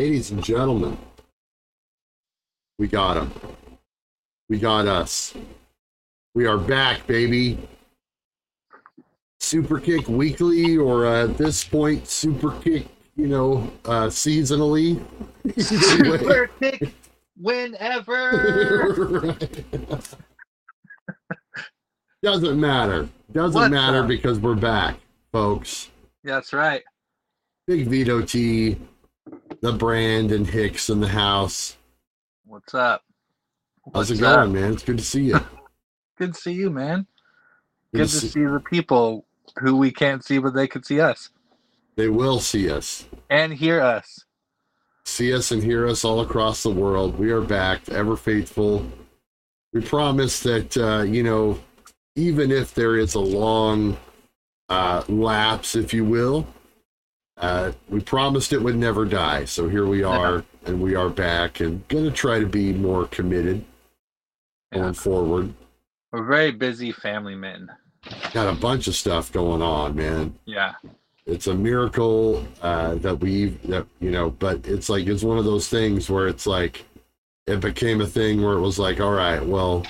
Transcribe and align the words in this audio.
Ladies 0.00 0.30
and 0.30 0.42
gentlemen, 0.42 0.96
we 2.78 2.88
got 2.88 3.18
him. 3.18 3.30
We 4.48 4.58
got 4.58 4.86
us. 4.86 5.34
We 6.34 6.46
are 6.46 6.56
back, 6.56 7.06
baby. 7.06 7.58
Super 9.40 9.78
Kick 9.78 10.08
weekly, 10.08 10.78
or 10.78 11.04
uh, 11.04 11.24
at 11.24 11.36
this 11.36 11.62
point, 11.64 12.08
Super 12.08 12.52
Kick, 12.62 12.86
you 13.14 13.26
know, 13.26 13.70
uh, 13.84 14.06
seasonally. 14.06 15.04
Super 15.58 16.46
kick 16.58 16.94
whenever. 17.36 19.36
Doesn't 22.22 22.58
matter. 22.58 23.06
Doesn't 23.32 23.60
What's 23.60 23.70
matter 23.70 24.04
up? 24.04 24.08
because 24.08 24.38
we're 24.38 24.54
back, 24.54 24.96
folks. 25.30 25.90
That's 26.24 26.54
right. 26.54 26.82
Big 27.66 27.86
Vito 27.86 28.22
T, 28.22 28.78
the 29.60 29.72
brand, 29.72 30.32
and 30.32 30.46
Hicks 30.46 30.88
in 30.90 31.00
the 31.00 31.08
house. 31.08 31.76
What's 32.46 32.74
up? 32.74 33.02
How's 33.94 34.10
What's 34.10 34.20
it 34.20 34.24
up? 34.26 34.36
going, 34.40 34.52
man? 34.52 34.72
It's 34.72 34.82
good 34.84 34.98
to 34.98 35.04
see 35.04 35.24
you. 35.24 35.40
Good 36.18 36.34
to 36.34 36.40
see 36.40 36.52
you, 36.52 36.68
man. 36.68 37.06
Good 37.94 38.00
Good 38.00 38.08
to 38.10 38.20
see- 38.20 38.28
see 38.28 38.44
the 38.44 38.60
people 38.60 39.24
who 39.58 39.76
we 39.76 39.90
can't 39.90 40.22
see, 40.22 40.36
but 40.38 40.52
they 40.54 40.68
can 40.68 40.82
see 40.82 41.00
us 41.00 41.30
They 41.96 42.08
will 42.10 42.40
see 42.40 42.70
us. 42.70 43.06
and 43.30 43.54
hear 43.54 43.80
us. 43.80 44.26
See 45.06 45.32
us 45.32 45.50
and 45.50 45.62
hear 45.62 45.88
us 45.88 46.04
all 46.04 46.20
across 46.20 46.62
the 46.62 46.70
world. 46.70 47.18
We 47.18 47.30
are 47.30 47.40
back, 47.40 47.88
ever 47.88 48.16
faithful. 48.16 48.84
We 49.72 49.80
promise 49.80 50.40
that, 50.40 50.76
uh, 50.76 51.02
you 51.02 51.22
know, 51.22 51.58
even 52.16 52.50
if 52.52 52.74
there 52.74 52.98
is 52.98 53.14
a 53.14 53.20
long 53.20 53.96
uh, 54.68 55.02
lapse, 55.08 55.74
if 55.74 55.94
you 55.94 56.04
will, 56.04 56.46
uh, 57.40 57.72
we 57.88 58.00
promised 58.00 58.52
it 58.52 58.62
would 58.62 58.76
never 58.76 59.04
die. 59.04 59.44
So 59.46 59.68
here 59.68 59.86
we 59.86 60.02
are, 60.02 60.44
and 60.66 60.80
we 60.80 60.94
are 60.94 61.08
back 61.08 61.60
and 61.60 61.86
going 61.88 62.04
to 62.04 62.10
try 62.10 62.38
to 62.38 62.46
be 62.46 62.72
more 62.72 63.06
committed 63.06 63.64
going 64.72 64.94
forward. 64.94 65.52
We're 66.12 66.26
very 66.26 66.52
busy 66.52 66.92
family 66.92 67.34
men. 67.34 67.70
Got 68.32 68.48
a 68.48 68.56
bunch 68.58 68.86
of 68.88 68.94
stuff 68.94 69.32
going 69.32 69.62
on, 69.62 69.94
man. 69.96 70.34
Yeah. 70.44 70.74
it's 71.26 71.46
a 71.46 71.54
miracle 71.54 72.46
uh, 72.62 72.94
that 72.96 73.20
we 73.20 73.46
that 73.64 73.86
you 74.00 74.10
know 74.10 74.30
but 74.30 74.66
it's 74.66 74.88
like 74.88 75.06
it's 75.06 75.22
one 75.22 75.38
of 75.38 75.44
those 75.44 75.68
things 75.68 76.08
where 76.10 76.26
it's 76.26 76.46
like 76.46 76.84
it 77.46 77.60
became 77.60 78.00
a 78.00 78.06
thing 78.06 78.42
where 78.42 78.54
it 78.54 78.60
was 78.60 78.78
like 78.78 79.00
all 79.00 79.12
right 79.12 79.44
well 79.44 79.84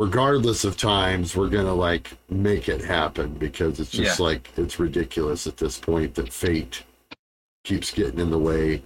regardless 0.00 0.64
of 0.64 0.78
times 0.78 1.36
we're 1.36 1.50
gonna 1.50 1.74
like 1.74 2.12
make 2.30 2.70
it 2.70 2.80
happen 2.82 3.34
because 3.34 3.78
it's 3.78 3.90
just 3.90 4.18
Yeah. 4.18 4.24
like 4.24 4.48
it's 4.56 4.80
ridiculous 4.80 5.46
at 5.46 5.58
this 5.58 5.78
point 5.78 6.14
that 6.14 6.32
fate 6.32 6.84
keeps 7.64 7.90
getting 7.90 8.18
in 8.18 8.30
the 8.30 8.38
way 8.38 8.82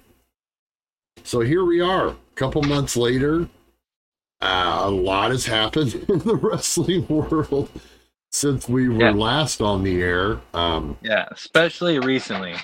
so 1.22 1.38
here 1.38 1.64
we 1.64 1.80
are 1.80 2.08
a 2.08 2.16
couple 2.34 2.62
months 2.62 2.96
later 2.96 3.48
uh, 4.40 4.80
a 4.84 4.90
lot 4.90 5.30
has 5.30 5.46
happened 5.46 5.94
in 6.08 6.18
the 6.18 6.34
wrestling 6.34 7.06
world 7.08 7.70
since 8.32 8.68
we 8.68 8.88
were 8.88 8.98
Yeah. 8.98 9.10
last 9.12 9.60
on 9.62 9.84
the 9.84 10.02
air 10.02 10.40
um 10.52 10.98
Yeah. 11.00 11.26
Especially 11.30 12.00
recently. 12.00 12.56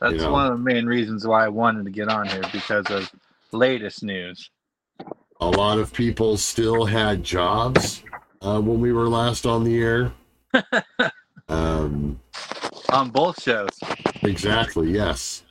That's 0.00 0.14
You 0.14 0.20
know. 0.20 0.32
one 0.32 0.46
of 0.46 0.52
the 0.52 0.64
main 0.64 0.86
reasons 0.86 1.26
why 1.26 1.44
I 1.44 1.48
wanted 1.50 1.84
to 1.84 1.90
get 1.90 2.08
on 2.08 2.26
here 2.26 2.42
because 2.54 2.86
of 2.90 3.10
latest 3.52 4.02
news. 4.02 4.48
A 5.40 5.48
lot 5.48 5.78
of 5.78 5.92
people 5.92 6.36
still 6.36 6.84
had 6.84 7.24
jobs 7.24 8.02
uh, 8.42 8.60
when 8.60 8.80
we 8.80 8.92
were 8.92 9.08
last 9.08 9.46
on 9.46 9.64
the 9.64 9.78
air. 9.82 10.12
um, 11.48 12.20
On 12.90 13.10
both 13.10 13.42
shows. 13.42 13.78
exactly, 14.22 14.90
yes. 14.90 15.44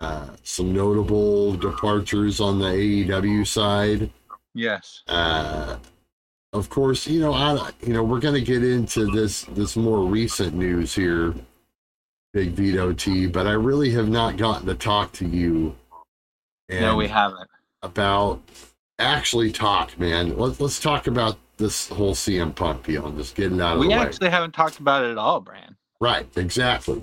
Uh, 0.00 0.28
some 0.42 0.72
notable 0.72 1.54
departures 1.54 2.40
on 2.40 2.58
the 2.58 2.66
AEW 2.66 3.46
side. 3.46 4.10
Yes. 4.54 5.02
Uh, 5.08 5.76
of 6.52 6.68
course, 6.70 7.06
you 7.06 7.20
know, 7.20 7.32
I, 7.32 7.70
you 7.82 7.92
know, 7.92 8.02
we're 8.02 8.20
going 8.20 8.34
to 8.34 8.40
get 8.40 8.64
into 8.64 9.06
this 9.10 9.42
this 9.42 9.76
more 9.76 10.00
recent 10.04 10.54
news 10.54 10.94
here, 10.94 11.34
Big 12.32 12.50
Vito 12.50 12.92
T. 12.92 13.26
But 13.26 13.46
I 13.46 13.52
really 13.52 13.90
have 13.90 14.08
not 14.08 14.36
gotten 14.36 14.66
to 14.66 14.74
talk 14.74 15.12
to 15.14 15.26
you. 15.26 15.74
no, 16.70 16.96
we 16.96 17.08
haven't. 17.08 17.48
About 17.84 18.40
actually 18.98 19.52
talk, 19.52 19.98
man. 19.98 20.36
Let's 20.36 20.60
let's 20.60 20.80
talk 20.80 21.06
about 21.06 21.38
this 21.56 21.88
whole 21.88 22.14
CM 22.14 22.54
Punk 22.54 22.84
deal 22.84 23.06
and 23.06 23.16
just 23.16 23.34
get 23.34 23.52
it 23.52 23.60
out 23.60 23.74
of 23.74 23.80
We 23.80 23.86
the 23.86 23.92
way. 23.92 23.98
We 23.98 24.02
actually 24.04 24.30
haven't 24.30 24.52
talked 24.52 24.78
about 24.78 25.04
it 25.04 25.10
at 25.10 25.18
all, 25.18 25.40
Bran. 25.40 25.76
Right, 26.00 26.26
exactly. 26.36 27.02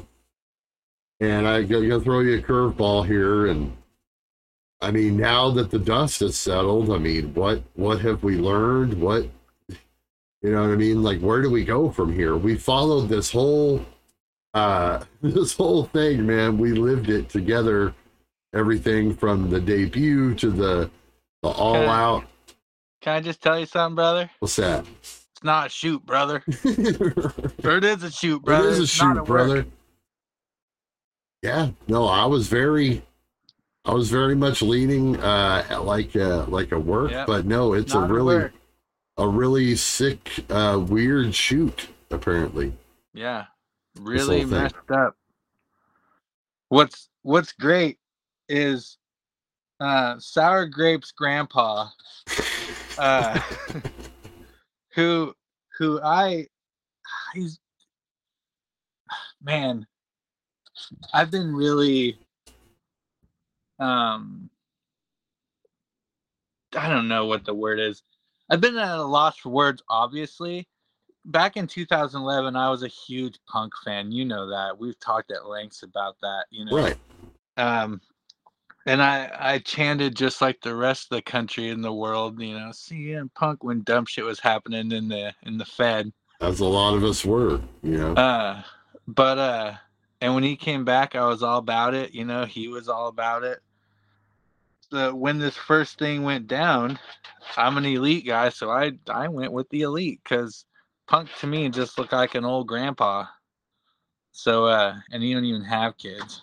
And 1.20 1.48
I 1.48 1.64
go 1.64 1.82
gonna 1.82 2.02
throw 2.02 2.22
you 2.22 2.40
a 2.40 2.42
curveball 2.42 3.06
here, 3.06 3.48
and 3.48 3.76
I 4.82 4.92
mean, 4.92 5.18
now 5.18 5.52
that 5.52 5.70
the 5.70 5.80
dust 5.80 6.22
has 6.22 6.38
settled, 6.38 6.90
I 6.92 6.98
mean, 6.98 7.34
what 7.34 7.64
what 7.76 8.02
have 8.02 8.24
we 8.24 8.38
learned? 8.38 9.00
What 9.00 9.30
you 9.70 10.52
know 10.52 10.62
what 10.62 10.72
I 10.72 10.76
mean? 10.76 11.04
Like, 11.04 11.20
where 11.20 11.42
do 11.42 11.52
we 11.52 11.64
go 11.64 11.92
from 11.92 12.12
here? 12.12 12.36
We 12.36 12.56
followed 12.56 13.08
this 13.08 13.32
whole 13.32 13.86
uh 14.54 15.04
this 15.22 15.54
whole 15.54 15.86
thing, 15.86 16.26
man. 16.26 16.58
We 16.58 16.72
lived 16.74 17.10
it 17.10 17.30
together. 17.30 17.94
Everything 18.54 19.16
from 19.16 19.50
the 19.50 19.60
debut 19.60 20.36
to 20.36 20.50
the 20.52 20.90
the 21.42 21.50
all 21.50 21.76
Okay. 21.78 21.88
out. 21.88 22.26
Can 23.02 23.16
I 23.16 23.22
just 23.22 23.42
tell 23.42 23.60
you 23.60 23.66
something, 23.66 23.96
brother? 23.96 24.30
What's 24.40 24.58
that? 24.58 24.86
It's 25.02 25.44
not 25.44 25.68
a 25.68 25.70
shoot, 25.70 26.06
brother. 26.06 26.44
it 26.48 27.02
Or 27.66 27.78
it 27.78 27.84
is 27.84 28.04
a 28.04 28.12
shoot, 28.12 28.44
brother. 28.44 28.68
is 28.70 28.80
a 28.80 28.84
It's 28.84 28.92
shoot, 28.92 29.16
work. 29.16 29.26
brother. 29.26 29.66
Yeah, 31.42 31.72
no, 31.88 32.06
I 32.08 32.26
was 32.26 32.48
very, 32.48 33.02
I 33.86 33.94
was 33.94 34.10
very 34.12 34.36
much 34.36 34.62
leaning 34.62 35.18
uh 35.20 35.80
like 35.82 36.16
uh 36.16 36.46
like 36.48 36.72
a 36.72 36.80
work, 36.80 37.12
Yep. 37.12 37.28
but 37.28 37.46
no, 37.46 37.74
it's 37.74 37.94
Not 37.94 38.04
a 38.10 38.12
a 38.12 38.14
really 38.14 38.36
work. 38.36 38.54
a 39.18 39.28
really 39.28 39.76
sick, 39.76 40.30
uh 40.50 40.84
weird 40.88 41.34
shoot. 41.34 41.88
Apparently, 42.12 42.74
Yeah. 43.14 43.46
Really 44.00 44.46
messed 44.46 44.76
up. 44.94 45.16
What's 46.70 47.10
what's 47.24 47.54
great 47.54 47.98
is 48.52 48.98
uh 49.80 50.20
sour 50.20 50.66
grapes 50.66 51.12
grandpa 51.12 51.88
uh 52.98 53.40
who 54.96 55.34
who 55.78 56.00
I 56.02 56.48
he's 57.34 57.60
man 59.42 59.88
I've 61.14 61.32
been 61.32 61.56
really 61.56 62.20
um 63.80 64.50
I 66.76 66.90
don't 66.90 67.10
know 67.10 67.26
what 67.26 67.44
the 67.44 67.54
word 67.54 67.80
is. 67.80 68.02
I've 68.50 68.62
been 68.62 68.78
at 68.78 68.98
a 68.98 69.04
loss 69.04 69.38
for 69.38 69.50
words 69.50 69.82
obviously. 69.90 70.68
Back 71.26 71.56
in 71.56 71.68
2011 71.68 72.56
I 72.56 72.70
was 72.70 72.84
a 72.84 72.88
huge 72.88 73.40
punk 73.48 73.74
fan. 73.86 74.12
You 74.12 74.26
know 74.26 74.48
that. 74.50 74.78
We've 74.78 75.00
talked 75.00 75.32
at 75.32 75.48
lengths 75.48 75.84
about 75.84 76.18
that, 76.22 76.46
you 76.50 76.66
know. 76.66 76.76
right? 76.76 76.98
Um 77.58 78.02
and 78.86 79.02
I 79.02 79.32
I 79.40 79.60
chanted 79.60 80.16
just 80.16 80.42
like 80.42 80.62
the 80.62 80.76
rest 80.76 81.12
of 81.12 81.18
the 81.18 81.22
country 81.22 81.70
in 81.70 81.82
the 81.82 81.94
world, 81.94 82.42
you 82.42 82.58
know, 82.58 82.70
CM 82.70 83.34
Punk 83.36 83.64
when 83.64 83.84
dumb 83.84 84.06
shit 84.06 84.26
was 84.26 84.40
happening 84.40 84.92
in 84.92 85.08
the 85.08 85.34
in 85.44 85.58
the 85.58 85.66
Fed. 85.66 86.12
As 86.40 86.60
a 86.60 86.66
lot 86.66 86.96
of 86.96 87.04
us 87.04 87.24
were, 87.24 87.62
you 87.84 87.98
know. 87.98 88.14
Uh 88.14 88.64
but 89.08 89.38
uh 89.38 89.74
and 90.22 90.34
when 90.34 90.44
he 90.44 90.56
came 90.56 90.86
back 90.86 91.16
I 91.16 91.26
was 91.28 91.44
all 91.44 91.60
about 91.60 91.94
it, 91.94 92.14
you 92.14 92.26
know, 92.26 92.46
he 92.46 92.68
was 92.68 92.90
all 92.90 93.08
about 93.08 93.44
it. 93.44 93.60
When 94.92 95.40
this 95.40 95.56
first 95.56 95.98
thing 96.00 96.24
went 96.24 96.48
down, 96.48 97.00
I'm 97.56 97.78
an 97.78 97.86
elite 97.86 98.26
guy, 98.26 98.50
so 98.50 98.70
I 98.70 98.94
I 99.10 99.28
went 99.28 99.54
with 99.54 99.70
the 99.70 99.82
elite 99.82 100.22
cuz 100.26 100.66
Punk 101.08 101.30
to 101.40 101.48
me 101.48 101.70
just 101.70 101.98
looked 101.98 102.14
like 102.14 102.36
an 102.36 102.46
old 102.46 102.68
grandpa. 102.68 103.26
So 104.32 104.66
uh 104.66 104.96
and 105.12 105.22
he 105.22 105.34
don't 105.34 105.46
even 105.46 105.64
have 105.64 105.98
kids. 105.98 106.42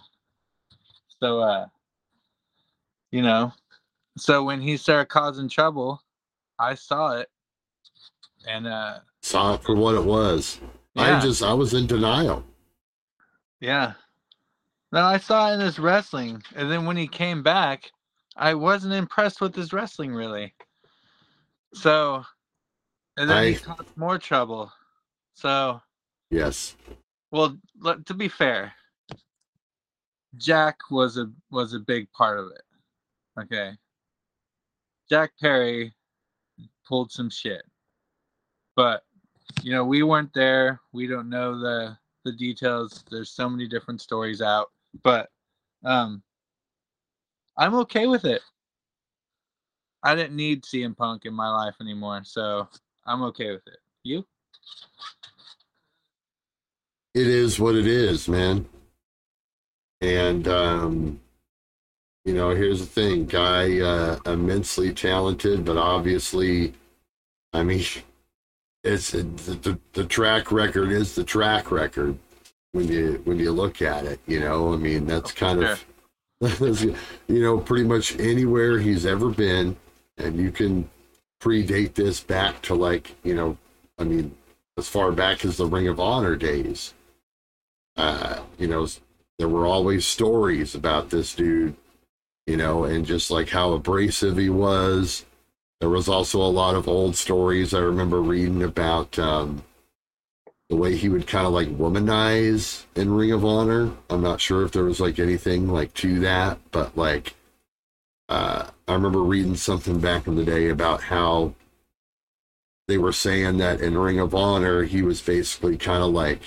So 1.20 1.40
uh 1.40 1.66
you 3.10 3.22
know, 3.22 3.52
so 4.16 4.42
when 4.44 4.60
he 4.60 4.76
started 4.76 5.08
causing 5.08 5.48
trouble, 5.48 6.02
I 6.58 6.74
saw 6.74 7.16
it. 7.16 7.28
And 8.46 8.66
uh 8.66 9.00
Saw 9.22 9.54
it 9.54 9.62
for 9.62 9.74
what 9.74 9.94
it 9.94 10.04
was. 10.04 10.60
yeah. 10.94 11.18
I 11.18 11.20
just 11.20 11.42
I 11.42 11.52
was 11.52 11.74
in 11.74 11.86
denial. 11.86 12.44
Yeah. 13.60 13.94
No, 14.92 15.02
I 15.04 15.18
saw 15.18 15.50
it 15.50 15.54
in 15.54 15.60
his 15.60 15.78
wrestling, 15.78 16.42
and 16.56 16.70
then 16.70 16.86
when 16.86 16.96
he 16.96 17.06
came 17.06 17.42
back, 17.42 17.90
I 18.36 18.54
wasn't 18.54 18.94
impressed 18.94 19.40
with 19.40 19.54
his 19.54 19.72
wrestling 19.72 20.14
really. 20.14 20.54
So, 21.74 22.24
and 23.18 23.28
then 23.28 23.36
I- 23.36 23.46
he 23.50 23.54
caused 23.56 23.94
more 23.96 24.18
trouble. 24.18 24.72
So, 25.34 25.80
Yes, 26.30 26.76
well, 27.30 27.56
to 28.06 28.14
be 28.14 28.28
fair, 28.28 28.72
Jack 30.36 30.78
was 30.90 31.16
a 31.18 31.30
was 31.50 31.74
a 31.74 31.78
big 31.80 32.10
part 32.12 32.38
of 32.38 32.46
it. 32.50 32.62
Okay. 33.38 33.72
Jack 35.08 35.32
Perry 35.40 35.94
pulled 36.86 37.12
some 37.12 37.30
shit. 37.30 37.62
But 38.76 39.04
you 39.62 39.72
know, 39.72 39.84
we 39.84 40.02
weren't 40.02 40.32
there. 40.34 40.80
We 40.92 41.06
don't 41.06 41.30
know 41.30 41.58
the 41.58 41.96
the 42.24 42.32
details. 42.32 43.04
There's 43.10 43.30
so 43.30 43.48
many 43.48 43.66
different 43.66 44.00
stories 44.00 44.42
out. 44.42 44.70
But 45.02 45.30
um 45.84 46.22
I'm 47.56 47.74
okay 47.74 48.06
with 48.06 48.24
it. 48.24 48.42
I 50.02 50.14
didn't 50.14 50.36
need 50.36 50.62
CM 50.62 50.96
Punk 50.96 51.24
in 51.24 51.34
my 51.34 51.48
life 51.50 51.74
anymore, 51.80 52.22
so 52.24 52.68
I'm 53.04 53.22
okay 53.22 53.50
with 53.50 53.66
it. 53.66 53.78
You? 54.04 54.24
It 57.14 57.26
is 57.26 57.58
what 57.58 57.74
it 57.74 57.86
is, 57.86 58.28
man. 58.28 58.66
And 60.00 60.46
um, 60.46 61.20
you 62.28 62.34
know, 62.34 62.50
here's 62.50 62.80
the 62.80 62.84
thing, 62.84 63.24
guy 63.24 63.80
uh, 63.80 64.18
immensely 64.26 64.92
talented, 64.92 65.64
but 65.64 65.78
obviously, 65.78 66.74
I 67.54 67.62
mean, 67.62 67.82
it's 68.84 69.12
the, 69.12 69.22
the 69.22 69.78
the 69.94 70.04
track 70.04 70.52
record 70.52 70.92
is 70.92 71.14
the 71.14 71.24
track 71.24 71.70
record 71.70 72.18
when 72.72 72.86
you 72.86 73.22
when 73.24 73.38
you 73.38 73.50
look 73.50 73.80
at 73.80 74.04
it. 74.04 74.20
You 74.26 74.40
know, 74.40 74.74
I 74.74 74.76
mean, 74.76 75.06
that's 75.06 75.32
kind 75.32 75.64
of 75.64 75.82
you 77.28 77.42
know 77.42 77.56
pretty 77.56 77.84
much 77.84 78.20
anywhere 78.20 78.78
he's 78.78 79.06
ever 79.06 79.30
been, 79.30 79.74
and 80.18 80.38
you 80.38 80.50
can 80.50 80.90
predate 81.40 81.94
this 81.94 82.20
back 82.20 82.60
to 82.60 82.74
like 82.74 83.16
you 83.24 83.34
know, 83.34 83.56
I 83.98 84.04
mean, 84.04 84.36
as 84.76 84.86
far 84.86 85.12
back 85.12 85.46
as 85.46 85.56
the 85.56 85.66
Ring 85.66 85.88
of 85.88 85.98
Honor 85.98 86.36
days. 86.36 86.92
Uh, 87.96 88.40
you 88.58 88.68
know, 88.68 88.86
there 89.38 89.48
were 89.48 89.66
always 89.66 90.06
stories 90.06 90.74
about 90.74 91.10
this 91.10 91.34
dude, 91.34 91.74
you 92.48 92.56
know, 92.56 92.84
and 92.84 93.04
just 93.04 93.30
like 93.30 93.50
how 93.50 93.72
abrasive 93.72 94.38
he 94.38 94.48
was. 94.48 95.26
There 95.80 95.90
was 95.90 96.08
also 96.08 96.40
a 96.40 96.48
lot 96.48 96.74
of 96.74 96.88
old 96.88 97.14
stories 97.14 97.74
I 97.74 97.80
remember 97.80 98.22
reading 98.22 98.62
about 98.62 99.18
um, 99.18 99.62
the 100.70 100.76
way 100.76 100.96
he 100.96 101.10
would 101.10 101.26
kind 101.26 101.46
of 101.46 101.52
like 101.52 101.68
womanize 101.68 102.84
in 102.96 103.12
Ring 103.12 103.32
of 103.32 103.44
Honor. 103.44 103.92
I'm 104.08 104.22
not 104.22 104.40
sure 104.40 104.64
if 104.64 104.72
there 104.72 104.84
was 104.84 104.98
like 104.98 105.18
anything 105.18 105.68
like 105.68 105.92
to 105.94 106.20
that, 106.20 106.58
but 106.70 106.96
like 106.96 107.34
uh, 108.30 108.70
I 108.88 108.92
remember 108.94 109.22
reading 109.22 109.56
something 109.56 110.00
back 110.00 110.26
in 110.26 110.34
the 110.34 110.44
day 110.44 110.70
about 110.70 111.02
how 111.02 111.52
they 112.88 112.96
were 112.96 113.12
saying 113.12 113.58
that 113.58 113.82
in 113.82 113.98
Ring 113.98 114.18
of 114.18 114.34
Honor 114.34 114.84
he 114.84 115.02
was 115.02 115.20
basically 115.20 115.76
kind 115.76 116.02
of 116.02 116.12
like 116.12 116.40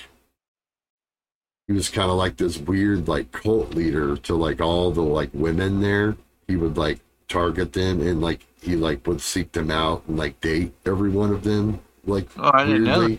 he 1.66 1.72
was 1.72 1.88
kind 1.88 2.10
of 2.10 2.16
like 2.16 2.36
this 2.36 2.58
weird 2.58 3.08
like 3.08 3.32
cult 3.32 3.74
leader 3.74 4.16
to 4.16 4.34
like 4.34 4.60
all 4.60 4.90
the 4.90 5.02
like 5.02 5.30
women 5.32 5.80
there. 5.80 6.16
He 6.48 6.56
would 6.56 6.76
like 6.76 7.00
target 7.28 7.72
them 7.72 8.00
and 8.00 8.20
like 8.20 8.46
he 8.60 8.76
like 8.76 9.06
would 9.06 9.20
seek 9.20 9.52
them 9.52 9.70
out 9.70 10.02
and 10.06 10.18
like 10.18 10.40
date 10.40 10.72
every 10.84 11.10
one 11.10 11.30
of 11.30 11.44
them 11.44 11.80
like 12.04 12.28
oh, 12.38 12.50
I 12.52 12.64
didn't 12.64 12.84
weirdly. 12.84 13.12
Know. 13.14 13.18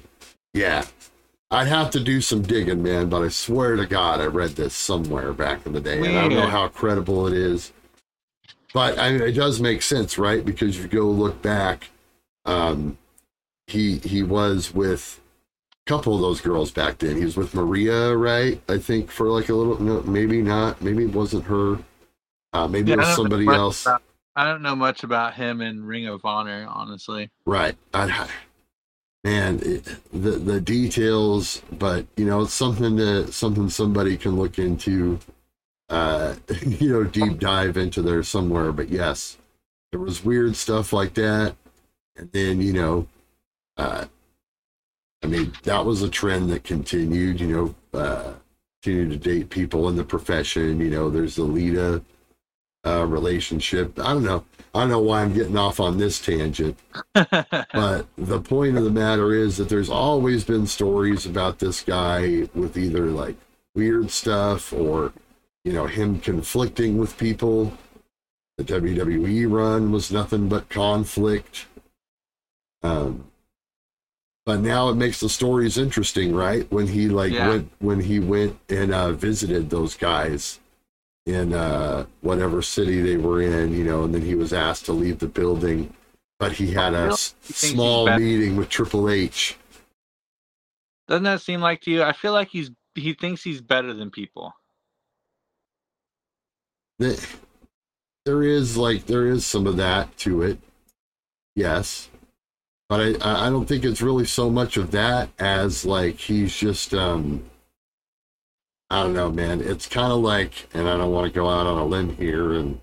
Yeah. 0.54 0.86
I'd 1.52 1.68
have 1.68 1.92
to 1.92 2.00
do 2.00 2.20
some 2.20 2.42
digging, 2.42 2.82
man, 2.82 3.10
but 3.10 3.22
I 3.22 3.28
swear 3.28 3.76
to 3.76 3.86
God, 3.86 4.20
I 4.20 4.26
read 4.26 4.52
this 4.52 4.74
somewhere 4.74 5.34
back 5.34 5.68
in 5.68 5.74
the 5.74 5.82
day, 5.82 6.00
Weird. 6.02 6.16
and 6.16 6.18
I 6.18 6.22
don't 6.24 6.34
know 6.34 6.48
how 6.48 6.68
credible 6.68 7.28
it 7.28 7.34
is. 7.34 7.72
But 8.74 8.98
I 8.98 9.12
mean, 9.12 9.22
it 9.22 9.34
does 9.34 9.60
make 9.60 9.84
sense, 9.84 10.18
right? 10.18 10.44
Because 10.44 10.80
you 10.80 10.88
go 10.88 11.06
look 11.06 11.44
back, 11.44 11.92
um, 12.46 12.98
he 13.68 14.00
he 14.00 14.24
was 14.24 14.74
with 14.74 15.22
couple 15.86 16.16
of 16.16 16.22
those 16.22 16.42
girls 16.42 16.72
back 16.72 17.00
then. 17.00 17.18
He 17.18 17.26
was 17.26 17.36
with 17.36 17.54
Maria, 17.54 18.16
right? 18.16 18.62
I 18.70 18.78
think 18.78 19.12
for 19.12 19.28
like 19.28 19.50
a 19.50 19.54
little, 19.54 19.82
no, 19.82 20.02
maybe 20.04 20.42
not. 20.42 20.82
Maybe 20.82 21.04
it 21.04 21.14
wasn't 21.14 21.46
her. 21.46 21.80
Uh, 22.54 22.68
maybe 22.68 22.92
yeah, 22.92 22.96
it 22.96 23.00
was 23.00 23.16
somebody 23.16 23.48
else. 23.48 23.86
About, 23.86 24.02
I 24.36 24.46
don't 24.46 24.62
know 24.62 24.76
much 24.76 25.04
about 25.04 25.34
him 25.34 25.62
in 25.62 25.86
Ring 25.86 26.08
of 26.08 26.24
Honor, 26.24 26.66
honestly. 26.70 27.30
Right. 27.46 27.76
I, 27.94 28.28
man, 29.24 29.60
it, 29.64 29.84
the 30.12 30.32
the 30.32 30.62
details, 30.62 31.62
but 31.72 32.06
you 32.16 32.26
know, 32.26 32.42
it's 32.42 32.54
something 32.54 32.96
that 32.98 33.34
something 33.34 33.70
somebody 33.70 34.18
can 34.18 34.36
look 34.36 34.60
into. 34.60 35.20
Uh, 35.90 36.36
you 36.66 36.90
know, 36.92 37.04
deep 37.04 37.40
dive 37.40 37.78
into 37.78 38.02
there 38.02 38.24
somewhere. 38.24 38.72
But 38.72 38.90
yes, 38.90 39.38
there 39.92 40.00
was 40.00 40.24
weird 40.24 40.56
stuff 40.56 40.94
like 40.94 41.14
that, 41.16 41.56
and 42.16 42.32
then 42.32 42.62
you 42.62 42.74
know, 42.74 43.08
uh, 43.78 44.06
I 45.24 45.28
mean, 45.28 45.54
that 45.64 45.86
was 45.86 46.02
a 46.02 46.10
trend 46.10 46.50
that 46.50 46.64
continued, 46.64 47.40
you 47.40 47.48
know, 47.48 48.00
uh, 48.00 48.34
continued 48.82 49.12
to 49.12 49.30
date 49.30 49.50
people 49.50 49.88
in 49.88 49.96
the 49.96 50.04
profession. 50.04 50.80
You 50.80 50.90
know, 50.90 51.10
there's 51.10 51.36
the 51.36 51.44
Lita 51.44 52.04
uh, 52.86 53.06
relationship. 53.06 53.98
I 54.00 54.14
don't 54.14 54.26
know. 54.26 54.44
I 54.76 54.82
don't 54.82 54.90
know 54.90 55.00
why 55.00 55.22
I'm 55.22 55.34
getting 55.34 55.58
off 55.58 55.80
on 55.80 55.98
this 55.98 56.20
tangent. 56.20 56.78
but 57.14 58.08
the 58.18 58.42
point 58.42 58.78
of 58.78 58.84
the 58.84 58.92
matter 58.92 59.34
is 59.34 59.58
that 59.58 59.70
there's 59.70 59.90
always 59.90 60.44
been 60.44 60.68
stories 60.68 61.26
about 61.26 61.60
this 61.60 61.82
guy 61.82 62.48
with 62.54 62.76
either 62.76 63.06
like 63.06 63.38
weird 63.76 64.12
stuff 64.12 64.74
or, 64.74 65.14
you 65.64 65.72
know, 65.72 65.86
him 65.86 66.20
conflicting 66.20 66.98
with 66.98 67.18
people. 67.18 67.72
The 68.58 68.66
WWE 68.66 69.50
run 69.50 69.92
was 69.92 70.12
nothing 70.12 70.50
but 70.50 70.70
conflict. 70.70 71.68
Um, 72.84 73.26
but 74.46 74.60
now 74.60 74.90
it 74.90 74.96
makes 74.96 75.20
the 75.20 75.30
stories 75.30 75.78
interesting, 75.78 76.36
right? 76.36 76.70
When 76.72 76.88
he 76.88 77.08
like 77.08 77.32
yeah. 77.32 77.48
went 77.48 77.72
when 77.80 78.00
he 78.02 78.20
went 78.20 78.58
and 78.70 78.94
uh, 78.94 79.12
visited 79.14 79.70
those 79.70 79.96
guys 79.96 80.60
in 81.26 81.54
uh, 81.54 82.06
whatever 82.22 82.62
city 82.62 83.02
they 83.02 83.18
were 83.18 83.42
in, 83.42 83.74
you 83.74 83.86
know, 83.86 84.04
and 84.04 84.14
then 84.14 84.22
he 84.22 84.36
was 84.36 84.52
asked 84.52 84.86
to 84.86 84.94
leave 84.94 85.20
the 85.20 85.28
building, 85.28 85.94
but 86.40 86.52
he 86.52 86.72
had 86.72 86.94
a 86.94 87.14
s- 87.14 87.36
small 87.44 88.10
meeting 88.18 88.58
with 88.58 88.68
Triple 88.68 89.10
H. 89.10 89.58
Doesn't 91.08 91.24
that 91.24 91.42
seem 91.42 91.62
like 91.62 91.82
to 91.82 91.92
you? 91.92 92.04
I 92.04 92.12
feel 92.12 92.34
like 92.34 92.50
he's 92.50 92.72
he 92.96 93.14
thinks 93.14 93.44
he's 93.44 93.62
better 93.62 93.94
than 93.94 94.12
people. 94.12 94.54
There 97.00 98.44
is 98.44 98.78
like 98.78 99.06
there 99.06 99.28
is 99.28 99.46
some 99.46 99.68
of 99.68 99.78
that 99.78 100.16
to 100.20 100.42
it. 100.42 100.60
Yes 101.56 102.10
but 102.90 103.00
I, 103.22 103.48
I 103.48 103.50
don't 103.50 103.66
think 103.66 103.84
it's 103.84 104.02
really 104.02 104.26
so 104.26 104.50
much 104.50 104.78
of 104.78 104.92
that 104.92 105.30
as 105.40 105.86
like 105.86 106.18
he's 106.18 106.56
just 106.56 106.94
um 106.94 107.44
I 108.90 109.02
don't 109.02 109.14
know, 109.14 109.32
man. 109.32 109.60
It's 109.60 109.88
kind 109.88 110.12
of 110.12 110.20
like, 110.20 110.70
and 110.72 110.88
I 110.88 110.98
don't 110.98 111.12
want 111.12 111.26
to 111.26 111.34
go 111.34 111.50
out 111.50 111.66
on 111.66 111.80
a 111.80 111.86
limb 111.86 112.16
here 112.16 112.54
and 112.54 112.80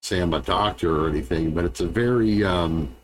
say 0.00 0.18
I'm 0.20 0.32
a 0.32 0.40
doctor 0.40 1.04
or 1.04 1.10
anything, 1.10 1.50
but 1.50 1.66
it's 1.66 1.80
a 1.80 1.86
very 1.86 2.42
um 2.42 2.94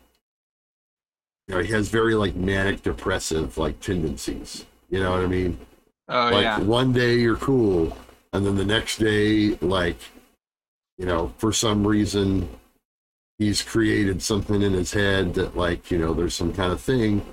you 1.47 1.55
know, 1.55 1.61
he 1.61 1.71
has 1.73 1.89
very 1.89 2.15
like 2.15 2.35
manic 2.35 2.83
depressive 2.83 3.57
like 3.57 3.79
tendencies. 3.79 4.65
You 4.89 4.99
know 4.99 5.11
what 5.11 5.21
I 5.21 5.27
mean? 5.27 5.59
Oh 6.07 6.29
like 6.31 6.43
yeah. 6.43 6.59
one 6.59 6.93
day 6.93 7.17
you're 7.17 7.35
cool, 7.35 7.95
and 8.33 8.45
then 8.45 8.55
the 8.55 8.65
next 8.65 8.97
day, 8.97 9.55
like, 9.61 9.97
you 10.97 11.05
know, 11.05 11.33
for 11.37 11.53
some 11.53 11.85
reason 11.85 12.49
he's 13.39 13.61
created 13.61 14.21
something 14.21 14.61
in 14.61 14.73
his 14.73 14.91
head 14.91 15.33
that 15.33 15.57
like 15.57 15.89
you 15.89 15.97
know 15.97 16.13
there's 16.13 16.35
some 16.35 16.53
kind 16.53 16.71
of 16.71 16.79
thing. 16.79 17.25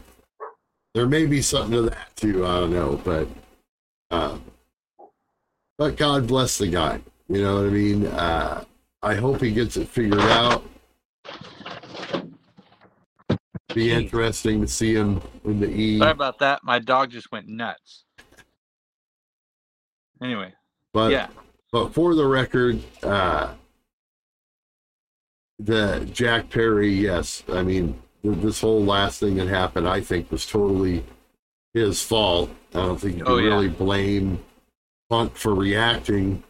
There 0.95 1.07
may 1.07 1.27
be 1.27 1.43
something 1.43 1.73
to 1.73 1.83
that 1.83 2.17
too. 2.17 2.47
I 2.47 2.61
don't 2.61 2.73
know 2.73 2.99
but 3.05 3.29
uh, 4.11 4.39
but 5.77 5.97
god 5.97 6.27
bless 6.27 6.57
the 6.57 6.69
guy. 6.69 7.01
You 7.29 7.43
know 7.43 7.57
what 7.57 7.67
i 7.67 7.71
mean? 7.71 8.07
Uh, 8.07 8.65
i 9.03 9.15
hope 9.15 9.43
he 9.43 9.51
gets 9.51 9.77
it 9.77 9.89
figured 9.89 10.21
out. 10.21 10.65
Be 13.75 13.91
interesting 13.91 14.63
to 14.63 14.69
see 14.69 14.95
him 14.95 15.21
in 15.45 15.61
the 15.61 15.69
e. 15.69 15.99
Sorry 15.99 16.11
about 16.11 16.39
that. 16.39 16.65
My 16.65 16.79
dog 16.79 17.11
just 17.11 17.31
went 17.31 17.47
nuts. 17.47 18.05
Anyway. 20.23 20.55
But 20.95 21.11
yeah. 21.11 21.29
but 21.73 21.93
for 21.93 22.15
the 22.15 22.25
record 22.25 22.81
uh 23.03 23.53
the 25.59 26.09
Jack 26.13 26.51
Perry, 26.51 26.91
yes. 26.91 27.43
I 27.49 27.63
mean, 27.63 27.99
this 28.23 28.61
whole 28.61 28.85
last 28.85 29.21
thing 29.21 29.37
that 29.37 29.49
happened, 29.49 29.89
I 29.89 30.01
think, 30.01 30.31
was 30.31 30.47
totally 30.47 31.05
his 31.75 32.03
fault. 32.03 32.51
I 32.75 32.79
don't 32.79 33.01
think 33.01 33.19
you 33.19 33.25
can 33.25 33.33
oh, 33.33 33.39
yeah. 33.39 33.49
really 33.49 33.69
blame 33.69 34.43
Punk 35.09 35.37
for 35.37 35.55
reacting 35.55 36.43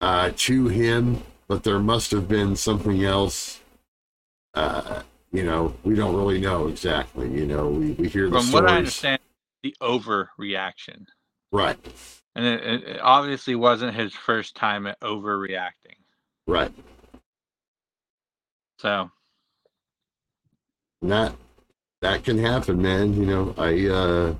uh, 0.00 0.32
to 0.36 0.68
him, 0.68 1.22
but 1.46 1.62
there 1.62 1.78
must 1.78 2.10
have 2.10 2.28
been 2.28 2.56
something 2.56 3.04
else. 3.04 3.60
Uh, 4.54 5.02
you 5.32 5.44
know, 5.44 5.74
we 5.84 5.94
don't 5.94 6.16
really 6.16 6.40
know 6.40 6.68
exactly. 6.68 7.30
You 7.30 7.46
know, 7.46 7.68
we, 7.68 7.92
we 7.92 8.08
hear 8.08 8.24
the 8.24 8.38
From 8.38 8.46
stories. 8.46 8.52
what 8.52 8.70
I 8.70 8.76
understand, 8.78 9.20
the 9.62 9.74
overreaction. 9.80 11.06
Right. 11.52 11.78
And 12.34 12.44
it, 12.44 12.84
it 12.84 13.00
obviously 13.00 13.54
wasn't 13.54 13.94
his 13.94 14.12
first 14.12 14.54
time 14.54 14.86
at 14.86 14.98
overreacting. 15.00 15.96
Right. 16.46 16.72
So 18.78 19.10
that 21.02 21.34
that 22.00 22.24
can 22.24 22.38
happen, 22.38 22.80
man. 22.80 23.14
You 23.14 23.26
know, 23.26 23.54
I 23.58 23.86
uh 23.86 24.34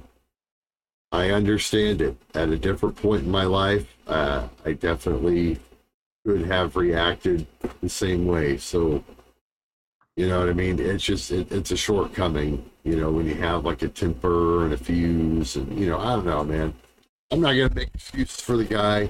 I 1.10 1.30
understand 1.30 2.02
it. 2.02 2.16
At 2.34 2.50
a 2.50 2.58
different 2.58 2.96
point 2.96 3.24
in 3.24 3.30
my 3.30 3.44
life, 3.44 3.86
uh, 4.06 4.48
I 4.64 4.72
definitely 4.74 5.58
could 6.24 6.46
have 6.46 6.76
reacted 6.76 7.46
the 7.80 7.88
same 7.88 8.26
way. 8.26 8.58
So, 8.58 9.02
you 10.16 10.28
know 10.28 10.40
what 10.40 10.50
I 10.50 10.52
mean? 10.52 10.78
It's 10.78 11.04
just 11.04 11.30
it, 11.30 11.50
it's 11.50 11.70
a 11.70 11.76
shortcoming. 11.76 12.68
You 12.84 12.96
know, 12.96 13.10
when 13.10 13.26
you 13.26 13.34
have 13.36 13.64
like 13.64 13.82
a 13.82 13.88
temper 13.88 14.64
and 14.64 14.74
a 14.74 14.76
fuse, 14.76 15.56
and 15.56 15.78
you 15.78 15.88
know, 15.88 15.98
I 15.98 16.16
don't 16.16 16.26
know, 16.26 16.44
man. 16.44 16.74
I'm 17.30 17.40
not 17.40 17.52
gonna 17.52 17.74
make 17.74 17.90
excuses 17.94 18.40
for 18.40 18.56
the 18.56 18.64
guy. 18.64 19.08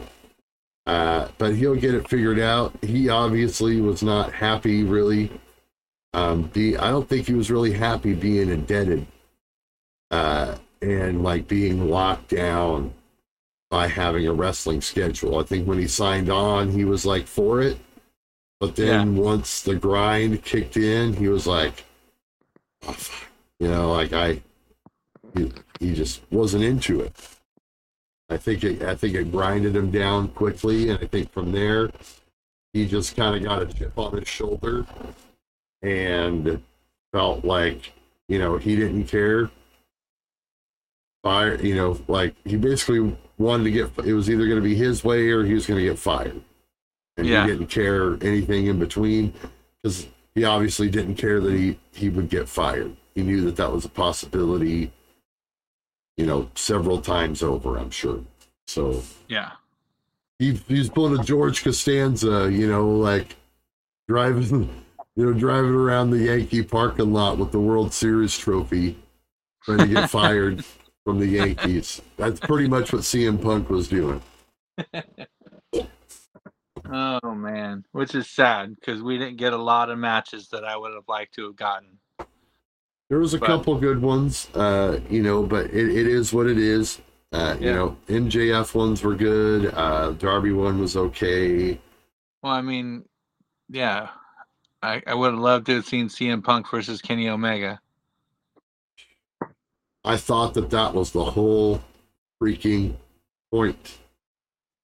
Uh, 0.88 1.28
but 1.36 1.54
he'll 1.54 1.74
get 1.76 1.94
it 1.94 2.08
figured 2.08 2.38
out. 2.38 2.72
He 2.82 3.10
obviously 3.10 3.78
was 3.82 4.02
not 4.02 4.32
happy, 4.32 4.84
really. 4.84 5.30
Um, 6.14 6.44
be, 6.44 6.78
I 6.78 6.88
don't 6.88 7.06
think 7.06 7.26
he 7.26 7.34
was 7.34 7.50
really 7.50 7.72
happy 7.72 8.14
being 8.14 8.48
indebted 8.48 9.06
uh, 10.10 10.56
and 10.80 11.22
like 11.22 11.46
being 11.46 11.90
locked 11.90 12.30
down 12.30 12.94
by 13.68 13.86
having 13.86 14.26
a 14.26 14.32
wrestling 14.32 14.80
schedule. 14.80 15.38
I 15.38 15.42
think 15.42 15.68
when 15.68 15.78
he 15.78 15.86
signed 15.86 16.30
on, 16.30 16.70
he 16.70 16.86
was 16.86 17.04
like 17.04 17.26
for 17.26 17.60
it. 17.60 17.76
But 18.58 18.74
then 18.74 19.14
once 19.14 19.60
the 19.60 19.74
grind 19.74 20.42
kicked 20.42 20.78
in, 20.78 21.12
he 21.12 21.28
was 21.28 21.46
like, 21.46 21.84
oh, 22.86 22.96
you 23.60 23.68
know, 23.68 23.92
like 23.92 24.14
I, 24.14 24.40
he, 25.36 25.52
he 25.80 25.94
just 25.94 26.22
wasn't 26.30 26.64
into 26.64 27.02
it. 27.02 27.14
I 28.28 28.36
think 28.36 28.62
it, 28.64 28.82
I 28.82 28.94
think 28.94 29.14
it 29.14 29.32
grinded 29.32 29.74
him 29.74 29.90
down 29.90 30.28
quickly, 30.28 30.90
and 30.90 30.98
I 30.98 31.06
think 31.06 31.32
from 31.32 31.52
there, 31.52 31.90
he 32.72 32.86
just 32.86 33.16
kind 33.16 33.34
of 33.36 33.42
got 33.42 33.62
a 33.62 33.66
chip 33.66 33.96
on 33.98 34.16
his 34.16 34.28
shoulder, 34.28 34.84
and 35.82 36.62
felt 37.12 37.44
like 37.44 37.92
you 38.28 38.38
know 38.38 38.58
he 38.58 38.76
didn't 38.76 39.04
care. 39.04 39.50
Fire, 41.22 41.56
you 41.60 41.74
know, 41.74 41.98
like 42.06 42.34
he 42.44 42.56
basically 42.56 43.16
wanted 43.38 43.64
to 43.64 43.70
get. 43.70 44.06
It 44.06 44.12
was 44.14 44.30
either 44.30 44.44
going 44.44 44.62
to 44.62 44.68
be 44.68 44.74
his 44.76 45.02
way 45.02 45.28
or 45.30 45.44
he 45.44 45.54
was 45.54 45.66
going 45.66 45.80
to 45.80 45.88
get 45.88 45.98
fired, 45.98 46.40
and 47.16 47.26
Yeah. 47.26 47.44
he 47.44 47.50
didn't 47.50 47.68
care 47.68 48.14
anything 48.22 48.66
in 48.66 48.78
between 48.78 49.32
because 49.82 50.06
he 50.34 50.44
obviously 50.44 50.88
didn't 50.90 51.16
care 51.16 51.40
that 51.40 51.52
he 51.52 51.78
he 51.92 52.08
would 52.10 52.28
get 52.28 52.48
fired. 52.48 52.94
He 53.14 53.22
knew 53.22 53.40
that 53.46 53.56
that 53.56 53.72
was 53.72 53.84
a 53.84 53.88
possibility. 53.88 54.92
You 56.18 56.26
know, 56.26 56.50
several 56.54 57.00
times 57.00 57.42
over. 57.42 57.78
I'm 57.78 57.90
sure. 57.90 58.20
So 58.66 59.02
Yeah. 59.28 59.52
he 60.38 60.52
he's 60.68 60.90
pulling 60.90 61.18
a 61.18 61.24
George 61.24 61.64
Costanza, 61.64 62.50
you 62.52 62.68
know, 62.68 62.90
like 62.90 63.36
driving, 64.08 64.68
you 65.16 65.24
know, 65.26 65.32
driving 65.32 65.74
around 65.74 66.10
the 66.10 66.18
Yankee 66.18 66.62
parking 66.62 67.12
lot 67.14 67.38
with 67.38 67.52
the 67.52 67.60
World 67.60 67.94
Series 67.94 68.36
trophy, 68.36 68.98
trying 69.62 69.78
to 69.78 69.86
get 69.86 70.10
fired 70.18 70.64
from 71.04 71.18
the 71.18 71.26
Yankees. 71.26 72.02
That's 72.18 72.40
pretty 72.40 72.68
much 72.68 72.92
what 72.92 73.02
CM 73.02 73.40
Punk 73.40 73.70
was 73.70 73.88
doing. 73.88 74.20
Oh 76.90 77.34
man, 77.34 77.84
which 77.92 78.14
is 78.14 78.30
sad 78.30 78.74
because 78.76 79.02
we 79.02 79.18
didn't 79.18 79.36
get 79.36 79.52
a 79.52 79.56
lot 79.62 79.90
of 79.90 79.98
matches 79.98 80.48
that 80.48 80.64
I 80.64 80.76
would 80.76 80.94
have 80.94 81.08
liked 81.08 81.34
to 81.34 81.44
have 81.46 81.56
gotten. 81.56 81.98
There 83.08 83.18
was 83.18 83.34
a 83.34 83.38
But- 83.38 83.46
couple 83.46 83.78
good 83.78 84.02
ones, 84.02 84.48
uh, 84.54 84.98
you 85.08 85.22
know, 85.22 85.42
but 85.42 85.66
it, 85.66 85.88
it 85.88 86.06
is 86.06 86.32
what 86.32 86.46
it 86.46 86.58
is. 86.58 87.00
Uh, 87.32 87.56
You 87.60 87.72
know, 87.72 87.96
MJF 88.08 88.74
ones 88.74 89.02
were 89.02 89.14
good. 89.14 89.72
Uh, 89.74 90.12
Darby 90.12 90.52
one 90.52 90.78
was 90.78 90.96
okay. 90.96 91.78
Well, 92.42 92.52
I 92.52 92.62
mean, 92.62 93.04
yeah, 93.68 94.08
I, 94.82 95.02
I 95.06 95.14
would 95.14 95.32
have 95.32 95.40
loved 95.40 95.66
to 95.66 95.74
have 95.76 95.86
seen 95.86 96.08
CM 96.08 96.42
Punk 96.42 96.70
versus 96.70 97.02
Kenny 97.02 97.28
Omega. 97.28 97.80
I 100.04 100.16
thought 100.16 100.54
that 100.54 100.70
that 100.70 100.94
was 100.94 101.10
the 101.12 101.24
whole 101.24 101.82
freaking 102.40 102.94
point. 103.52 103.98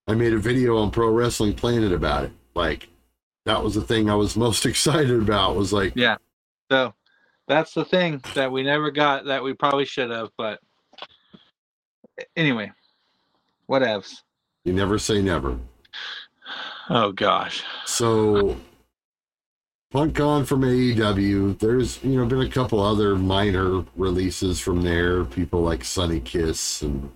I 0.06 0.14
made 0.14 0.34
a 0.34 0.38
video 0.38 0.76
on 0.76 0.90
Pro 0.90 1.08
Wrestling 1.10 1.54
Planet 1.54 1.92
about 1.92 2.24
it. 2.24 2.32
Like, 2.54 2.88
that 3.46 3.62
was 3.62 3.74
the 3.74 3.80
thing 3.80 4.10
I 4.10 4.14
was 4.16 4.36
most 4.46 4.66
excited 4.66 5.22
about. 5.22 5.56
Was 5.56 5.72
like, 5.72 5.92
Yeah. 5.96 6.16
So 6.70 6.92
that's 7.48 7.74
the 7.74 7.84
thing 7.84 8.22
that 8.34 8.50
we 8.50 8.62
never 8.62 8.90
got 8.90 9.26
that 9.26 9.42
we 9.42 9.54
probably 9.54 9.84
should 9.84 10.10
have. 10.10 10.30
But 10.36 10.60
anyway, 12.36 12.72
whatevs. 13.68 14.16
you 14.64 14.72
never 14.72 14.98
say 14.98 15.20
never. 15.22 15.58
Oh 16.90 17.12
gosh. 17.12 17.62
So, 17.86 18.56
Punk 19.90 20.18
on 20.20 20.44
from 20.44 20.62
AEW. 20.62 21.58
There's 21.58 22.02
you 22.02 22.16
know 22.16 22.26
been 22.26 22.40
a 22.42 22.48
couple 22.48 22.80
other 22.80 23.16
minor 23.16 23.84
releases 23.96 24.60
from 24.60 24.82
there. 24.82 25.24
People 25.24 25.62
like 25.62 25.84
Sonny 25.84 26.20
Kiss 26.20 26.82
and 26.82 27.10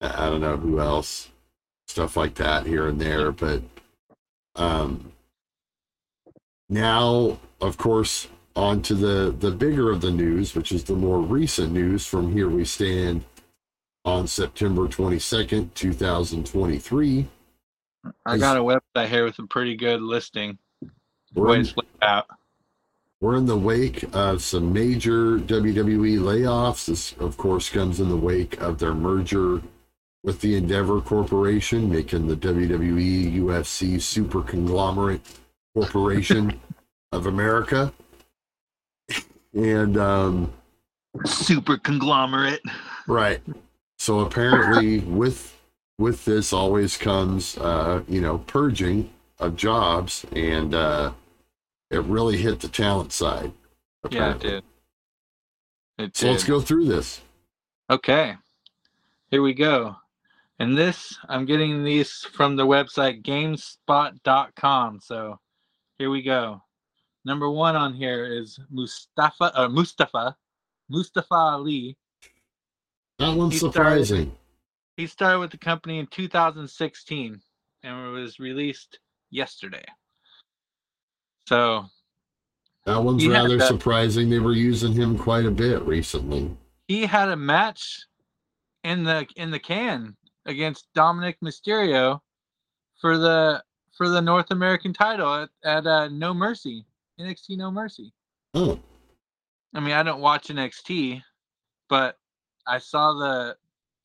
I 0.00 0.28
don't 0.28 0.40
know 0.42 0.56
who 0.56 0.80
else, 0.80 1.30
stuff 1.88 2.16
like 2.16 2.34
that 2.34 2.66
here 2.66 2.86
and 2.88 3.00
there. 3.00 3.32
But 3.32 3.62
um, 4.54 5.12
now, 6.68 7.38
of 7.60 7.78
course, 7.78 8.28
on 8.56 8.82
to 8.82 8.94
the 8.94 9.34
the 9.38 9.50
bigger 9.50 9.90
of 9.90 10.00
the 10.00 10.10
news, 10.10 10.54
which 10.54 10.72
is 10.72 10.84
the 10.84 10.94
more 10.94 11.20
recent 11.20 11.72
news 11.72 12.06
from 12.06 12.32
Here 12.32 12.48
We 12.48 12.64
Stand 12.64 13.24
on 14.04 14.26
September 14.26 14.88
twenty 14.88 15.18
second, 15.18 15.74
two 15.74 15.92
thousand 15.92 16.46
twenty 16.46 16.78
three. 16.78 17.28
I 18.24 18.38
got 18.38 18.56
a 18.56 18.60
website 18.60 19.08
here 19.08 19.24
with 19.24 19.38
a 19.38 19.46
pretty 19.46 19.76
good 19.76 20.00
listing. 20.00 20.58
We're 21.34 21.56
in- 21.56 21.68
out. 22.02 22.26
We're 23.20 23.36
in 23.36 23.46
the 23.46 23.56
wake 23.56 24.04
of 24.14 24.42
some 24.42 24.72
major 24.72 25.38
WWE 25.38 26.18
layoffs. 26.18 26.86
This, 26.86 27.14
of 27.18 27.36
course, 27.36 27.70
comes 27.70 27.98
in 27.98 28.10
the 28.10 28.16
wake 28.16 28.60
of 28.60 28.78
their 28.78 28.94
merger 28.94 29.62
with 30.22 30.40
the 30.40 30.54
Endeavor 30.54 31.00
Corporation, 31.00 31.90
making 31.90 32.26
the 32.26 32.36
WWE 32.36 33.36
UFC 33.38 34.00
super 34.00 34.42
conglomerate 34.42 35.22
corporation 35.74 36.60
of 37.12 37.26
America. 37.26 37.92
And, 39.56 39.96
um, 39.96 40.52
Super 41.24 41.78
conglomerate. 41.78 42.60
right. 43.08 43.40
So 43.98 44.20
apparently, 44.20 44.98
with 45.00 45.58
with 45.98 46.24
this 46.26 46.52
always 46.52 46.98
comes, 46.98 47.56
uh, 47.56 48.02
you 48.06 48.20
know, 48.20 48.38
purging 48.38 49.10
of 49.38 49.56
jobs, 49.56 50.26
and 50.32 50.74
uh, 50.74 51.12
it 51.90 52.02
really 52.02 52.36
hit 52.36 52.60
the 52.60 52.68
talent 52.68 53.12
side. 53.12 53.52
Yeah, 54.10 54.32
it 54.32 54.40
did. 54.40 54.64
It 55.98 56.16
So 56.16 56.30
let's 56.30 56.44
go 56.44 56.60
through 56.60 56.86
this. 56.86 57.22
Okay. 57.90 58.34
Here 59.30 59.42
we 59.42 59.54
go. 59.54 59.96
And 60.58 60.76
this, 60.76 61.18
I'm 61.28 61.44
getting 61.44 61.84
these 61.84 62.26
from 62.32 62.56
the 62.56 62.66
website 62.66 63.22
gamespot.com. 63.22 65.00
So 65.00 65.38
here 65.98 66.10
we 66.10 66.22
go. 66.22 66.62
Number 67.26 67.50
one 67.50 67.74
on 67.74 67.92
here 67.92 68.24
is 68.24 68.60
Mustafa, 68.70 69.50
uh, 69.60 69.68
Mustafa, 69.68 70.36
Mustafa 70.88 71.34
Ali. 71.34 71.98
That 73.18 73.36
one's 73.36 73.54
He 73.54 73.58
started- 73.58 73.72
surprising. 74.06 74.38
He 74.96 75.08
started 75.08 75.40
with 75.40 75.50
the 75.50 75.58
company 75.58 75.98
in 75.98 76.06
2016 76.06 77.42
and 77.82 78.12
was 78.12 78.38
released 78.38 79.00
yesterday. 79.30 79.84
So 81.48 81.86
That 82.84 83.02
one's 83.02 83.26
rather 83.26 83.58
surprising. 83.58 84.30
They 84.30 84.38
were 84.38 84.52
using 84.52 84.92
him 84.92 85.18
quite 85.18 85.46
a 85.46 85.50
bit 85.50 85.82
recently. 85.82 86.56
he 86.86 87.04
had 87.06 87.28
a 87.28 87.36
match 87.36 88.06
in 88.84 89.02
the 89.02 89.26
in 89.34 89.50
the 89.50 89.58
can 89.58 90.16
against 90.44 90.86
Dominik 90.94 91.40
Mysterio 91.42 92.20
for 93.00 93.18
the 93.18 93.64
for 93.96 94.08
the 94.08 94.22
North 94.22 94.52
American 94.52 94.92
title 94.92 95.34
at, 95.34 95.50
at 95.64 95.86
uh, 95.88 96.06
No 96.06 96.32
Mercy 96.32 96.86
NXT 97.20 97.56
No 97.56 97.70
Mercy. 97.70 98.12
Oh, 98.54 98.78
I 99.74 99.80
mean, 99.80 99.92
I 99.92 100.02
don't 100.02 100.20
watch 100.20 100.48
NXT, 100.48 101.22
but 101.88 102.18
I 102.66 102.78
saw 102.78 103.12
the 103.14 103.56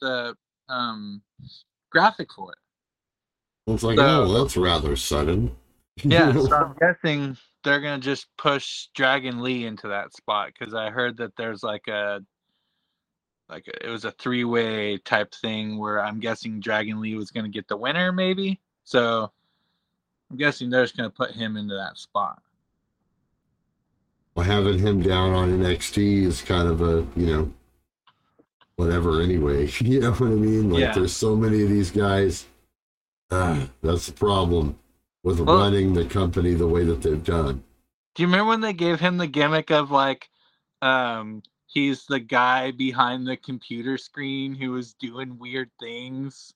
the 0.01 0.35
um 0.69 1.21
graphic 1.89 2.31
for 2.33 2.51
it. 2.51 2.57
it's 3.73 3.83
like, 3.83 3.97
So- 3.97 4.23
oh, 4.23 4.41
that's 4.43 4.57
rather 4.57 4.95
sudden. 4.95 5.55
Yeah, 6.03 6.31
so 6.33 6.55
I'm 6.55 6.75
guessing 6.79 7.37
they're 7.63 7.81
gonna 7.81 7.99
just 7.99 8.27
push 8.37 8.87
Dragon 8.95 9.41
Lee 9.41 9.65
into 9.65 9.87
that 9.89 10.13
spot 10.15 10.51
because 10.57 10.73
I 10.73 10.89
heard 10.89 11.17
that 11.17 11.35
there's 11.35 11.63
like 11.63 11.87
a 11.87 12.21
like 13.49 13.67
a, 13.67 13.85
it 13.85 13.89
was 13.89 14.05
a 14.05 14.11
three 14.11 14.45
way 14.45 14.97
type 14.99 15.33
thing 15.35 15.77
where 15.77 16.01
I'm 16.03 16.19
guessing 16.19 16.59
Dragon 16.61 17.01
Lee 17.01 17.15
was 17.15 17.29
gonna 17.31 17.49
get 17.49 17.67
the 17.67 17.75
winner 17.77 18.11
maybe. 18.11 18.59
So 18.85 19.31
I'm 20.31 20.37
guessing 20.37 20.69
they're 20.69 20.83
just 20.85 20.95
gonna 20.97 21.09
put 21.09 21.31
him 21.31 21.57
into 21.57 21.75
that 21.75 21.97
spot. 21.97 22.41
Well, 24.35 24.45
having 24.45 24.79
him 24.79 25.01
down 25.01 25.33
on 25.33 25.50
NXT 25.59 26.23
is 26.23 26.41
kind 26.41 26.67
of 26.67 26.81
a, 26.81 27.05
you 27.15 27.25
know, 27.27 27.53
whatever 28.75 29.21
anyway. 29.21 29.67
you 29.79 30.00
know 30.00 30.11
what 30.11 30.21
I 30.21 30.35
mean? 30.35 30.69
Like, 30.71 30.81
Yeah. 30.81 30.93
there's 30.93 31.13
so 31.13 31.35
many 31.35 31.63
of 31.63 31.69
these 31.69 31.91
guys. 31.91 32.45
Ah, 33.29 33.67
that's 33.81 34.07
the 34.07 34.13
problem 34.13 34.77
with 35.23 35.39
Well- 35.39 35.57
running 35.57 35.93
the 35.93 36.05
company 36.05 36.53
the 36.53 36.67
way 36.67 36.83
that 36.85 37.01
they've 37.01 37.23
done. 37.23 37.63
Do 38.15 38.23
you 38.23 38.27
remember 38.27 38.50
when 38.50 38.61
they 38.61 38.73
gave 38.73 39.00
him 39.00 39.17
the 39.17 39.27
gimmick 39.27 39.71
of 39.71 39.89
like 39.91 40.29
um 40.81 41.41
he's 41.67 42.05
the 42.07 42.19
guy 42.19 42.71
behind 42.71 43.25
the 43.25 43.38
computer 43.38 43.97
screen 43.97 44.53
who 44.55 44.71
was 44.71 44.93
doing 44.95 45.38
weird 45.39 45.69
things? 45.79 46.53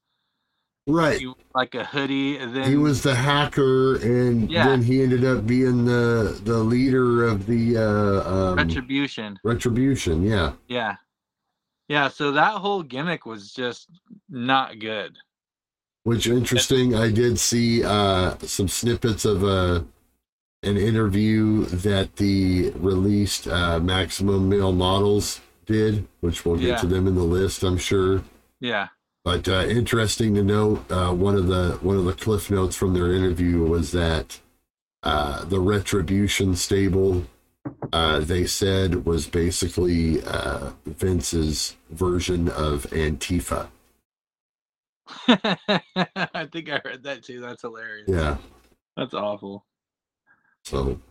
Right. 0.87 1.19
He, 1.19 1.33
like 1.55 1.73
a 1.73 1.83
hoodie 1.83 2.37
and 2.37 2.55
then 2.55 2.69
He 2.69 2.75
was 2.77 3.01
the 3.01 3.15
hacker, 3.15 3.95
and 3.95 4.51
Yeah. 4.51 4.67
then 4.67 4.83
he 4.83 5.01
ended 5.01 5.25
up 5.25 5.47
being 5.47 5.85
the 5.85 6.39
the 6.43 6.59
leader 6.59 7.25
of 7.25 7.47
the 7.47 7.77
uh, 7.77 8.51
um, 8.51 8.55
retribution. 8.57 9.39
retribution. 9.43 10.21
Yeah. 10.23 10.53
Yeah. 10.67 10.97
Yeah, 11.87 12.07
so 12.09 12.31
that 12.31 12.53
whole 12.53 12.81
gimmick 12.83 13.25
was 13.25 13.51
just 13.53 13.89
not 14.29 14.79
good. 14.79 15.17
Which 16.03 16.27
interesting. 16.27 16.93
I 16.95 17.11
did 17.11 17.39
see 17.39 17.83
uh, 17.83 18.37
some 18.39 18.67
snippets 18.67 19.25
of 19.25 19.43
a 19.43 19.85
an 20.63 20.77
interview 20.77 21.65
that 21.65 22.15
the 22.15 22.71
released 22.75 23.47
uh, 23.47 23.79
Maximum 23.79 24.49
Male 24.49 24.71
Models 24.71 25.41
did, 25.67 26.07
which 26.21 26.43
we'll 26.45 26.57
get 26.57 26.67
Yeah. 26.67 26.77
to 26.77 26.87
them 26.87 27.07
in 27.07 27.13
the 27.15 27.23
list, 27.23 27.63
I'm 27.63 27.77
sure. 27.77 28.23
Yeah. 28.59 28.87
But 29.25 29.49
uh, 29.49 29.65
interesting 29.67 30.35
to 30.35 30.43
note, 30.43 30.89
uh, 30.91 31.11
one 31.11 31.35
of 31.35 31.47
the 31.47 31.79
one 31.81 31.97
of 31.97 32.05
the 32.05 32.13
cliff 32.13 32.51
notes 32.51 32.75
from 32.75 32.93
their 32.93 33.11
interview 33.11 33.63
was 33.63 33.91
that 33.91 34.39
uh, 35.01 35.43
the 35.45 35.59
Retribution 35.59 36.55
stable, 36.55 37.25
uh, 37.91 38.19
they 38.19 38.45
said, 38.45 39.03
was 39.07 39.25
basically 39.25 40.23
uh, 40.23 40.73
Vince's 40.85 41.75
version 41.89 42.49
of 42.49 42.83
Antifa. 42.91 43.69
I 45.27 46.47
think 46.51 46.69
I 46.69 46.79
heard 46.83 47.01
that 47.01 47.23
too. 47.23 47.41
That's 47.41 47.63
hilarious. 47.63 48.07
Yeah. 48.07 48.37
That's 48.95 49.15
awful. 49.15 49.65
So 50.65 51.01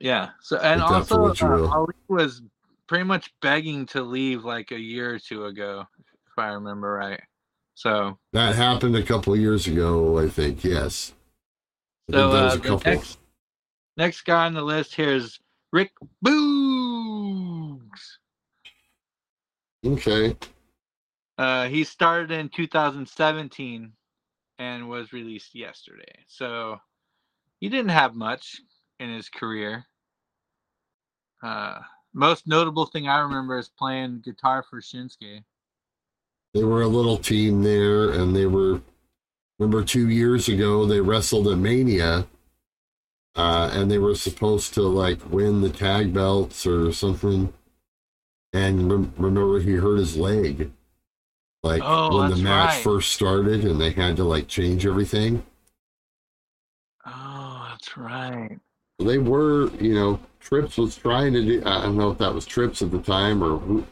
Yeah. 0.00 0.30
So 0.40 0.58
and 0.58 0.80
Take 0.80 0.90
that 0.90 1.06
for 1.06 1.28
also 1.28 1.66
uh. 1.66 1.70
Ali 1.70 1.94
was 2.08 2.42
pretty 2.88 3.04
much 3.04 3.32
begging 3.40 3.86
to 3.86 4.02
leave 4.02 4.44
like 4.44 4.72
a 4.72 4.80
year 4.80 5.14
or 5.14 5.20
two 5.20 5.44
ago, 5.44 5.86
if 6.26 6.36
I 6.36 6.48
remember 6.48 6.92
right. 6.94 7.20
So 7.74 8.18
that 8.32 8.54
happened 8.54 8.96
a 8.96 9.02
couple 9.02 9.36
years 9.36 9.66
ago, 9.66 10.18
I 10.18 10.28
think. 10.28 10.64
Yes. 10.64 11.14
So 12.10 12.30
uh, 12.30 12.54
the 12.56 12.60
couple. 12.60 12.92
next 12.92 13.18
next 13.96 14.22
guy 14.22 14.46
on 14.46 14.54
the 14.54 14.62
list 14.62 14.94
here 14.94 15.14
is 15.14 15.38
Rick 15.72 15.92
Boogs. 16.24 17.80
Okay. 19.84 20.36
Uh, 21.38 21.66
he 21.68 21.82
started 21.82 22.30
in 22.30 22.48
2017 22.48 23.92
and 24.58 24.88
was 24.88 25.12
released 25.12 25.54
yesterday. 25.54 26.14
So 26.28 26.78
he 27.58 27.68
didn't 27.68 27.90
have 27.90 28.14
much 28.14 28.60
in 29.00 29.12
his 29.12 29.28
career. 29.28 29.84
Uh, 31.42 31.78
most 32.14 32.46
notable 32.46 32.86
thing 32.86 33.08
I 33.08 33.20
remember 33.20 33.58
is 33.58 33.68
playing 33.68 34.22
guitar 34.24 34.62
for 34.68 34.80
Shinsuke. 34.80 35.42
They 36.54 36.64
were 36.64 36.82
a 36.82 36.88
little 36.88 37.16
team 37.16 37.62
there, 37.62 38.10
and 38.10 38.36
they 38.36 38.46
were. 38.46 38.80
Remember, 39.58 39.84
two 39.84 40.08
years 40.08 40.48
ago 40.48 40.86
they 40.86 41.00
wrestled 41.00 41.46
at 41.48 41.58
Mania, 41.58 42.26
uh, 43.36 43.70
and 43.72 43.90
they 43.90 43.98
were 43.98 44.14
supposed 44.14 44.74
to 44.74 44.82
like 44.82 45.30
win 45.30 45.60
the 45.60 45.70
tag 45.70 46.12
belts 46.12 46.66
or 46.66 46.92
something. 46.92 47.52
And 48.52 48.90
rem- 48.90 49.14
remember, 49.16 49.60
he 49.60 49.74
hurt 49.74 49.98
his 49.98 50.16
leg, 50.16 50.72
like 51.62 51.80
Oh, 51.84 52.18
when 52.18 52.30
the 52.30 52.36
match 52.36 52.74
right. 52.74 52.82
first 52.82 53.12
started, 53.12 53.64
and 53.64 53.80
they 53.80 53.92
had 53.92 54.16
to 54.16 54.24
like 54.24 54.48
change 54.48 54.84
everything. 54.84 55.44
Oh, 57.06 57.66
that's 57.70 57.96
right. 57.96 58.58
They 58.98 59.18
were, 59.18 59.70
you 59.76 59.94
know, 59.94 60.20
Trips 60.40 60.76
was 60.76 60.96
trying 60.96 61.32
to 61.32 61.42
do. 61.42 61.62
I 61.64 61.82
don't 61.82 61.96
know 61.96 62.10
if 62.10 62.18
that 62.18 62.34
was 62.34 62.44
Trips 62.46 62.82
at 62.82 62.90
the 62.90 62.98
time 63.00 63.42
or 63.42 63.58
who, 63.58 63.86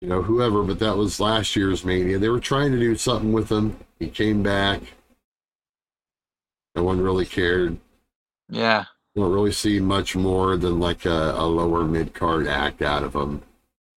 you 0.00 0.08
know, 0.08 0.22
whoever, 0.22 0.62
but 0.62 0.78
that 0.78 0.96
was 0.96 1.20
last 1.20 1.56
year's 1.56 1.84
Mania. 1.84 2.18
They 2.18 2.28
were 2.28 2.40
trying 2.40 2.72
to 2.72 2.78
do 2.78 2.94
something 2.96 3.32
with 3.32 3.50
him. 3.50 3.76
He 3.98 4.08
came 4.08 4.42
back. 4.42 4.80
No 6.74 6.84
one 6.84 7.00
really 7.00 7.26
cared. 7.26 7.76
Yeah. 8.48 8.84
Don't 9.16 9.32
really 9.32 9.52
see 9.52 9.80
much 9.80 10.14
more 10.14 10.56
than 10.56 10.78
like 10.78 11.04
a, 11.04 11.34
a 11.36 11.44
lower 11.44 11.84
mid 11.84 12.14
card 12.14 12.46
act 12.46 12.82
out 12.82 13.02
of 13.02 13.14
him. 13.14 13.42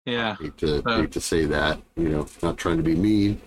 Yeah. 0.07 0.37
Hate 0.41 0.57
to 0.59 0.83
Uh. 0.87 1.01
hate 1.01 1.13
to 1.13 1.21
say 1.21 1.45
that, 1.47 1.81
you 1.97 2.09
know, 2.09 2.27
not 2.43 2.57
trying 2.57 2.77
to 2.77 2.83
be 2.83 2.95
mean, 2.95 3.41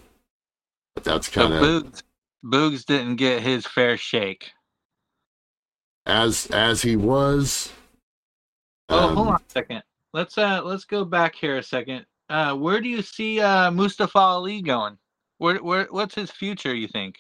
but 0.94 1.04
that's 1.06 1.30
kind 1.30 1.54
of 1.54 1.62
Boogs, 1.62 2.04
Boogs 2.44 2.86
didn't 2.86 3.16
get 3.16 3.42
his 3.42 3.66
fair 3.66 3.96
shake. 3.98 4.52
as 6.06 6.48
as 6.48 6.82
he 6.82 6.98
was. 6.98 7.72
Oh, 8.90 9.10
um, 9.10 9.16
hold 9.16 9.28
on 9.30 9.36
a 9.36 9.52
second. 9.52 9.84
Let's 10.14 10.38
uh 10.38 10.62
let's 10.64 10.84
go 10.84 11.06
back 11.06 11.36
here 11.36 11.58
a 11.58 11.64
second. 11.64 12.06
Uh 12.32 12.56
where 12.56 12.80
do 12.80 12.88
you 12.88 13.02
see 13.02 13.41
uh 13.41 13.70
Mustafa 13.72 14.17
Ali 14.17 14.62
going? 14.62 14.98
Where 15.38 15.58
where 15.58 15.88
what's 15.91 16.15
his 16.15 16.32
future, 16.32 16.74
you 16.74 16.88
think? 16.88 17.17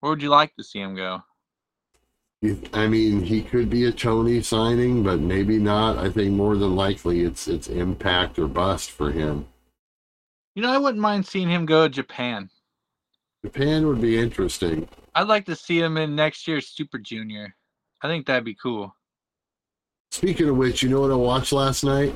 Where 0.00 0.08
would 0.08 0.22
you 0.22 0.30
like 0.30 0.56
to 0.56 0.64
see 0.64 0.80
him 0.80 0.96
go? 0.96 1.22
I 2.72 2.86
mean, 2.88 3.20
he 3.20 3.42
could 3.42 3.68
be 3.68 3.84
a 3.84 3.92
Tony 3.92 4.40
signing, 4.40 5.02
but 5.02 5.20
maybe 5.20 5.58
not. 5.58 5.98
I 5.98 6.08
think 6.08 6.32
more 6.32 6.56
than 6.56 6.74
likely 6.74 7.20
it's 7.20 7.46
it's 7.46 7.68
impact 7.68 8.38
or 8.38 8.48
bust 8.48 8.90
for 8.90 9.10
him. 9.10 9.46
You 10.54 10.62
know, 10.62 10.72
I 10.72 10.78
wouldn't 10.78 11.02
mind 11.02 11.26
seeing 11.26 11.50
him 11.50 11.66
go 11.66 11.82
to 11.82 11.90
Japan. 11.90 12.48
Japan 13.44 13.86
would 13.86 14.00
be 14.00 14.18
interesting. 14.18 14.88
I'd 15.14 15.28
like 15.28 15.44
to 15.44 15.56
see 15.56 15.78
him 15.78 15.98
in 15.98 16.16
next 16.16 16.48
year's 16.48 16.68
Super 16.68 16.98
Junior. 16.98 17.54
I 18.00 18.08
think 18.08 18.24
that'd 18.24 18.44
be 18.44 18.54
cool. 18.54 18.96
Speaking 20.10 20.48
of 20.48 20.56
which, 20.56 20.82
you 20.82 20.88
know 20.88 21.02
what 21.02 21.10
I 21.10 21.16
watched 21.16 21.52
last 21.52 21.84
night? 21.84 22.14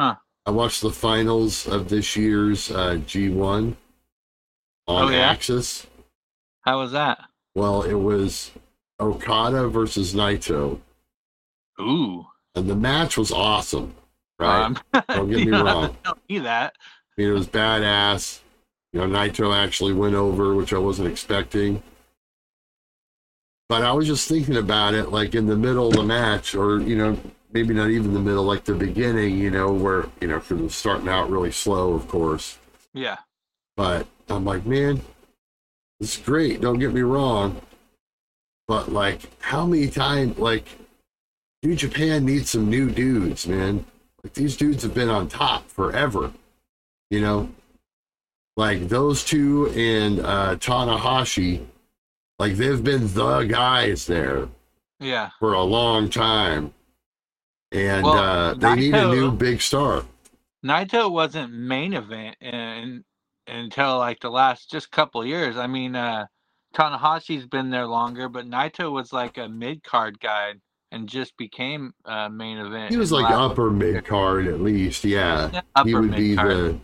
Huh. 0.00 0.14
I 0.46 0.50
watched 0.50 0.80
the 0.80 0.90
finals 0.90 1.68
of 1.68 1.90
this 1.90 2.16
year's 2.16 2.70
uh, 2.70 2.98
G1 3.06 3.36
on 3.36 3.76
Oh, 4.88 5.08
yeah? 5.10 5.34
AXS. 5.34 5.84
How 6.62 6.78
was 6.80 6.92
that? 6.92 7.18
Well, 7.54 7.82
it 7.82 7.92
was 7.94 8.50
Okada 8.98 9.68
versus 9.68 10.14
Naito, 10.14 10.80
Ooh. 11.78 12.24
and 12.54 12.70
the 12.70 12.74
match 12.74 13.18
was 13.18 13.30
awesome. 13.30 13.94
Right? 14.38 14.62
Um, 14.64 14.78
Don't 15.08 15.28
get 15.28 15.36
me 15.36 15.42
you 15.44 15.50
don't 15.50 15.66
have 15.66 15.76
wrong. 15.76 15.96
Tell 16.02 16.18
me 16.30 16.38
that. 16.38 16.72
I 16.80 17.20
mean, 17.20 17.28
it 17.28 17.32
was 17.34 17.46
badass. 17.46 18.40
You 18.94 19.00
know, 19.00 19.06
Naito 19.06 19.54
actually 19.54 19.92
went 19.92 20.14
over, 20.14 20.54
which 20.54 20.72
I 20.72 20.78
wasn't 20.78 21.08
expecting. 21.08 21.82
But 23.68 23.82
I 23.82 23.92
was 23.92 24.06
just 24.06 24.26
thinking 24.28 24.56
about 24.56 24.94
it, 24.94 25.10
like 25.10 25.34
in 25.34 25.46
the 25.46 25.56
middle 25.56 25.88
of 25.88 25.94
the 25.94 26.02
match, 26.04 26.54
or 26.54 26.80
you 26.80 26.96
know, 26.96 27.18
maybe 27.52 27.74
not 27.74 27.90
even 27.90 28.14
the 28.14 28.20
middle, 28.20 28.44
like 28.44 28.64
the 28.64 28.74
beginning. 28.74 29.38
You 29.38 29.50
know, 29.50 29.72
where 29.72 30.06
you 30.20 30.28
know, 30.28 30.38
because 30.38 30.58
it 30.58 30.62
was 30.62 30.74
starting 30.74 31.08
out 31.08 31.30
really 31.30 31.52
slow, 31.52 31.94
of 31.94 32.08
course. 32.08 32.58
Yeah. 32.94 33.18
But 33.76 34.06
I'm 34.28 34.44
like, 34.44 34.66
man, 34.66 35.00
it's 36.00 36.16
great. 36.16 36.60
Don't 36.60 36.78
get 36.78 36.92
me 36.92 37.02
wrong. 37.02 37.60
But 38.68 38.92
like, 38.92 39.20
how 39.40 39.66
many 39.66 39.88
times, 39.88 40.38
like, 40.38 40.66
New 41.62 41.74
Japan 41.74 42.24
needs 42.24 42.50
some 42.50 42.70
new 42.70 42.90
dudes, 42.90 43.46
man. 43.46 43.84
Like 44.22 44.34
these 44.34 44.56
dudes 44.56 44.82
have 44.82 44.94
been 44.94 45.08
on 45.10 45.28
top 45.28 45.68
forever. 45.68 46.32
You 47.10 47.20
know, 47.20 47.48
like 48.56 48.88
those 48.88 49.24
two 49.24 49.68
and 49.70 50.20
uh, 50.20 50.56
Tanahashi, 50.56 51.64
like 52.38 52.54
they've 52.54 52.82
been 52.82 53.12
the 53.12 53.42
guys 53.42 54.06
there 54.06 54.48
Yeah. 55.00 55.30
for 55.38 55.52
a 55.54 55.62
long 55.62 56.08
time, 56.08 56.72
and 57.72 58.04
Well, 58.04 58.18
uh, 58.18 58.54
they 58.54 58.74
need 58.74 58.94
a 58.94 59.08
new 59.08 59.32
big 59.32 59.60
star. 59.60 60.04
Naito 60.64 61.10
wasn't 61.10 61.52
main 61.52 61.94
event 61.94 62.36
in, 62.40 63.04
until 63.46 63.98
like 63.98 64.20
the 64.20 64.30
last 64.30 64.70
just 64.70 64.90
couple 64.90 65.24
years. 65.24 65.56
I 65.56 65.66
mean, 65.66 65.96
uh, 65.96 66.26
Tanahashi's 66.74 67.46
been 67.46 67.70
there 67.70 67.86
longer, 67.86 68.28
but 68.28 68.46
Naito 68.46 68.90
was 68.92 69.12
like 69.12 69.38
a 69.38 69.48
mid 69.48 69.82
card 69.82 70.20
guy 70.20 70.54
and 70.92 71.08
just 71.08 71.36
became 71.36 71.92
uh, 72.04 72.28
main 72.28 72.58
event. 72.58 72.90
He 72.90 72.96
was 72.96 73.12
like 73.12 73.30
upper 73.30 73.70
mid 73.70 74.04
card 74.04 74.46
at 74.46 74.60
least, 74.60 75.04
yeah. 75.04 75.50
yeah, 75.52 75.84
he 75.84 75.94
would 75.94 76.14
be 76.14 76.30
mid-card. 76.30 76.50
the 76.50 76.80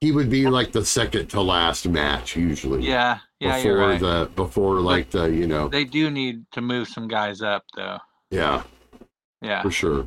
he 0.00 0.10
would 0.10 0.30
be 0.30 0.48
like 0.48 0.72
the 0.72 0.84
second 0.84 1.28
to 1.28 1.40
last 1.40 1.86
match 1.86 2.34
usually. 2.34 2.84
Yeah, 2.84 3.18
yeah, 3.38 3.56
before 3.56 3.70
you're 3.70 3.80
right. 3.80 4.00
the 4.00 4.30
before 4.34 4.80
like 4.80 5.10
the 5.10 5.26
you 5.26 5.46
know 5.46 5.68
They 5.68 5.84
do 5.84 6.10
need 6.10 6.44
to 6.52 6.60
move 6.60 6.88
some 6.88 7.06
guys 7.06 7.40
up, 7.40 7.64
though. 7.76 7.98
yeah 8.30 8.64
Yeah, 9.42 9.62
for 9.62 9.70
sure. 9.70 10.06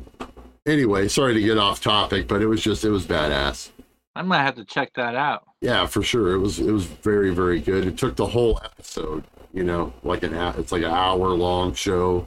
Anyway, 0.66 1.08
sorry 1.08 1.34
to 1.34 1.40
get 1.40 1.58
off 1.58 1.80
topic, 1.80 2.26
but 2.26 2.42
it 2.42 2.46
was 2.46 2.62
just 2.62 2.84
it 2.84 2.90
was 2.90 3.06
badass. 3.06 3.70
I 4.16 4.22
might 4.22 4.42
have 4.42 4.56
to 4.56 4.64
check 4.64 4.92
that 4.94 5.14
out. 5.14 5.44
Yeah, 5.60 5.86
for 5.86 6.02
sure. 6.02 6.34
It 6.34 6.38
was 6.38 6.58
it 6.58 6.70
was 6.72 6.86
very 6.86 7.30
very 7.34 7.60
good. 7.60 7.86
It 7.86 7.98
took 7.98 8.16
the 8.16 8.26
whole 8.26 8.58
episode, 8.64 9.24
you 9.52 9.62
know, 9.62 9.92
like 10.02 10.22
an 10.22 10.34
it's 10.58 10.72
like 10.72 10.82
an 10.82 10.90
hour 10.90 11.28
long 11.30 11.74
show 11.74 12.26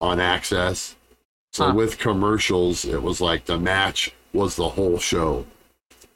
on 0.00 0.18
AXS. 0.18 0.94
So 1.52 1.66
Huh. 1.68 1.74
with 1.74 1.98
commercials, 1.98 2.84
it 2.84 3.02
was 3.02 3.20
like 3.20 3.44
the 3.46 3.58
match 3.58 4.12
was 4.32 4.54
the 4.56 4.68
whole 4.68 4.98
show. 4.98 5.44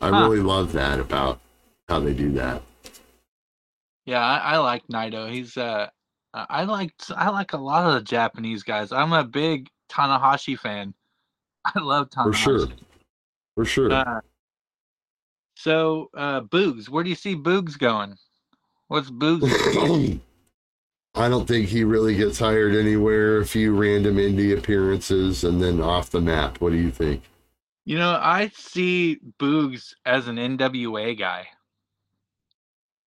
I 0.00 0.10
Huh. 0.10 0.20
really 0.22 0.40
love 0.40 0.72
that 0.72 1.00
about 1.00 1.40
how 1.88 2.00
they 2.00 2.14
do 2.14 2.30
that. 2.32 2.62
Yeah, 4.06 4.20
I, 4.20 4.54
I 4.54 4.58
like 4.58 4.82
Naito. 4.88 5.30
He's 5.30 5.56
uh, 5.56 5.88
I 6.34 6.46
I 6.48 6.64
like 6.64 6.92
I 7.14 7.30
like 7.30 7.52
a 7.52 7.58
lot 7.58 7.86
of 7.86 7.94
the 7.94 8.02
Japanese 8.02 8.62
guys. 8.62 8.92
I'm 8.92 9.12
a 9.12 9.24
big 9.24 9.68
Tanahashi 9.92 10.58
fan. 10.58 10.94
I 11.64 11.78
love 11.80 12.10
Tanahashi. 12.10 12.24
For 12.24 12.32
sure. 12.32 12.66
For 13.54 13.64
sure. 13.64 13.92
Uh, 13.92 14.20
so, 15.54 16.10
uh, 16.16 16.40
Boogs, 16.40 16.88
where 16.88 17.04
do 17.04 17.10
you 17.10 17.16
see 17.16 17.36
Boogs 17.36 17.78
going? 17.78 18.16
What's 18.88 19.10
Boogs? 19.10 20.20
I 21.14 21.28
don't 21.28 21.46
think 21.46 21.68
he 21.68 21.84
really 21.84 22.16
gets 22.16 22.38
hired 22.38 22.74
anywhere. 22.74 23.38
A 23.38 23.46
few 23.46 23.76
random 23.76 24.16
indie 24.16 24.56
appearances 24.56 25.44
and 25.44 25.62
then 25.62 25.80
off 25.80 26.10
the 26.10 26.22
map. 26.22 26.60
What 26.60 26.70
do 26.70 26.78
you 26.78 26.90
think? 26.90 27.22
you 27.84 27.98
know, 27.98 28.18
I 28.20 28.50
see 28.54 29.18
Boogs 29.38 29.94
as 30.06 30.28
an 30.28 30.36
NWA 30.36 31.18
guy. 31.18 31.46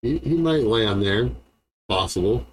he, 0.01 0.17
he 0.19 0.35
might 0.35 0.63
land 0.63 1.01
there. 1.01 1.29
Possible. 1.87 2.45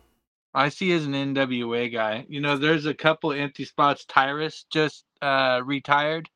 I 0.54 0.68
see 0.68 0.92
as 0.92 1.06
an 1.06 1.12
NWA 1.12 1.92
guy. 1.92 2.26
You 2.28 2.40
know, 2.40 2.56
there's 2.56 2.86
a 2.86 2.94
couple 2.94 3.32
empty 3.32 3.64
spots. 3.64 4.04
Tyrus 4.04 4.66
just 4.70 5.04
uh, 5.22 5.60
retired, 5.64 6.28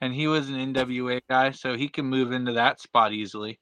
and 0.00 0.12
he 0.12 0.26
was 0.26 0.48
an 0.48 0.74
NWA 0.74 1.20
guy, 1.30 1.52
so 1.52 1.76
he 1.76 1.88
can 1.88 2.06
move 2.06 2.32
into 2.32 2.52
that 2.52 2.80
spot 2.80 3.12
easily. 3.12 3.60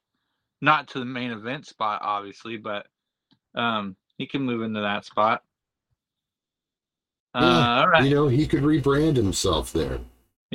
Not 0.61 0.87
to 0.89 0.99
the 0.99 1.05
main 1.05 1.31
event 1.31 1.67
spot, 1.67 2.01
obviously, 2.03 2.57
but 2.57 2.87
um, 3.55 3.95
he 4.17 4.27
can 4.27 4.41
move 4.41 4.61
into 4.61 4.81
that 4.81 5.05
spot. 5.05 5.41
Uh, 7.33 7.39
Yeah, 7.41 7.79
all 7.81 7.87
right. 7.87 8.03
You 8.03 8.15
know, 8.15 8.27
he 8.27 8.45
could 8.47 8.63
rebrand 8.63 9.15
himself 9.15 9.71
there. 9.71 9.99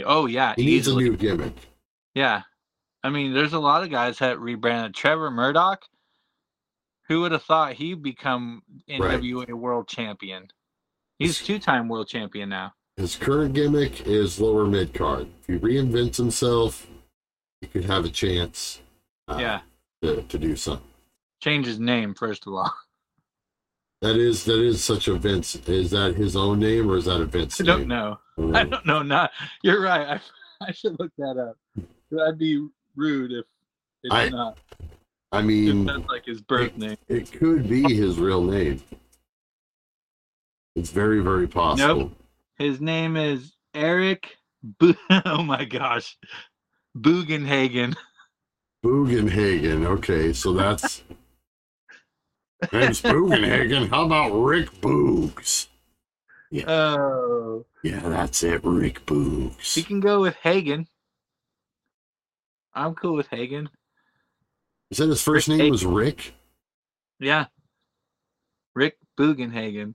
oh 0.04 0.26
yeah, 0.26 0.54
He 0.56 0.66
needs 0.66 0.88
a 0.88 0.94
new 0.94 1.16
gimmick. 1.16 1.54
Yeah. 2.14 2.42
I 3.02 3.10
mean, 3.10 3.32
there's 3.32 3.52
a 3.52 3.58
lot 3.60 3.82
of 3.84 3.90
guys 3.90 4.18
that 4.18 4.40
rebranded. 4.40 4.94
Trevor 4.94 5.30
Murdoch, 5.30 5.82
who 7.08 7.20
would 7.22 7.32
have 7.32 7.42
thought 7.42 7.74
he'd 7.74 8.02
become 8.02 8.62
Right. 8.88 9.20
NWA 9.20 9.52
world 9.54 9.88
champion? 9.88 10.48
He's 11.18 11.38
two 11.42 11.58
time 11.58 11.88
world 11.88 12.08
champion 12.08 12.48
now. 12.48 12.72
His 12.96 13.16
current 13.16 13.54
gimmick 13.54 14.06
is 14.06 14.40
lower 14.40 14.66
mid 14.66 14.94
card. 14.94 15.28
If 15.40 15.46
he 15.46 15.58
reinvents 15.58 16.16
himself, 16.16 16.86
he 17.60 17.66
could 17.66 17.84
have 17.84 18.04
a 18.04 18.08
chance 18.10 18.80
uh, 19.28 19.36
yeah. 19.40 19.60
to, 20.02 20.22
to 20.22 20.38
do 20.38 20.56
something. 20.56 20.86
Change 21.42 21.66
his 21.66 21.78
name, 21.78 22.14
first 22.14 22.46
of 22.46 22.54
all. 22.54 22.72
That 24.02 24.16
is 24.16 24.44
that 24.44 24.60
is 24.62 24.84
such 24.84 25.08
a 25.08 25.14
Vince. 25.14 25.56
Is 25.56 25.90
that 25.92 26.14
his 26.16 26.36
own 26.36 26.60
name 26.60 26.90
or 26.90 26.98
is 26.98 27.06
that 27.06 27.18
a 27.22 27.24
Vince 27.24 27.58
I 27.62 27.64
don't 27.64 27.80
name? 27.80 27.88
know. 27.88 28.18
Oh, 28.36 28.52
I 28.54 28.64
don't 28.64 28.84
know. 28.84 29.02
Not 29.02 29.30
you're 29.62 29.80
right. 29.80 30.06
I, 30.06 30.20
I 30.68 30.72
should 30.72 31.00
look 31.00 31.10
that 31.16 31.38
up. 31.38 31.56
That'd 32.10 32.36
be 32.38 32.68
rude 32.94 33.32
if 33.32 33.46
it's 34.04 34.14
I- 34.14 34.28
not. 34.28 34.58
I 35.32 35.42
mean, 35.42 35.84
that's 35.86 36.06
like 36.08 36.24
his 36.24 36.40
birth 36.40 36.76
name. 36.76 36.96
it 37.08 37.32
could 37.32 37.68
be 37.68 37.82
his 37.94 38.18
real 38.18 38.42
name. 38.42 38.82
It's 40.74 40.90
very 40.90 41.20
very 41.20 41.46
possible. 41.48 41.94
Nope. 42.00 42.12
His 42.58 42.80
name 42.80 43.16
is 43.16 43.52
Eric. 43.74 44.36
Bo- 44.62 44.94
oh 45.26 45.42
my 45.42 45.64
gosh, 45.64 46.16
Bugenhagen. 46.96 47.94
Bugenhagen. 48.84 49.84
Okay, 49.86 50.32
so 50.32 50.52
that's 50.52 51.02
name's 52.72 53.02
Bugenhagen. 53.02 53.88
How 53.90 54.04
about 54.06 54.30
Rick 54.32 54.70
Boogs? 54.80 55.66
Yeah. 56.50 56.64
Oh, 56.70 57.66
Yeah, 57.82 58.00
that's 58.08 58.42
it, 58.44 58.60
Rick 58.64 59.00
he 59.00 59.04
Boogs. 59.14 59.84
can 59.86 60.00
go 60.00 60.20
with 60.20 60.36
Hagen. 60.36 60.86
I'm 62.72 62.94
cool 62.94 63.14
with 63.14 63.26
Hagen. 63.28 63.68
You 64.90 64.94
said 64.96 65.08
his 65.08 65.22
first 65.22 65.48
Rick 65.48 65.58
name 65.58 65.58
Hagen. 65.58 65.72
was 65.72 65.84
Rick. 65.84 66.34
Yeah, 67.18 67.46
Rick 68.74 68.98
Bugenhagen. 69.18 69.94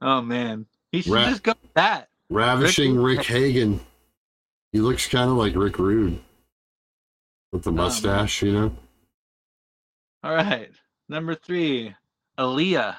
Oh 0.00 0.20
man, 0.20 0.66
he 0.92 1.02
should 1.02 1.12
Ra- 1.12 1.24
just 1.30 1.42
go 1.42 1.52
with 1.62 1.74
that. 1.74 2.08
Ravishing 2.28 2.96
Rick- 2.96 3.18
Rick 3.18 3.26
Hagen. 3.28 3.80
He 4.72 4.80
looks 4.80 5.08
kind 5.08 5.30
of 5.30 5.36
like 5.36 5.54
Rick 5.54 5.78
Rude 5.78 6.18
with 7.52 7.62
the 7.62 7.70
Oh, 7.70 7.74
mustache, 7.74 8.42
you 8.42 8.52
know. 8.52 8.76
All 10.22 10.34
right, 10.34 10.70
number 11.08 11.34
three, 11.34 11.94
Aaliyah. 12.38 12.96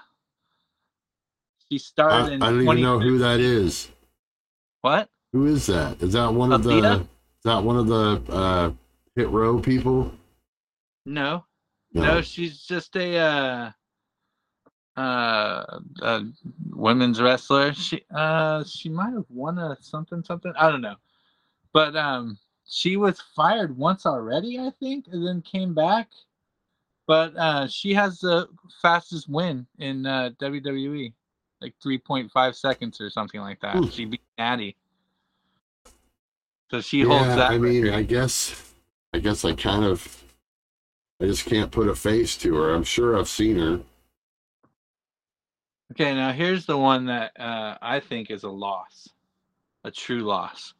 She 1.70 1.78
started 1.78 2.42
I, 2.42 2.48
I 2.48 2.50
don't 2.50 2.62
even 2.62 2.82
know 2.82 3.00
who 3.00 3.18
that 3.20 3.40
is. 3.42 3.90
What? 4.82 5.10
Who 5.34 5.46
is 5.48 5.66
that? 5.68 6.02
Is 6.02 6.14
that 6.14 6.34
one 6.34 6.54
of 6.54 6.64
the? 6.64 7.02
Is 7.02 7.44
that 7.44 7.64
one 7.64 7.76
of 7.78 7.88
the 7.88 8.22
uh, 8.34 8.72
Hit 9.16 9.28
Row 9.30 9.60
people? 9.60 10.12
No, 11.08 11.46
no, 11.94 12.22
she's 12.22 12.60
just 12.60 12.98
a 12.98 13.18
uh, 13.18 13.72
uh, 15.00 15.80
a 16.02 16.22
women's 16.72 17.22
wrestler. 17.22 17.74
She 17.74 18.04
uh, 18.14 18.66
she 18.66 18.90
might 18.90 19.14
have 19.14 19.26
won 19.30 19.58
a 19.58 19.78
something 19.80 20.22
something. 20.22 20.52
I 20.60 20.70
don't 20.70 20.82
know, 20.82 20.98
but 21.72 21.96
um, 21.96 22.38
she 22.68 22.98
was 22.98 23.22
fired 23.38 23.78
once 23.78 24.06
already, 24.06 24.60
I 24.60 24.70
think, 24.82 25.06
and 25.10 25.26
then 25.26 25.42
came 25.42 25.74
back. 25.74 26.10
But 27.06 27.38
uh, 27.38 27.68
she 27.68 27.94
has 27.94 28.20
the 28.20 28.50
fastest 28.82 29.30
win 29.30 29.66
in 29.80 30.06
uh, 30.06 30.32
WWE, 30.42 31.14
like 31.62 31.74
three 31.82 32.00
point 32.00 32.30
five 32.34 32.54
seconds 32.58 33.00
or 33.00 33.10
something 33.10 33.40
like 33.40 33.62
that. 33.62 33.78
Hmm. 33.78 33.88
She 33.88 34.04
beat 34.04 34.20
Natty, 34.38 34.76
so 36.70 36.82
she 36.82 37.00
holds 37.00 37.28
yeah, 37.28 37.36
that. 37.38 37.52
I 37.52 37.58
mean, 37.58 37.84
record. 37.84 37.98
I 37.98 38.04
guess, 38.04 38.74
I 39.14 39.20
guess 39.20 39.46
I 39.46 39.54
kind 39.54 39.86
of, 39.86 40.22
I 41.20 41.26
just 41.26 41.46
can't 41.46 41.72
put 41.72 41.88
a 41.88 41.96
face 41.96 42.38
to 42.38 42.56
her. 42.56 42.74
I'm 42.74 42.84
sure 42.84 43.18
I've 43.18 43.28
seen 43.28 43.58
her. 43.58 43.80
Okay, 45.92 46.14
now 46.14 46.32
here's 46.32 46.66
the 46.66 46.78
one 46.78 47.06
that 47.06 47.32
uh, 47.40 47.78
I 47.82 48.00
think 48.00 48.30
is 48.30 48.44
a 48.44 48.50
loss, 48.50 49.10
a 49.84 49.90
true 49.90 50.20
loss, 50.20 50.74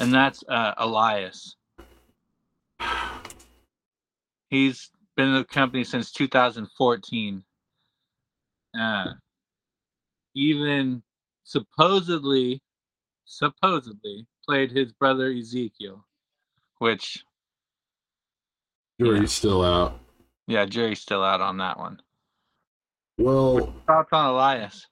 and 0.00 0.12
that's 0.12 0.42
uh, 0.48 0.74
Elias. 0.78 1.56
He's 4.48 4.90
been 5.16 5.28
in 5.28 5.34
the 5.34 5.44
company 5.44 5.84
since 5.84 6.10
2014. 6.10 7.44
Uh, 8.78 9.04
even 10.34 11.02
supposedly, 11.44 12.60
supposedly 13.24 14.26
played 14.44 14.72
his 14.72 14.92
brother 14.92 15.30
Ezekiel, 15.30 16.04
which 16.78 17.24
Jury's 19.00 19.20
Yeah. 19.22 19.26
still 19.28 19.64
out. 19.64 19.98
yeah, 20.46 20.64
Jerry's 20.64 21.00
still 21.00 21.22
out 21.22 21.40
on 21.40 21.58
that 21.58 21.78
one. 21.78 22.00
Well, 23.18 23.74
Thoughts 23.86 24.12
on 24.12 24.26
Elias? 24.26 24.86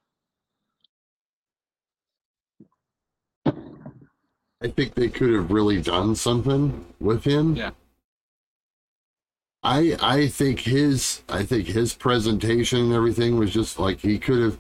I 3.47 4.69
think 4.69 4.95
they 4.95 5.09
could 5.09 5.33
have 5.33 5.51
really 5.51 5.81
done 5.83 6.15
something 6.15 6.87
with 7.01 7.25
him. 7.25 7.55
Yeah. 7.57 7.71
I 9.63 9.97
I 10.01 10.29
think 10.29 10.61
his 10.61 11.23
I 11.29 11.45
think 11.45 11.67
his 11.69 11.95
presentation 11.95 12.81
and 12.81 12.93
everything 12.93 13.39
was 13.39 13.53
just 13.53 13.79
like 13.79 14.01
he 14.01 14.19
could 14.19 14.41
have 14.41 14.59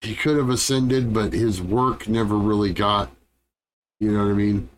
he 0.00 0.14
could 0.16 0.36
have 0.36 0.50
ascended, 0.50 1.12
but 1.12 1.32
his 1.32 1.60
work 1.62 2.08
never 2.08 2.36
really 2.36 2.72
got 2.72 3.10
you 4.00 4.12
know 4.12 4.24
what 4.24 4.30
I 4.32 4.34
mean? 4.34 4.68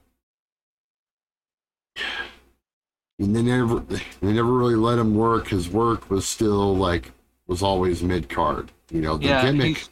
And 3.19 3.35
they 3.35 3.43
never 3.43 3.79
they 3.81 4.33
never 4.33 4.53
really 4.53 4.75
let 4.75 4.99
him 4.99 5.15
work. 5.15 5.49
His 5.49 5.69
work 5.69 6.11
was 6.11 6.27
still 6.27 6.77
like 6.77 7.13
was 7.47 7.63
always 7.63 8.03
mid 8.03 8.29
card. 8.29 8.73
You 8.91 9.03
know, 9.03 9.17
the 9.17 9.27
yeah, 9.27 9.43
gimmick 9.43 9.89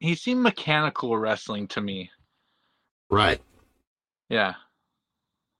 he 0.00 0.14
seemed 0.16 0.42
mechanical 0.42 1.16
wrestling 1.16 1.68
to 1.68 1.80
me. 1.80 2.10
right. 3.10 3.40
Yeah. 4.28 4.54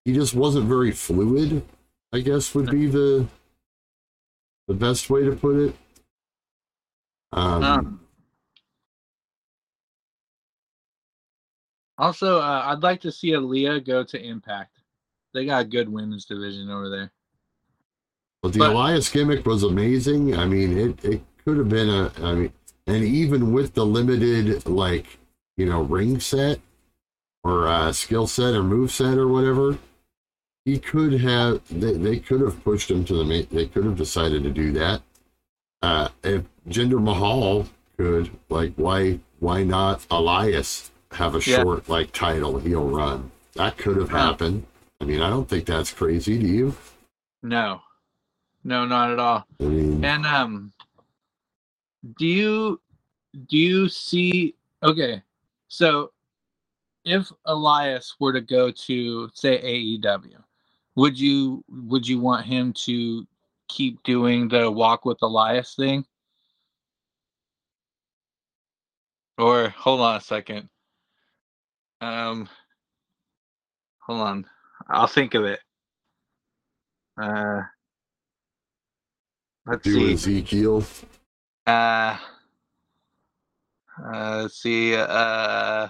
he 0.05 0.15
just 0.15 0.35
wasn't 0.35 0.67
very 0.67 0.91
fluid 0.93 1.63
i 2.13 2.21
guess 2.21 2.55
would 2.55 2.71
be 2.71 2.87
the 2.87 3.27
the 4.67 4.75
best 4.75 5.11
way 5.11 5.25
to 5.25 5.37
put 5.37 5.57
it 5.57 5.77
um, 7.33 7.63
Um, 7.63 8.01
also, 11.99 12.39
uh, 12.41 12.63
I'd 12.67 12.83
like 12.83 13.01
to 13.03 13.13
see 13.13 13.31
Aaliyah 13.31 13.85
go 13.87 14.03
to 14.05 14.21
Impact. 14.21 14.72
They 15.35 15.47
got 15.47 15.63
a 15.63 15.65
good 15.69 15.89
women's 15.89 16.25
division 16.27 16.71
over 16.71 16.89
there. 16.91 17.11
but 18.43 18.53
the 18.53 18.59
but- 18.61 18.71
elias 18.71 19.09
gimmick 19.09 19.47
was 19.47 19.63
amazing. 19.63 20.37
I 20.37 20.47
mean 20.47 20.77
it, 20.79 21.05
it 21.05 21.23
could 21.45 21.59
have 21.59 21.69
been 21.69 21.89
a 21.89 22.13
i 22.23 22.35
mean 22.35 22.53
and 22.87 23.03
even 23.05 23.53
with 23.53 23.75
the 23.75 23.85
limited 23.85 24.65
like 24.67 25.19
you 25.57 25.67
know 25.67 25.83
ring 25.83 26.21
set 26.21 26.61
or 27.45 27.67
uh 27.67 27.93
skill 27.93 28.27
set 28.29 28.55
or 28.55 28.63
move 28.63 28.93
set 28.93 29.19
or 29.19 29.27
whatever 29.29 29.77
he 30.65 30.79
could 30.79 31.15
have 31.21 31.61
they, 31.69 31.95
they 31.95 32.19
could 32.21 32.41
have 32.41 32.63
pushed 32.63 32.91
him 32.91 33.05
to 33.05 33.15
the 33.15 33.25
main 33.25 33.47
they 33.51 33.67
could 33.67 33.85
have 33.85 33.97
decided 33.97 34.43
to 34.45 34.51
do 34.51 34.71
that. 34.73 35.03
Uh 35.83 36.09
if 36.23 36.45
jinder 36.69 37.03
mahal 37.03 37.67
could 37.97 38.31
like 38.49 38.73
why 38.77 39.19
why 39.41 39.65
not 39.65 40.07
elias 40.11 40.91
have 41.13 41.35
a 41.35 41.39
Yeah. 41.41 41.63
short 41.63 41.89
like 41.89 42.13
title? 42.13 42.59
Heel 42.61 42.89
run. 42.89 43.31
That 43.55 43.77
could 43.77 43.97
have 43.97 44.11
happened 44.11 44.65
i 45.03 45.05
mean 45.05 45.21
i 45.21 45.29
don't 45.29 45.49
think 45.49 45.67
that's 45.67 45.93
crazy 45.93 46.39
do 46.39 46.47
you 46.47 46.77
No, 47.43 47.81
no, 48.65 48.87
not 48.87 49.11
at 49.11 49.19
all. 49.19 49.47
i 49.61 49.65
mean 49.65 50.05
And 50.05 50.25
um, 50.25 50.73
do 52.19 52.27
you 52.27 52.81
do 53.49 53.57
you 53.57 53.89
see? 53.89 54.55
Okay, 54.83 55.23
so 55.69 56.13
if 57.05 57.31
Elias 57.47 58.15
were 58.21 58.33
to 58.33 58.41
go 58.41 58.71
to 58.71 59.31
say 59.35 59.61
AEW, 59.63 60.43
would 60.97 61.19
you 61.19 61.65
would 61.69 62.07
you 62.07 62.21
want 62.21 62.47
him 62.47 62.73
to 62.85 63.27
keep 63.69 64.03
doing 64.03 64.49
the 64.49 64.71
walk 64.71 65.05
with 65.05 65.19
Elias 65.23 65.75
thing? 65.75 66.05
Or 69.39 69.71
hold 69.71 70.01
on 70.01 70.17
a 70.17 70.21
second. 70.21 70.69
Um, 72.01 72.49
hold 74.01 74.21
on, 74.21 74.47
I'll 74.89 75.07
think 75.07 75.35
of 75.35 75.45
it. 75.45 75.61
Uh, 77.21 77.63
Let's 79.67 79.85
Do 79.85 79.93
see. 79.95 80.13
Ezekiel. 80.15 80.85
Uh, 81.67 82.17
uh, 84.05 84.43
let's 84.43 84.61
see. 84.61 84.97
Uh, 84.97 85.89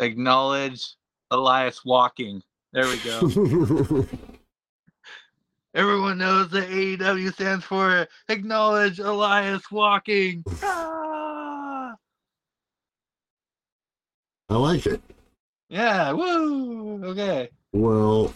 acknowledge 0.00 0.94
Elias 1.30 1.84
walking. 1.84 2.42
There 2.72 2.86
we 2.86 2.96
go. 2.98 4.06
Everyone 5.74 6.16
knows 6.16 6.48
that 6.50 6.70
AEW 6.70 7.32
stands 7.34 7.64
for 7.64 8.06
acknowledge 8.28 9.00
Elias 9.00 9.70
walking. 9.70 10.42
Ah! 10.62 11.94
I 14.48 14.56
like 14.56 14.86
it. 14.86 15.02
Yeah, 15.68 16.12
woo. 16.12 17.04
Okay. 17.04 17.50
Well, 17.72 18.32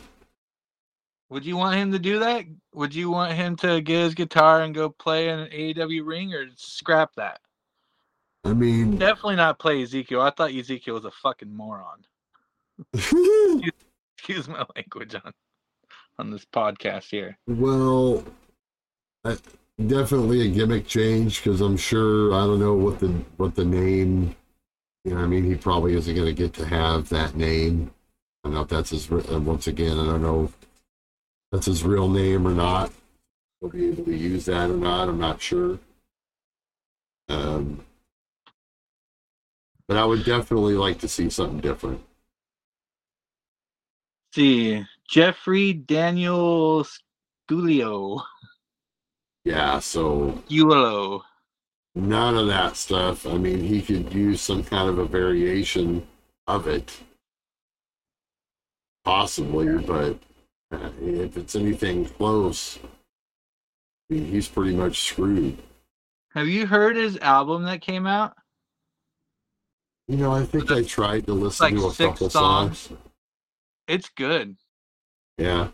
Would 1.31 1.45
you 1.45 1.57
want 1.57 1.77
him 1.77 1.92
to 1.92 1.99
do 1.99 2.18
that? 2.21 2.45
Would 2.75 2.95
you 2.95 3.11
want 3.11 3.33
him 3.33 3.57
to 3.57 3.81
get 3.81 4.03
his 4.05 4.14
guitar 4.14 4.62
and 4.62 4.75
go 4.75 4.90
play 4.90 5.29
in 5.29 5.38
an 5.40 5.49
AEW 5.51 6.07
ring 6.07 6.35
or 6.35 6.47
scrap 6.57 7.14
that? 7.16 7.40
I 8.45 8.53
mean, 8.53 8.99
Definitely 8.99 9.37
not 9.37 9.59
play 9.59 9.83
Ezekiel. 9.83 10.21
I 10.21 10.31
thought 10.31 10.53
Ezekiel 10.53 10.95
was 10.95 11.05
a 11.05 11.11
fucking 11.11 11.55
moron. 11.55 12.05
Excuse 12.95 14.49
my 14.49 14.64
language 14.77 15.14
on 15.14 15.33
on 16.18 16.31
this 16.31 16.45
podcast 16.45 17.05
here. 17.11 17.38
well, 17.47 18.23
I, 19.25 19.37
definitely 19.87 20.47
a 20.47 20.49
gimmick 20.51 20.87
change 20.87 21.42
because 21.42 21.61
I'm 21.61 21.77
sure 21.77 22.35
I 22.35 22.40
don't 22.40 22.61
know 22.61 22.75
what 22.75 22.99
the 22.99 23.09
what 23.37 23.55
the 23.55 23.64
name. 23.64 24.35
You 25.05 25.14
know, 25.14 25.21
I 25.21 25.27
mean, 25.27 25.45
he 25.45 25.55
probably 25.55 25.95
isn't 25.95 26.14
going 26.14 26.27
to 26.27 26.33
get 26.33 26.53
to 26.55 26.66
have 26.66 27.09
that 27.09 27.35
name. 27.35 27.92
I 28.44 28.48
don't 28.48 28.55
know 28.55 28.62
if 28.62 28.68
that's 28.68 28.90
his. 28.90 29.11
Once 29.11 29.66
again, 29.66 29.98
I 29.98 30.07
don't 30.07 30.22
know 30.22 30.44
if 30.44 30.57
that's 31.52 31.66
his 31.66 31.85
real 31.85 32.09
name 32.09 32.46
or 32.46 32.52
not. 32.52 32.92
He'll 33.61 33.70
be 33.70 33.88
able 33.88 34.05
to 34.05 34.16
use 34.16 34.46
that 34.46 34.70
or 34.70 34.76
not. 34.76 35.09
I'm 35.09 35.18
not 35.20 35.40
sure. 35.40 35.78
Um, 37.28 37.85
but 39.88 39.96
I 39.96 40.05
would 40.05 40.24
definitely 40.24 40.74
like 40.74 40.98
to 41.00 41.09
see 41.09 41.31
something 41.31 41.61
different. 41.61 42.02
see, 44.35 44.85
Jeffrey 45.09 45.72
Daniel 45.74 46.85
Sciullo. 47.50 48.22
Yeah, 49.44 49.78
so 49.81 50.42
Sciullo. 50.48 51.22
none 51.94 52.37
of 52.37 52.46
that 52.48 52.76
stuff. 52.76 53.26
I 53.26 53.37
mean, 53.38 53.61
he 53.64 53.83
could 53.83 54.12
use 54.12 54.40
some 54.40 54.64
kind 54.64 54.88
of 54.88 54.98
a 54.98 55.05
variation 55.05 56.07
of 56.46 56.66
it, 56.68 56.92
possibly, 59.04 59.78
but 59.78 60.18
uh, 60.72 60.90
if 61.00 61.36
it's 61.36 61.54
anything 61.56 62.04
close, 62.06 62.78
I 64.10 64.14
mean, 64.14 64.26
he's 64.26 64.48
pretty 64.48 64.74
much 64.76 65.02
screwed. 65.08 65.58
Have 66.30 66.48
you 66.48 66.66
heard 66.66 66.96
his 66.96 67.18
album 67.18 67.64
that 67.64 67.80
came 67.80 68.06
out? 68.06 68.36
You 70.08 70.16
know, 70.16 70.32
I 70.32 70.44
think 70.44 70.70
I 70.70 70.82
tried 70.82 71.26
to 71.26 71.32
listen 71.34 71.64
like 71.66 71.74
to 71.74 71.86
a 71.86 71.90
six 71.92 72.12
couple 72.12 72.30
songs. 72.30 72.78
songs. 72.78 72.98
It's 73.88 74.08
good. 74.10 74.56
Yeah, 75.38 75.68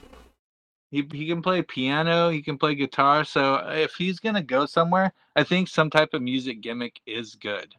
He 0.90 1.06
he 1.12 1.26
can 1.26 1.42
play 1.42 1.62
piano, 1.62 2.30
he 2.30 2.42
can 2.42 2.58
play 2.58 2.74
guitar. 2.74 3.24
So 3.24 3.56
if 3.70 3.94
he's 3.94 4.20
gonna 4.20 4.42
go 4.42 4.66
somewhere, 4.66 5.12
I 5.36 5.44
think 5.44 5.68
some 5.68 5.90
type 5.90 6.14
of 6.14 6.22
music 6.22 6.60
gimmick 6.60 7.00
is 7.06 7.34
good. 7.34 7.74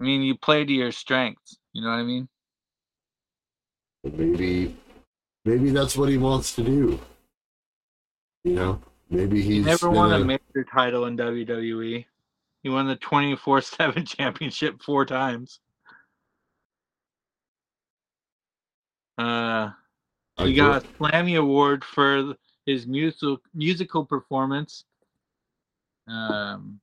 I 0.00 0.04
mean, 0.04 0.22
you 0.22 0.36
play 0.36 0.64
to 0.64 0.72
your 0.72 0.92
strengths. 0.92 1.58
You 1.72 1.82
know 1.82 1.90
what 1.90 1.96
I 1.98 2.02
mean? 2.02 2.28
But 4.02 4.14
maybe, 4.14 4.76
maybe 5.44 5.70
that's 5.70 5.96
what 5.96 6.08
he 6.08 6.18
wants 6.18 6.54
to 6.54 6.62
do. 6.62 7.00
You 8.44 8.54
know, 8.54 8.80
maybe 9.10 9.42
He 9.42 9.56
he's 9.56 9.66
never 9.66 9.90
won 9.90 10.12
a 10.12 10.24
major 10.24 10.64
title 10.72 11.04
in 11.06 11.16
WWE. 11.16 12.04
He 12.62 12.68
won 12.68 12.86
the 12.86 12.96
24 12.96 13.60
7 13.60 14.04
championship 14.06 14.82
four 14.82 15.04
times. 15.04 15.60
Uh, 19.18 19.70
he 20.38 20.54
got 20.54 20.82
a 20.82 20.86
Slammy 20.88 21.38
Award 21.38 21.84
for 21.84 22.34
his 22.64 22.86
musical 22.86 23.38
musical 23.54 24.04
performance 24.06 24.84
um, 26.08 26.80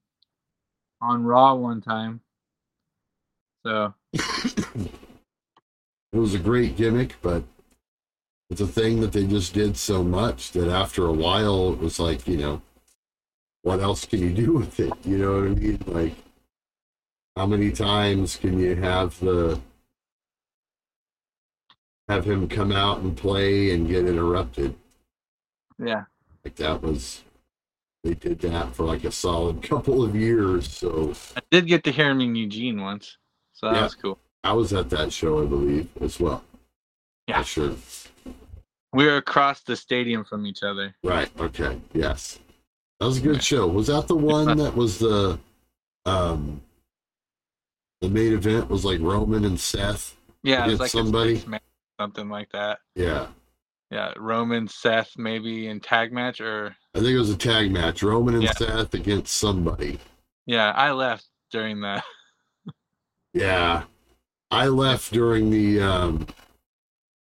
on 1.00 1.24
Raw 1.24 1.54
one 1.54 1.80
time. 1.80 2.20
So 3.64 3.92
it 6.12 6.18
was 6.18 6.34
a 6.34 6.38
great 6.38 6.76
gimmick, 6.76 7.16
but 7.22 7.44
it's 8.50 8.60
a 8.60 8.66
thing 8.66 9.00
that 9.00 9.12
they 9.12 9.26
just 9.26 9.52
did 9.52 9.76
so 9.76 10.02
much 10.02 10.52
that 10.52 10.68
after 10.68 11.06
a 11.06 11.12
while 11.12 11.72
it 11.72 11.78
was 11.78 12.00
like, 12.00 12.26
you 12.26 12.38
know, 12.38 12.62
what 13.62 13.80
else 13.80 14.04
can 14.06 14.20
you 14.20 14.32
do 14.32 14.52
with 14.58 14.80
it? 14.80 14.92
You 15.04 15.18
know 15.18 15.34
what 15.34 15.44
I 15.44 15.54
mean? 15.54 15.82
Like, 15.86 16.14
how 17.36 17.46
many 17.46 17.70
times 17.70 18.36
can 18.36 18.58
you 18.58 18.74
have 18.76 19.18
the 19.20 19.60
have 22.08 22.24
him 22.24 22.48
come 22.48 22.72
out 22.72 23.00
and 23.00 23.16
play 23.16 23.70
and 23.72 23.86
get 23.86 24.06
interrupted? 24.06 24.74
yeah, 25.78 26.04
Like 26.44 26.56
that 26.56 26.82
was 26.82 27.22
they 28.02 28.14
did 28.14 28.40
that 28.40 28.74
for 28.74 28.84
like 28.84 29.04
a 29.04 29.12
solid 29.12 29.62
couple 29.70 30.02
of 30.02 30.16
years. 30.16 30.70
So 30.70 31.14
I 31.36 31.40
did 31.50 31.66
get 31.66 31.84
to 31.84 31.92
hear 31.92 32.10
him 32.10 32.20
in 32.22 32.34
Eugene 32.34 32.80
once, 32.80 33.18
so 33.52 33.66
that 33.66 33.74
Yeah. 33.76 33.82
was 33.82 33.94
cool. 33.94 34.18
I 34.44 34.52
was 34.52 34.72
at 34.72 34.90
that 34.90 35.12
show, 35.12 35.42
I 35.42 35.46
believe, 35.46 35.88
as 36.00 36.18
well. 36.20 36.42
Yeah. 37.26 37.42
Sure. 37.42 37.74
We 38.92 39.04
were 39.06 39.16
across 39.16 39.60
the 39.62 39.76
stadium 39.76 40.24
from 40.24 40.46
each 40.46 40.62
other. 40.62 40.94
Right. 41.02 41.30
Okay. 41.38 41.78
Yes. 41.92 42.38
That 43.00 43.06
was 43.06 43.18
a 43.18 43.22
good 43.22 43.42
show. 43.42 43.66
Was 43.66 43.88
that 43.88 44.08
the 44.08 44.16
one 44.16 44.56
that 44.58 44.74
was 44.74 44.98
the 44.98 45.38
um 46.06 46.60
the 48.00 48.08
main 48.08 48.32
event 48.32 48.70
was 48.70 48.84
like 48.84 49.00
Roman 49.00 49.44
and 49.44 49.58
Seth? 49.60 50.16
Yeah, 50.42 50.62
it 50.64 50.66
was 50.66 50.74
Against 50.74 50.80
like 50.80 50.90
somebody? 50.90 51.44
something 52.00 52.28
like 52.28 52.50
that. 52.52 52.78
Yeah. 52.94 53.26
Yeah, 53.90 54.12
Roman, 54.16 54.68
Seth, 54.68 55.12
maybe 55.16 55.66
in 55.68 55.80
tag 55.80 56.12
match, 56.12 56.40
or 56.40 56.76
I 56.94 56.98
think 56.98 57.10
it 57.10 57.18
was 57.18 57.30
a 57.30 57.36
tag 57.36 57.70
match. 57.72 58.02
Roman 58.02 58.34
and 58.34 58.44
Yeah. 58.44 58.52
Seth 58.52 58.94
against 58.94 59.34
somebody. 59.36 59.98
yeah, 60.46 60.72
I 60.72 60.92
left 60.92 61.26
during 61.50 61.80
that. 61.82 62.04
Yeah. 63.34 63.84
I 64.50 64.68
left 64.68 65.12
during 65.12 65.50
the 65.50 65.80
um 65.80 66.26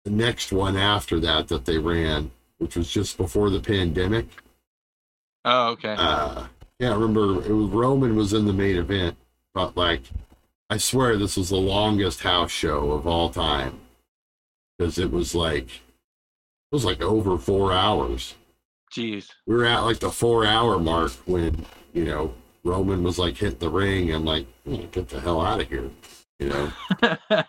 the 0.04 0.10
next 0.10 0.52
one 0.52 0.76
after 0.76 1.20
that 1.20 1.48
that 1.48 1.64
they 1.64 1.78
ran, 1.78 2.30
which 2.58 2.76
was 2.76 2.90
just 2.90 3.16
before 3.16 3.50
the 3.50 3.60
pandemic. 3.60 4.26
Oh, 5.44 5.70
okay. 5.70 5.94
uh 5.98 6.46
can't 6.82 6.98
remember 6.98 7.44
it 7.44 7.52
was 7.52 7.70
roman 7.70 8.16
was 8.16 8.32
in 8.32 8.44
the 8.44 8.52
main 8.52 8.76
event 8.76 9.16
but 9.54 9.76
like 9.76 10.02
i 10.68 10.76
swear 10.76 11.16
this 11.16 11.36
was 11.36 11.48
the 11.48 11.56
longest 11.56 12.22
house 12.22 12.50
show 12.50 12.90
of 12.90 13.06
all 13.06 13.30
time 13.30 13.78
because 14.76 14.98
it 14.98 15.12
was 15.12 15.32
like 15.32 15.66
it 15.66 16.72
was 16.72 16.84
like 16.84 17.00
over 17.00 17.38
four 17.38 17.72
hours 17.72 18.34
Jeez. 18.92 19.28
we 19.46 19.54
were 19.54 19.64
at 19.64 19.80
like 19.80 20.00
the 20.00 20.10
four 20.10 20.44
hour 20.44 20.80
mark 20.80 21.12
when 21.24 21.64
you 21.92 22.04
know 22.04 22.34
roman 22.64 23.04
was 23.04 23.16
like 23.16 23.36
hitting 23.36 23.60
the 23.60 23.70
ring 23.70 24.10
and 24.10 24.24
like 24.24 24.46
"Hmm, 24.64 24.86
get 24.90 25.08
the 25.08 25.20
hell 25.20 25.40
out 25.40 25.60
of 25.60 25.68
here 25.68 25.88
you 26.42 26.48
know 26.48 26.72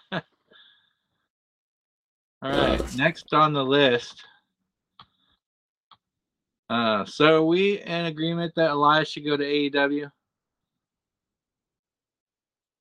All 2.42 2.52
right, 2.52 2.82
Uh, 2.82 2.88
next 2.98 3.34
on 3.34 3.54
the 3.54 3.64
list. 3.64 4.22
Uh, 6.70 7.06
so 7.06 7.38
are 7.38 7.46
we 7.46 7.80
in 7.82 8.06
agreement 8.06 8.52
that 8.56 8.72
Elias 8.72 9.10
should 9.10 9.26
go 9.26 9.38
to 9.38 9.44
AEW? 9.44 10.12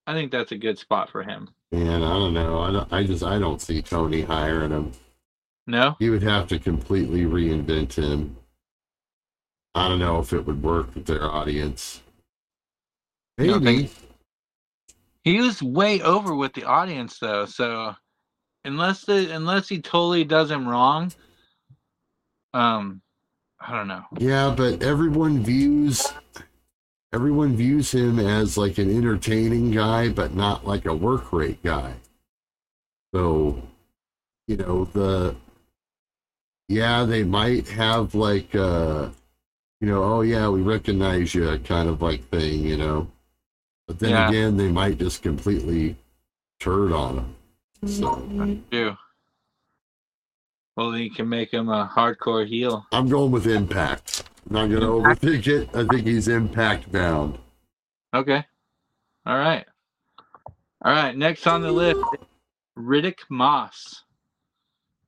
I 0.07 0.15
think 0.15 0.33
that's 0.33 0.51
a 0.53 0.59
good 0.59 0.79
spot 0.79 1.11
for 1.11 1.23
him. 1.23 1.49
and 1.71 2.05
i 2.05 2.09
don't 2.19 2.35
know 2.35 2.61
i 2.61 2.71
don't 2.73 2.93
i 2.93 3.05
just 3.05 3.23
i 3.23 3.39
don't 3.39 3.63
see 3.63 3.81
tony 3.81 4.23
hiring 4.23 4.73
him 4.73 4.93
No? 5.69 5.95
he 6.01 6.11
would 6.11 6.23
have 6.25 6.49
to 6.49 6.59
completely 6.59 7.23
reinvent 7.23 7.95
him 7.95 8.37
i 9.77 9.89
don't 9.89 10.01
know 10.01 10.19
if 10.19 10.33
it 10.33 10.45
would 10.45 10.61
work 10.63 10.93
with 10.95 11.07
their 11.07 11.25
audience 11.31 12.03
maybe 13.39 13.89
He 15.25 15.41
was 15.41 15.63
way 15.63 16.01
over 16.03 16.35
with 16.35 16.53
the 16.55 16.65
audience 16.65 17.19
though, 17.19 17.47
so 17.47 17.95
unless 18.65 19.05
the 19.05 19.35
unless 19.35 19.69
he 19.69 19.81
totally 19.81 20.25
does 20.25 20.51
him 20.51 20.69
wrong, 20.69 21.13
um, 22.55 23.01
I 23.61 23.77
don't 23.77 23.89
know. 23.89 24.05
Yeah, 24.19 24.53
but 24.57 24.83
everyone 24.83 25.45
views 25.45 26.13
everyone 27.13 27.57
views 27.57 27.93
him 27.93 28.19
as 28.19 28.57
like 28.57 28.79
an 28.79 28.95
entertaining 28.95 29.71
guy, 29.71 30.09
but 30.09 30.35
not 30.35 30.67
like 30.67 30.87
a 30.87 30.95
work 30.95 31.33
rate 31.33 31.63
guy. 31.63 31.95
So, 33.15 33.63
you 34.49 34.57
know, 34.57 34.87
the 34.87 35.37
yeah, 36.69 37.05
they 37.05 37.23
might 37.23 37.69
have 37.69 38.15
like 38.15 38.55
uh 38.55 39.11
you 39.81 39.89
know, 39.89 40.03
oh 40.03 40.21
yeah, 40.23 40.49
we 40.49 40.63
recognize 40.63 41.35
you 41.35 41.59
kind 41.65 41.89
of 41.89 42.01
like 42.03 42.29
thing, 42.31 42.65
you 42.65 42.77
know. 42.77 43.12
But 43.93 43.99
then 43.99 44.11
Yeah. 44.11 44.29
again, 44.31 44.57
they 44.57 44.73
might 44.73 44.97
just 44.97 45.23
completely 45.23 45.97
turd 46.59 46.93
on 46.93 47.19
him. 47.19 47.37
So 47.87 48.21
Do 48.71 48.97
well, 50.77 50.93
he 50.93 51.11
can 51.11 51.29
make 51.29 51.53
him 51.53 51.69
a 51.69 51.93
hardcore 51.95 52.47
heel. 52.47 52.87
I'm 52.91 53.11
going 53.11 53.31
with 53.31 53.47
impact. 53.47 54.25
not 54.49 54.71
gonna 54.71 54.87
overthink 54.87 55.47
it. 55.47 55.69
I 55.77 55.85
think 55.85 56.07
he's 56.07 56.27
impact 56.27 56.91
bound. 56.91 57.39
Okay. 58.15 58.47
All 59.27 59.37
right. 59.37 59.67
All 60.83 60.93
right. 60.93 61.15
Next 61.15 61.47
on 61.47 61.61
the 61.61 61.71
list, 61.71 62.01
Riddick 62.79 63.19
Moss. 63.29 64.05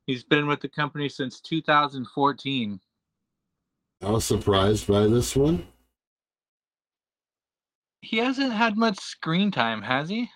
He's 0.07 0.25
been 0.25 0.47
with 0.47 0.61
the 0.61 0.69
company 0.69 1.09
since 1.09 1.41
2014. 1.41 2.81
I 4.03 4.11
was 4.11 4.27
surprised 4.27 4.87
by 4.87 5.07
this 5.07 5.35
one. 5.35 5.67
He 8.05 8.19
hasn't 8.19 8.53
had 8.53 8.77
much 8.77 8.99
screen 9.01 9.51
time, 9.51 9.81
has 9.81 10.11
he? 10.11 10.29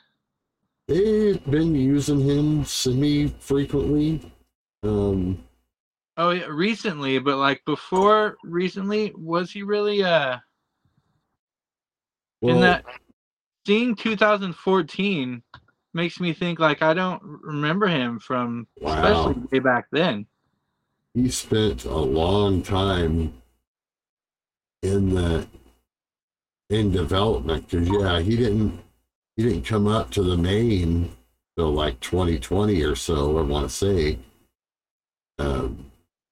They've 0.87 1.44
been 1.50 1.74
using 1.74 2.18
him 2.20 2.64
semi 2.64 3.28
frequently. 3.28 4.20
Um, 4.83 5.44
Oh, 6.16 6.31
yeah, 6.31 6.46
recently, 6.46 7.18
but 7.20 7.37
like 7.37 7.62
before 7.66 8.38
recently, 8.42 9.12
was 9.14 9.52
he 9.52 9.62
really 9.62 10.02
uh 10.02 10.38
well, 12.40 12.54
in 12.57 12.61
that 12.62 12.85
seeing 13.66 13.94
2014 13.94 15.42
makes 15.94 16.18
me 16.20 16.33
think 16.33 16.59
like 16.59 16.81
I 16.83 16.94
don't 16.94 17.22
remember 17.22 17.87
him 17.87 18.18
from 18.18 18.66
Wow. 18.81 18.94
especially 18.94 19.42
way 19.52 19.59
back 19.59 19.87
then. 19.92 20.26
he 21.14 21.28
spent 21.31 21.85
a 21.85 21.94
long 21.94 22.62
time 22.62 23.35
in 24.83 25.14
the 25.14 25.46
in 26.70 26.92
development 26.92 27.68
because 27.68 27.88
yeah, 27.88 28.20
he 28.20 28.37
didn't 28.37 28.78
he 29.37 29.42
didn't 29.42 29.62
come 29.62 29.87
up 29.87 30.11
to 30.11 30.22
the 30.22 30.37
main 30.37 31.11
till 31.57 31.72
like 31.72 32.00
2020 32.00 32.83
or 32.83 32.96
so. 32.96 33.38
I 33.38 33.42
want 33.42 33.68
to 33.68 33.74
say. 33.74 34.18
Um, 35.40 35.88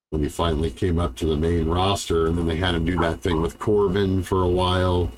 when 0.09 0.23
he 0.23 0.29
finally 0.29 0.71
came 0.71 0.99
up 0.99 1.15
to 1.17 1.25
the 1.25 1.35
main 1.35 1.67
roster, 1.67 2.27
and 2.27 2.37
then 2.37 2.47
they 2.47 2.55
had 2.55 2.75
him 2.75 2.85
do 2.85 2.97
that 2.99 3.21
thing 3.21 3.41
with 3.41 3.59
Corbin 3.59 4.23
for 4.23 4.41
a 4.41 4.47
while. 4.47 5.11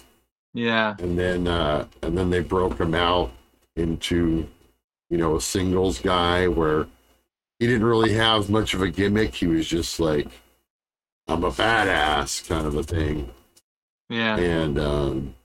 Yeah. 0.53 0.95
and 0.99 1.17
then 1.17 1.47
uh, 1.47 1.85
and 2.01 2.17
then 2.17 2.31
they 2.31 2.39
broke 2.39 2.79
him 2.79 2.95
out 2.95 3.31
into 3.75 4.47
you 5.09 5.17
know 5.17 5.35
a 5.35 5.41
singles 5.41 5.99
guy 5.99 6.47
where 6.47 6.87
he 7.59 7.67
didn't 7.67 7.85
really 7.85 8.13
have 8.13 8.49
much 8.49 8.73
of 8.73 8.81
a 8.81 8.89
gimmick. 8.89 9.35
He 9.35 9.47
was 9.47 9.67
just 9.67 9.99
like 9.99 10.27
I'm 11.27 11.43
a 11.43 11.51
badass 11.51 12.47
kind 12.47 12.65
of 12.65 12.75
a 12.75 12.83
thing, 12.83 13.29
Yeah. 14.09 14.37
and 14.37 14.79
um, 14.79 15.35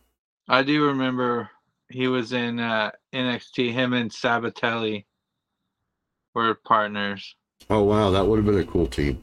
I 0.48 0.62
do 0.62 0.84
remember 0.86 1.50
he 1.90 2.08
was 2.08 2.32
in 2.32 2.58
uh, 2.60 2.90
NXT. 3.14 3.72
Him 3.72 3.92
and 3.92 4.10
Sabatelli 4.10 5.04
were 6.34 6.54
partners. 6.54 7.36
oh 7.70 7.82
wow, 7.82 8.10
that 8.10 8.24
would 8.26 8.36
have 8.38 8.46
been 8.46 8.58
a 8.58 8.64
cool 8.64 8.86
team. 8.86 9.22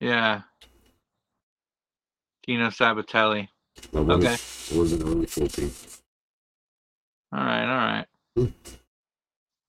Yeah. 0.00 0.42
Tino 2.46 2.68
Sabatelli. 2.68 3.48
That 3.92 4.02
would 4.02 4.24
Okay. 4.24 4.34
it 4.34 4.40
have 4.40 5.00
a 5.02 5.04
really 5.04 5.26
cool 5.26 5.48
team. 5.48 5.70
All 7.32 7.44
right, 7.44 7.62
all 8.36 8.46
right. 8.46 8.52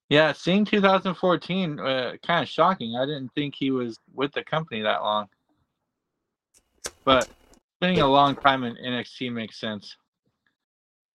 Yeah, 0.10 0.34
seeing 0.34 0.66
2014, 0.66 1.80
uh, 1.80 2.14
kind 2.26 2.44
of 2.44 2.50
shocking. 2.50 2.96
I 2.98 3.06
didn't 3.06 3.30
think 3.34 3.56
he 3.56 3.72
was 3.72 3.98
with 4.14 4.32
the 4.34 4.44
company 4.44 4.82
that 4.82 5.02
long. 5.04 5.28
But 7.06 7.30
spending 7.82 8.04
a 8.04 8.08
long 8.08 8.36
time 8.36 8.64
in 8.64 8.76
NXT 8.76 9.34
makes 9.34 9.60
sense. 9.60 9.98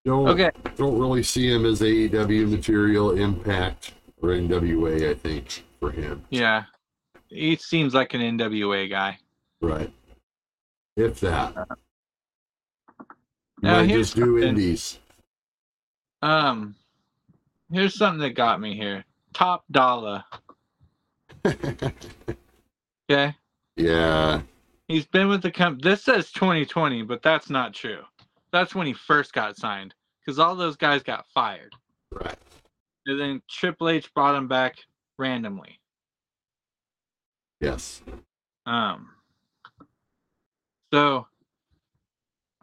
Don't 0.04 0.28
Okay, 0.28 0.50
don't 0.76 0.98
really 1.00 1.22
see 1.22 1.48
him 1.52 1.64
as 1.66 1.82
AEW 1.82 2.50
material 2.50 3.12
impact 3.12 3.94
or 4.22 4.30
NWA. 4.30 5.12
I 5.12 5.14
think 5.14 5.64
for 5.80 5.92
him, 5.92 6.24
yeah. 6.32 6.64
He 7.28 7.56
seems 7.56 7.94
like 7.94 8.14
an 8.14 8.22
NWA 8.22 8.90
guy. 8.90 9.18
right? 9.62 9.92
If 10.96 11.20
that. 11.20 11.54
Now, 13.62 13.80
Might 13.80 13.90
here's 13.90 14.14
just 14.14 14.16
do 14.16 14.38
indies. 14.40 15.00
Um, 16.22 16.76
here's 17.72 17.96
something 17.96 18.22
that 18.22 18.36
got 18.36 18.62
me 18.62 18.76
here. 18.76 19.04
Top 19.34 19.64
Dolla. 19.72 20.26
Okay. 23.08 23.36
yeah, 23.76 24.42
He's 24.88 25.06
been 25.06 25.28
with 25.28 25.42
the 25.42 25.52
company. 25.52 25.90
This 25.90 26.04
says 26.04 26.32
2020, 26.32 27.04
but 27.04 27.24
that's 27.24 27.50
not 27.50 27.74
true. 27.74 28.02
That's 28.52 28.76
when 28.76 28.88
he 28.88 28.94
first 28.94 29.34
got 29.34 29.58
signed 29.58 29.94
because 30.20 30.40
all 30.40 30.56
those 30.56 30.78
guys 30.78 31.04
got 31.04 31.26
fired. 31.34 31.74
right. 32.12 32.38
And 33.08 33.20
then 33.20 33.42
Triple 33.50 33.90
H 33.90 34.14
brought 34.14 34.36
him 34.36 34.48
back 34.48 34.78
randomly. 35.18 35.80
Yes. 37.60 38.02
Um, 38.66 39.10
so 40.92 41.28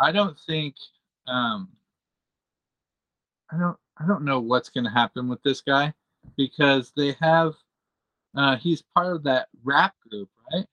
I 0.01 0.13
don't 0.13 0.39
think 0.47 0.75
um, 1.27 1.69
I 3.51 3.59
don't 3.59 3.77
I 3.99 4.07
don't 4.07 4.25
know 4.25 4.41
what's 4.41 4.69
going 4.69 4.85
to 4.85 4.91
happen 4.91 5.29
with 5.29 5.43
this 5.43 5.61
guy 5.61 5.95
because 6.37 6.93
they 6.97 7.17
have 7.21 7.55
uh, 8.37 8.57
he's 8.57 8.83
part 8.95 9.15
of 9.15 9.23
that 9.25 9.49
rap 9.63 9.95
group, 10.09 10.29
right? 10.53 10.67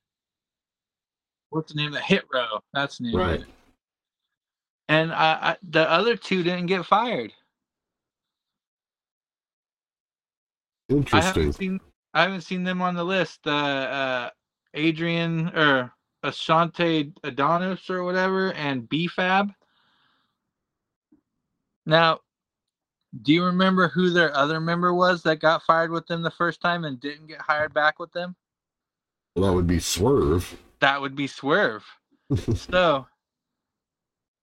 What's 1.49 1.71
the 1.73 1.77
name 1.77 1.88
of 1.88 1.93
the 1.93 2.01
Hit 2.01 2.25
Row? 2.33 2.59
That's 2.73 2.97
the 2.97 3.05
name. 3.05 3.15
of 3.15 3.27
Right. 3.27 3.41
it. 3.41 3.47
And 4.88 5.12
I, 5.12 5.51
I, 5.51 5.57
the 5.69 5.89
other 5.89 6.15
two 6.15 6.43
didn't 6.43 6.65
get 6.67 6.85
fired. 6.85 7.31
I 10.89 10.93
Interesting. 10.95 11.21
haven't 11.21 11.53
seen 11.53 11.79
I 12.13 12.23
haven't 12.23 12.41
seen 12.41 12.63
them 12.63 12.81
on 12.81 12.95
the 12.95 13.03
list. 13.03 13.41
Uh, 13.45 13.51
uh, 13.51 14.29
Adrian 14.73 15.49
or 15.49 15.93
Ashante 16.23 17.13
Adonis 17.23 17.89
or 17.89 18.03
whatever, 18.03 18.51
and 18.53 18.89
BFAB. 18.89 19.53
Now, 21.85 22.19
do 23.21 23.33
you 23.33 23.43
remember 23.43 23.88
who 23.88 24.09
their 24.09 24.35
other 24.35 24.59
member 24.59 24.93
was 24.93 25.23
that 25.23 25.39
got 25.39 25.63
fired 25.63 25.91
with 25.91 26.07
them 26.07 26.21
the 26.21 26.31
first 26.31 26.62
time 26.62 26.85
and 26.85 26.99
didn't 26.99 27.27
get 27.27 27.41
hired 27.41 27.73
back 27.73 27.99
with 27.99 28.12
them? 28.12 28.35
Well, 29.35 29.47
that 29.47 29.53
would 29.53 29.67
be 29.67 29.79
Swerve. 29.79 30.57
That 30.81 31.01
would 31.01 31.15
be 31.15 31.27
Swerve. 31.27 31.83
so, 32.55 33.05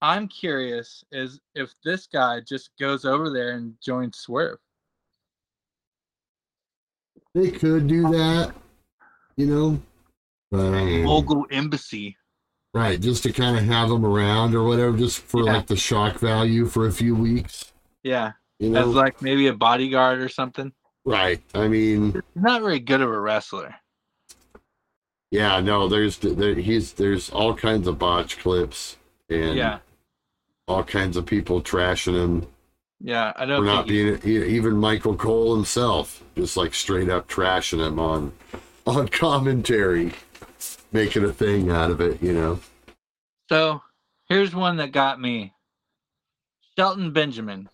I'm 0.03 0.29
curious 0.29 1.03
is 1.13 1.41
if 1.55 1.73
this 1.85 2.07
guy 2.07 2.41
just 2.41 2.71
goes 2.79 3.05
over 3.05 3.31
there 3.31 3.53
and 3.53 3.75
joins 3.83 4.19
Swerve. 4.19 4.59
They 7.35 7.51
could 7.51 7.87
do 7.87 8.03
that, 8.11 8.55
you 9.37 9.47
know. 9.47 9.81
But, 10.51 10.59
um, 10.75 11.03
Mogul 11.05 11.47
Embassy. 11.51 12.17
right, 12.75 13.01
just 13.01 13.23
to 13.25 13.33
kind 13.33 13.57
of 13.59 13.65
have 13.65 13.89
them 13.89 14.05
around 14.05 14.55
or 14.55 14.65
whatever, 14.65 14.97
just 14.97 15.19
for 15.21 15.43
Yeah. 15.45 15.55
like 15.55 15.67
the 15.67 15.77
shock 15.77 16.19
value 16.19 16.67
for 16.67 16.87
a 16.87 16.93
few 16.93 17.15
weeks. 17.15 17.73
Yeah, 18.03 18.33
You 18.59 18.71
know, 18.71 18.89
as 18.89 18.95
like 18.95 19.21
maybe 19.23 19.49
a 19.49 19.55
bodyguard 19.55 20.21
or 20.21 20.29
something. 20.29 20.73
right? 21.05 21.43
I 21.55 21.69
mean, 21.69 22.13
He's 22.13 22.23
not 22.35 22.63
very 22.63 22.79
good 22.81 23.01
of 23.01 23.11
a 23.11 23.21
wrestler. 23.21 23.75
Yeah, 25.31 25.61
no, 25.61 25.89
there's 25.89 26.19
there, 26.19 26.55
he's 26.55 26.93
there's 26.95 27.31
all 27.31 27.55
kinds 27.55 27.87
of 27.87 27.99
botch 27.99 28.39
clips 28.39 28.97
and 29.29 29.57
Yeah, 29.57 29.79
all 30.69 30.85
kinds 30.85 31.17
of 31.17 31.27
people 31.27 31.63
trashing 31.63 32.15
him 32.15 32.47
yeah. 33.01 33.33
I 33.37 33.45
don't 33.45 33.65
not 33.65 33.87
being 33.87 34.21
even 34.25 34.77
Michael 34.77 35.17
Cole 35.17 35.55
himself, 35.55 36.23
just 36.37 36.57
like 36.57 36.75
straight 36.75 37.09
up 37.09 37.29
trashing 37.29 37.85
him 37.85 37.99
on 37.99 38.33
on 38.87 39.09
commentary, 39.09 40.13
making 40.93 41.25
a 41.25 41.33
thing 41.33 41.71
out 41.71 41.91
of 41.91 42.01
it. 42.01 42.23
You 42.23 42.33
know. 42.33 42.61
So 43.49 43.83
here's 44.29 44.55
one 44.55 44.77
that 44.77 44.93
got 44.93 45.21
me. 45.21 45.53
Shelton 46.77 47.13
Benjamin. 47.13 47.69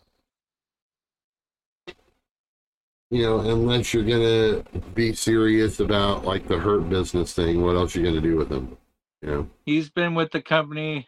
You 3.12 3.24
know, 3.24 3.40
unless 3.40 3.92
you're 3.92 4.04
gonna 4.04 4.64
be 4.94 5.12
serious 5.12 5.80
about 5.80 6.24
like 6.24 6.48
the 6.48 6.58
hurt 6.58 6.88
business 6.88 7.34
thing, 7.34 7.60
what 7.60 7.76
else 7.76 7.94
are 7.94 8.00
you 8.00 8.06
gonna 8.06 8.22
do 8.22 8.36
with 8.36 8.50
him? 8.50 8.74
You 9.20 9.28
know, 9.28 9.50
He's 9.66 9.90
been 9.90 10.14
with 10.14 10.30
the 10.32 10.40
company 10.40 11.06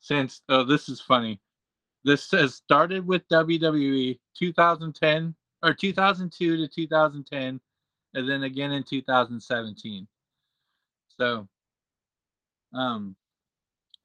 since. 0.00 0.42
Oh, 0.48 0.62
this 0.62 0.88
is 0.88 1.00
funny. 1.00 1.40
This 2.04 2.22
says 2.22 2.54
started 2.54 3.04
with 3.04 3.26
WWE 3.28 4.16
2010 4.38 5.34
or 5.64 5.74
2002 5.74 6.56
to 6.56 6.68
2010, 6.68 7.60
and 8.14 8.28
then 8.28 8.44
again 8.44 8.70
in 8.70 8.84
2017. 8.84 10.06
So, 11.18 11.48
um, 12.72 13.16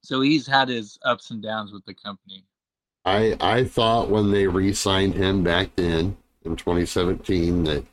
so 0.02 0.22
he's 0.22 0.48
had 0.48 0.68
his 0.68 0.98
ups 1.06 1.30
and 1.30 1.44
downs 1.44 1.72
with 1.72 1.86
the 1.86 1.94
company. 1.94 2.44
I 3.06 3.38
I 3.40 3.66
thought 3.66 4.10
when 4.10 4.32
they 4.32 4.48
re-signed 4.48 5.14
him 5.14 5.44
back 5.44 5.76
then 5.76 6.18
in 6.50 6.56
2017 6.56 7.64
that 7.66 7.86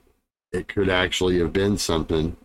it 0.52 0.68
could 0.68 0.88
actually 0.88 1.38
have 1.38 1.52
been 1.52 1.76
something. 1.78 2.36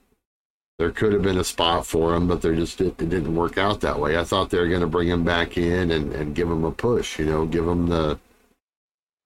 There 0.78 0.92
could 0.92 1.14
have 1.14 1.22
been 1.22 1.38
a 1.38 1.44
spot 1.44 1.86
for 1.86 2.16
him, 2.16 2.28
but 2.28 2.42
there 2.42 2.56
just 2.56 2.82
it, 2.82 3.00
it 3.02 3.10
didn't 3.10 3.36
work 3.36 3.58
out 3.58 3.82
that 3.82 4.00
way. 4.00 4.18
I 4.18 4.24
thought 4.24 4.50
they 4.50 4.60
were 4.60 4.68
going 4.68 4.82
to 4.82 4.88
bring 4.88 5.08
him 5.08 5.24
back 5.24 5.58
in 5.58 5.92
and, 5.92 6.12
and 6.14 6.36
give 6.36 6.50
him 6.50 6.64
a 6.64 6.72
push, 6.72 7.20
you 7.20 7.26
know, 7.26 7.46
give 7.46 7.68
him 7.68 7.88
the, 7.88 8.20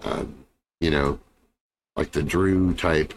uh, 0.03 0.25
you 0.81 0.91
know, 0.91 1.19
like 1.95 2.11
the 2.11 2.23
Drew 2.23 2.73
type 2.73 3.13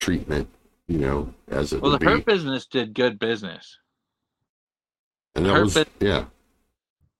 treatment, 0.00 0.48
you 0.88 0.98
know, 0.98 1.32
as 1.48 1.72
it 1.72 1.82
Well, 1.82 1.92
the 1.92 1.98
be. 1.98 2.06
Hurt 2.06 2.24
Business 2.24 2.66
did 2.66 2.94
good 2.94 3.18
business. 3.18 3.78
and 5.34 5.44
that 5.44 5.52
Hurt 5.52 5.64
was 5.64 5.74
Bus- 5.74 5.86
yeah, 6.00 6.24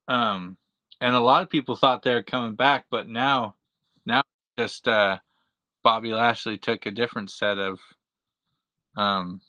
Um, 0.08 0.56
and 1.00 1.14
a 1.14 1.20
lot 1.20 1.42
of 1.42 1.50
people 1.50 1.76
thought 1.76 2.02
they 2.02 2.14
were 2.14 2.22
coming 2.22 2.54
back, 2.54 2.86
but 2.90 3.06
now, 3.06 3.54
now 4.06 4.22
just 4.58 4.88
uh, 4.88 5.18
Bobby 5.84 6.12
Lashley 6.12 6.58
took 6.58 6.86
a 6.86 6.90
different 6.90 7.30
set 7.30 7.58
of 7.58 7.78
um, 8.96 9.40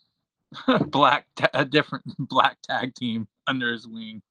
black, 0.88 1.26
ta- 1.36 1.50
a 1.54 1.66
different 1.66 2.04
black 2.20 2.58
tag 2.62 2.94
team 2.94 3.28
under 3.48 3.72
his 3.72 3.88
wing. 3.88 4.22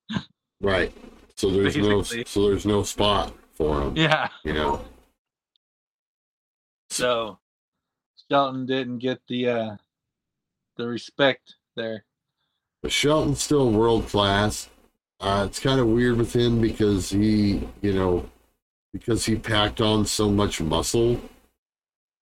Right. 0.60 0.92
So 1.36 1.50
there's 1.50 1.74
Basically. 1.74 1.88
no 1.88 2.02
so 2.02 2.48
there's 2.48 2.66
no 2.66 2.84
spot 2.84 3.32
for 3.54 3.82
him. 3.82 3.96
Yeah. 3.96 4.28
You 4.44 4.52
know. 4.52 4.84
So 6.90 7.38
Shelton 8.30 8.66
didn't 8.66 8.98
get 8.98 9.20
the 9.28 9.48
uh, 9.48 9.76
the 10.76 10.86
respect 10.86 11.56
there. 11.74 12.04
But 12.82 12.92
Shelton's 12.92 13.42
still 13.42 13.70
world 13.70 14.06
class. 14.06 14.68
Uh, 15.20 15.46
it's 15.48 15.58
kind 15.58 15.80
of 15.80 15.86
weird 15.86 16.18
with 16.18 16.34
him 16.34 16.60
because 16.60 17.10
he, 17.10 17.66
you 17.80 17.94
know, 17.94 18.28
because 18.92 19.24
he 19.24 19.36
packed 19.36 19.80
on 19.80 20.04
so 20.04 20.30
much 20.30 20.60
muscle, 20.60 21.18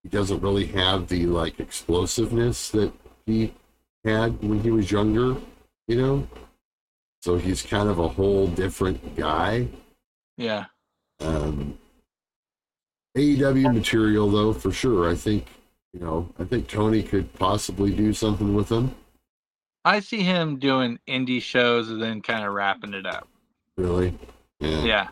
he 0.02 0.08
doesn't 0.08 0.40
really 0.40 0.66
have 0.66 1.08
the 1.08 1.26
like 1.26 1.60
explosiveness 1.60 2.70
that 2.70 2.92
he 3.26 3.54
had 4.04 4.42
when 4.42 4.60
he 4.60 4.70
was 4.70 4.90
younger, 4.90 5.36
you 5.86 5.96
know. 5.96 6.26
So 7.20 7.36
he's 7.36 7.62
kind 7.62 7.88
of 7.88 7.98
a 7.98 8.08
whole 8.08 8.48
different 8.48 9.16
guy. 9.16 9.68
Yeah. 10.36 10.64
Um, 11.20 11.78
AEW 13.16 13.72
material, 13.72 14.28
though, 14.28 14.52
for 14.52 14.72
sure. 14.72 15.08
I 15.08 15.14
think, 15.14 15.46
you 15.92 16.00
know, 16.00 16.28
I 16.38 16.44
think 16.44 16.66
Tony 16.66 17.02
could 17.02 17.32
possibly 17.34 17.94
do 17.94 18.12
something 18.12 18.54
with 18.54 18.70
him. 18.70 18.94
I 19.84 20.00
see 20.00 20.22
him 20.22 20.58
doing 20.58 20.98
indie 21.08 21.42
shows 21.42 21.90
and 21.90 22.02
then 22.02 22.22
kind 22.22 22.44
of 22.44 22.52
wrapping 22.54 22.94
it 22.94 23.06
up. 23.06 23.28
Really, 23.76 24.18
yeah. 24.58 24.84
Yeah. 24.84 25.08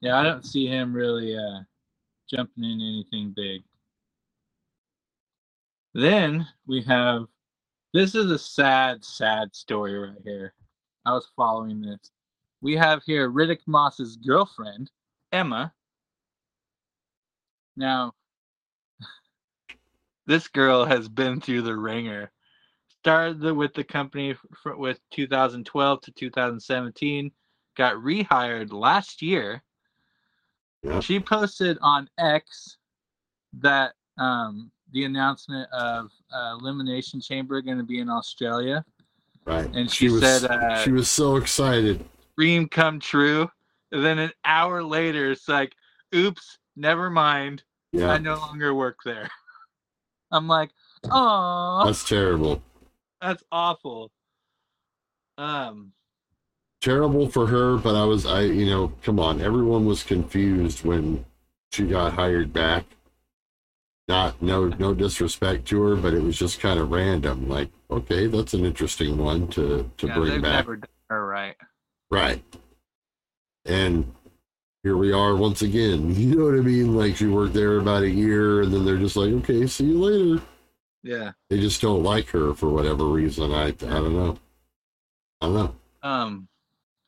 Yeah, 0.00 0.20
I 0.20 0.22
don't 0.22 0.44
see 0.44 0.66
him 0.66 0.92
really 0.92 1.36
uh, 1.36 1.60
jumping 2.30 2.64
in 2.64 2.80
anything 2.80 3.32
big. 3.34 3.62
Then 5.94 6.46
we 6.66 6.82
have 6.82 7.26
this 7.96 8.14
is 8.14 8.30
a 8.30 8.38
sad, 8.38 9.02
sad 9.02 9.54
story 9.54 9.98
right 9.98 10.18
here. 10.22 10.52
I 11.06 11.12
was 11.12 11.30
following 11.34 11.80
this. 11.80 12.10
We 12.60 12.74
have 12.74 13.02
here 13.04 13.30
Riddick 13.30 13.60
Moss's 13.66 14.16
girlfriend, 14.16 14.90
Emma. 15.32 15.72
Now, 17.74 18.12
this 20.26 20.48
girl 20.48 20.84
has 20.84 21.08
been 21.08 21.40
through 21.40 21.62
the 21.62 21.76
ringer. 21.76 22.32
Started 23.00 23.40
with 23.52 23.72
the 23.72 23.84
company 23.84 24.32
f- 24.32 24.76
with 24.76 24.98
2012 25.12 26.00
to 26.02 26.12
2017, 26.12 27.30
got 27.76 27.94
rehired 27.94 28.72
last 28.72 29.22
year. 29.22 29.62
Yeah. 30.86 31.00
She 31.00 31.18
posted 31.18 31.78
on 31.82 32.08
X 32.18 32.78
that 33.60 33.94
um, 34.18 34.70
the 34.92 35.04
announcement 35.04 35.68
of 35.72 36.10
uh, 36.32 36.56
Elimination 36.60 37.20
Chamber 37.20 37.60
going 37.60 37.78
to 37.78 37.84
be 37.84 37.98
in 37.98 38.08
Australia. 38.08 38.84
Right. 39.44 39.68
And 39.74 39.90
she 39.90 40.08
was, 40.08 40.22
said, 40.22 40.44
uh, 40.44 40.82
she 40.82 40.92
was 40.92 41.10
so 41.10 41.36
excited. 41.36 42.04
Dream 42.38 42.68
come 42.68 43.00
true. 43.00 43.50
And 43.92 44.04
then 44.04 44.18
an 44.18 44.32
hour 44.44 44.82
later, 44.82 45.30
it's 45.30 45.48
like, 45.48 45.74
oops, 46.14 46.58
never 46.76 47.10
mind. 47.10 47.62
Yeah. 47.92 48.10
I 48.10 48.18
no 48.18 48.36
longer 48.36 48.74
work 48.74 48.98
there. 49.04 49.28
I'm 50.30 50.48
like, 50.48 50.70
oh, 51.10 51.84
that's 51.86 52.06
terrible. 52.08 52.62
that's 53.20 53.42
awful. 53.52 54.10
Um, 55.38 55.92
Terrible 56.86 57.28
for 57.28 57.48
her, 57.48 57.76
but 57.78 57.96
I 57.96 58.04
was, 58.04 58.26
I, 58.26 58.42
you 58.42 58.66
know, 58.66 58.92
come 59.02 59.18
on. 59.18 59.40
Everyone 59.40 59.86
was 59.86 60.04
confused 60.04 60.84
when 60.84 61.24
she 61.72 61.84
got 61.84 62.12
hired 62.12 62.52
back. 62.52 62.84
Not, 64.06 64.40
no, 64.40 64.68
no 64.68 64.94
disrespect 64.94 65.66
to 65.66 65.82
her, 65.82 65.96
but 65.96 66.14
it 66.14 66.22
was 66.22 66.38
just 66.38 66.60
kind 66.60 66.78
of 66.78 66.92
random. 66.92 67.48
Like, 67.48 67.70
okay, 67.90 68.28
that's 68.28 68.54
an 68.54 68.64
interesting 68.64 69.18
one 69.18 69.48
to 69.48 69.90
to 69.96 70.06
yeah, 70.06 70.14
bring 70.14 70.40
back. 70.40 70.64
never 70.64 70.76
done 70.76 70.88
her 71.08 71.26
right. 71.26 71.56
Right. 72.08 72.44
And 73.64 74.12
here 74.84 74.96
we 74.96 75.10
are 75.12 75.34
once 75.34 75.62
again. 75.62 76.14
You 76.14 76.36
know 76.36 76.44
what 76.44 76.54
I 76.54 76.62
mean? 76.62 76.94
Like 76.94 77.16
she 77.16 77.26
worked 77.26 77.54
there 77.54 77.78
about 77.78 78.04
a 78.04 78.08
year 78.10 78.62
and 78.62 78.72
then 78.72 78.84
they're 78.84 78.96
just 78.96 79.16
like, 79.16 79.32
okay, 79.32 79.66
see 79.66 79.86
you 79.86 79.98
later. 79.98 80.44
Yeah. 81.02 81.32
They 81.50 81.58
just 81.58 81.82
don't 81.82 82.04
like 82.04 82.28
her 82.28 82.54
for 82.54 82.68
whatever 82.68 83.06
reason. 83.06 83.50
I 83.50 83.70
I 83.70 83.72
don't 83.72 84.14
know. 84.14 84.38
I 85.40 85.46
don't 85.46 85.54
know. 85.54 85.74
Um, 86.04 86.48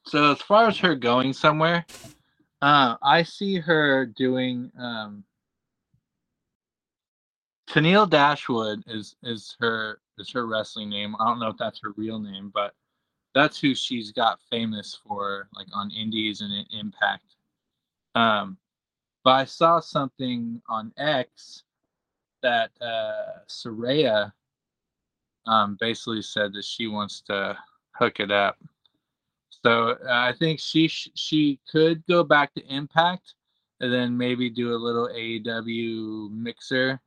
so 0.08 0.32
as 0.32 0.40
far 0.42 0.68
as 0.68 0.78
her 0.78 0.94
going 0.94 1.32
somewhere, 1.32 1.84
uh, 2.62 2.96
I 3.02 3.22
see 3.22 3.56
her 3.58 4.06
doing 4.06 4.70
um. 4.78 5.24
Tennille 7.68 8.08
Dashwood 8.08 8.82
is 8.86 9.16
is 9.22 9.54
her 9.60 10.00
is 10.18 10.30
her 10.32 10.46
wrestling 10.46 10.88
name. 10.88 11.14
I 11.20 11.26
don't 11.26 11.38
know 11.38 11.48
if 11.48 11.58
that's 11.58 11.80
her 11.82 11.92
real 11.96 12.18
name, 12.18 12.50
but 12.52 12.74
that's 13.34 13.60
who 13.60 13.74
she's 13.74 14.10
got 14.10 14.40
famous 14.50 14.98
for, 15.06 15.48
like 15.54 15.66
on 15.74 15.90
Indies 15.90 16.40
and 16.40 16.66
Impact. 16.72 17.36
Um, 18.14 18.56
but 19.22 19.30
I 19.32 19.44
saw 19.44 19.80
something 19.80 20.62
on 20.68 20.92
X 20.96 21.64
that 22.42 22.70
uh, 22.80 23.40
Saraya 23.48 24.32
um, 25.46 25.76
basically 25.78 26.22
said 26.22 26.52
that 26.54 26.64
she 26.64 26.86
wants 26.86 27.20
to 27.22 27.56
hook 27.92 28.20
it 28.20 28.30
up. 28.30 28.56
So 29.64 29.96
uh, 30.04 30.08
I 30.08 30.32
think 30.38 30.60
she 30.60 30.88
sh- 30.88 31.10
she 31.14 31.58
could 31.70 32.04
go 32.06 32.22
back 32.22 32.54
to 32.54 32.64
Impact 32.66 33.34
and 33.80 33.92
then 33.92 34.16
maybe 34.16 34.48
do 34.50 34.72
a 34.72 34.76
little 34.76 35.08
AEW 35.08 36.30
mixer 36.30 37.00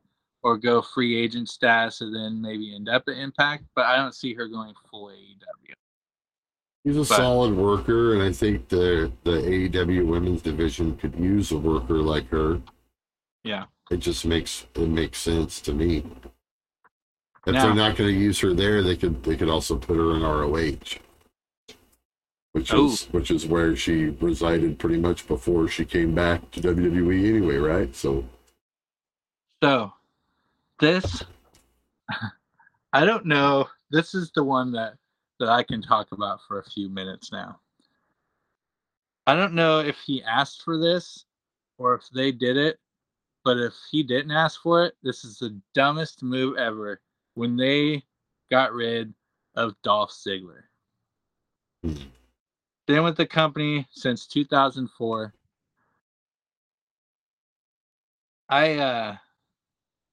or 0.43 0.57
go 0.57 0.81
free 0.81 1.15
agent 1.15 1.47
status 1.49 2.01
and 2.01 2.13
then 2.15 2.41
maybe 2.41 2.75
end 2.75 2.89
up 2.89 3.03
at 3.07 3.15
Impact. 3.17 3.63
But 3.75 3.85
I 3.85 3.95
don't 3.95 4.15
see 4.15 4.33
her 4.33 4.47
going 4.47 4.73
full 4.89 5.07
AEW. 5.09 5.73
He's 6.83 6.95
a 6.97 6.99
But- 6.99 7.05
solid 7.05 7.55
worker, 7.55 8.13
and 8.13 8.23
I 8.23 8.31
think 8.31 8.67
the 8.69 9.11
the 9.23 9.31
AEW 9.41 10.05
women's 10.07 10.41
division 10.41 10.97
could 10.97 11.15
use 11.15 11.51
a 11.51 11.57
worker 11.57 12.01
like 12.01 12.27
her. 12.29 12.61
Yeah. 13.43 13.65
It 13.91 13.97
just 13.97 14.25
makes 14.25 14.65
it 14.75 14.89
makes 14.89 15.19
sense 15.19 15.61
to 15.61 15.73
me. 15.73 16.03
If 17.45 17.53
Now- 17.53 17.65
they're 17.65 17.75
not 17.75 17.95
going 17.97 18.09
to 18.13 18.19
use 18.19 18.39
her 18.39 18.53
there, 18.53 18.81
they 18.83 18.95
could 18.97 19.23
they 19.23 19.35
could 19.37 19.49
also 19.49 19.77
put 19.77 19.95
her 19.97 20.15
in 20.15 20.23
ROH, 20.23 20.97
which 22.53 22.73
Ooh. 22.73 22.87
is 22.87 23.05
which 23.11 23.31
is 23.31 23.45
where 23.45 23.75
she 23.75 24.09
resided 24.19 24.79
pretty 24.79 24.97
much 24.97 25.27
before 25.27 25.67
she 25.67 25.85
came 25.85 26.13
back 26.13 26.51
to 26.51 26.61
WWE 26.61 27.29
anyway, 27.29 27.57
right? 27.57 27.95
So 27.95 28.25
So 29.63 29.93
this 30.79 31.23
I 32.93 33.05
don't 33.05 33.25
know. 33.25 33.67
This 33.89 34.13
is 34.13 34.31
the 34.35 34.43
one 34.43 34.71
that 34.73 34.95
that 35.39 35.49
I 35.49 35.63
can 35.63 35.81
talk 35.81 36.07
about 36.11 36.39
for 36.47 36.59
a 36.59 36.69
few 36.69 36.89
minutes 36.89 37.31
now. 37.31 37.59
I 39.27 39.35
don't 39.35 39.53
know 39.53 39.79
if 39.79 39.97
he 39.99 40.23
asked 40.23 40.63
for 40.63 40.77
this 40.77 41.25
or 41.77 41.95
if 41.95 42.07
they 42.13 42.31
did 42.31 42.57
it, 42.57 42.79
but 43.43 43.57
if 43.57 43.73
he 43.91 44.03
didn't 44.03 44.31
ask 44.31 44.61
for 44.61 44.85
it, 44.85 44.93
this 45.03 45.23
is 45.23 45.39
the 45.39 45.59
dumbest 45.73 46.21
move 46.21 46.57
ever 46.57 47.01
when 47.35 47.55
they 47.55 48.03
got 48.51 48.73
rid 48.73 49.13
of 49.55 49.73
Dolph 49.83 50.11
Ziggler. 50.11 50.63
Hmm. 51.83 51.93
Been 52.87 53.03
with 53.03 53.17
the 53.17 53.25
company 53.25 53.87
since 53.91 54.27
2004. 54.27 55.33
I 58.49 58.73
uh 58.75 59.15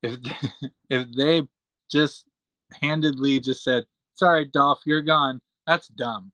if 0.03 0.17
if 0.91 1.07
they 1.17 1.43
just 1.91 2.25
handedly 2.81 3.41
just 3.41 3.65
said, 3.65 3.85
"Sorry, 4.15 4.45
Dolph, 4.45 4.83
you're 4.85 5.03
gone," 5.03 5.41
that's 5.67 5.89
dumb. 5.89 6.31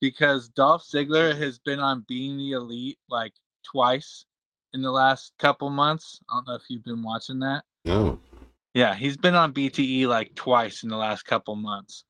Because 0.00 0.48
Dolph 0.48 0.84
Ziggler 0.84 1.36
has 1.38 1.58
been 1.58 1.80
on 1.80 2.04
Being 2.08 2.36
the 2.36 2.52
Elite 2.52 2.98
like 3.08 3.32
twice 3.62 4.26
in 4.72 4.82
the 4.82 4.90
last 4.90 5.32
couple 5.38 5.70
months. 5.70 6.20
I 6.28 6.34
don't 6.36 6.48
know 6.48 6.54
if 6.54 6.64
you've 6.68 6.84
been 6.84 7.02
watching 7.02 7.38
that. 7.40 7.64
no, 7.84 8.18
Yeah, 8.74 8.94
he's 8.94 9.16
been 9.16 9.34
on 9.36 9.52
BTE 9.54 10.06
like 10.06 10.34
twice 10.34 10.82
in 10.82 10.88
the 10.88 10.96
last 10.96 11.24
couple 11.24 11.54
months. 11.54 12.04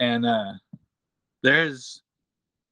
And 0.00 0.24
uh 0.24 0.54
there's 1.42 2.02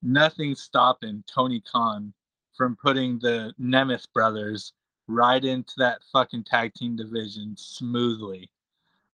nothing 0.02 0.54
stopping 0.54 1.24
Tony 1.26 1.60
Khan 1.60 2.12
from 2.56 2.76
putting 2.82 3.18
the 3.18 3.52
Nemeth 3.60 4.06
brothers 4.14 4.72
right 5.08 5.44
into 5.44 5.74
that 5.78 6.00
fucking 6.12 6.44
tag 6.44 6.74
team 6.74 6.96
division 6.96 7.54
smoothly. 7.56 8.50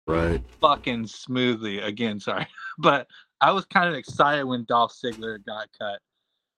right? 0.07 0.43
Fucking 0.61 1.07
smoothly. 1.07 1.79
Again, 1.81 2.21
sorry. 2.21 2.47
But 2.79 3.07
I 3.43 3.53
was 3.53 3.67
kind 3.67 3.89
of 3.89 3.95
excited 3.95 4.45
when 4.45 4.65
Dolph 4.65 4.95
Ziggler 4.95 5.45
got 5.45 5.69
cut 5.79 6.01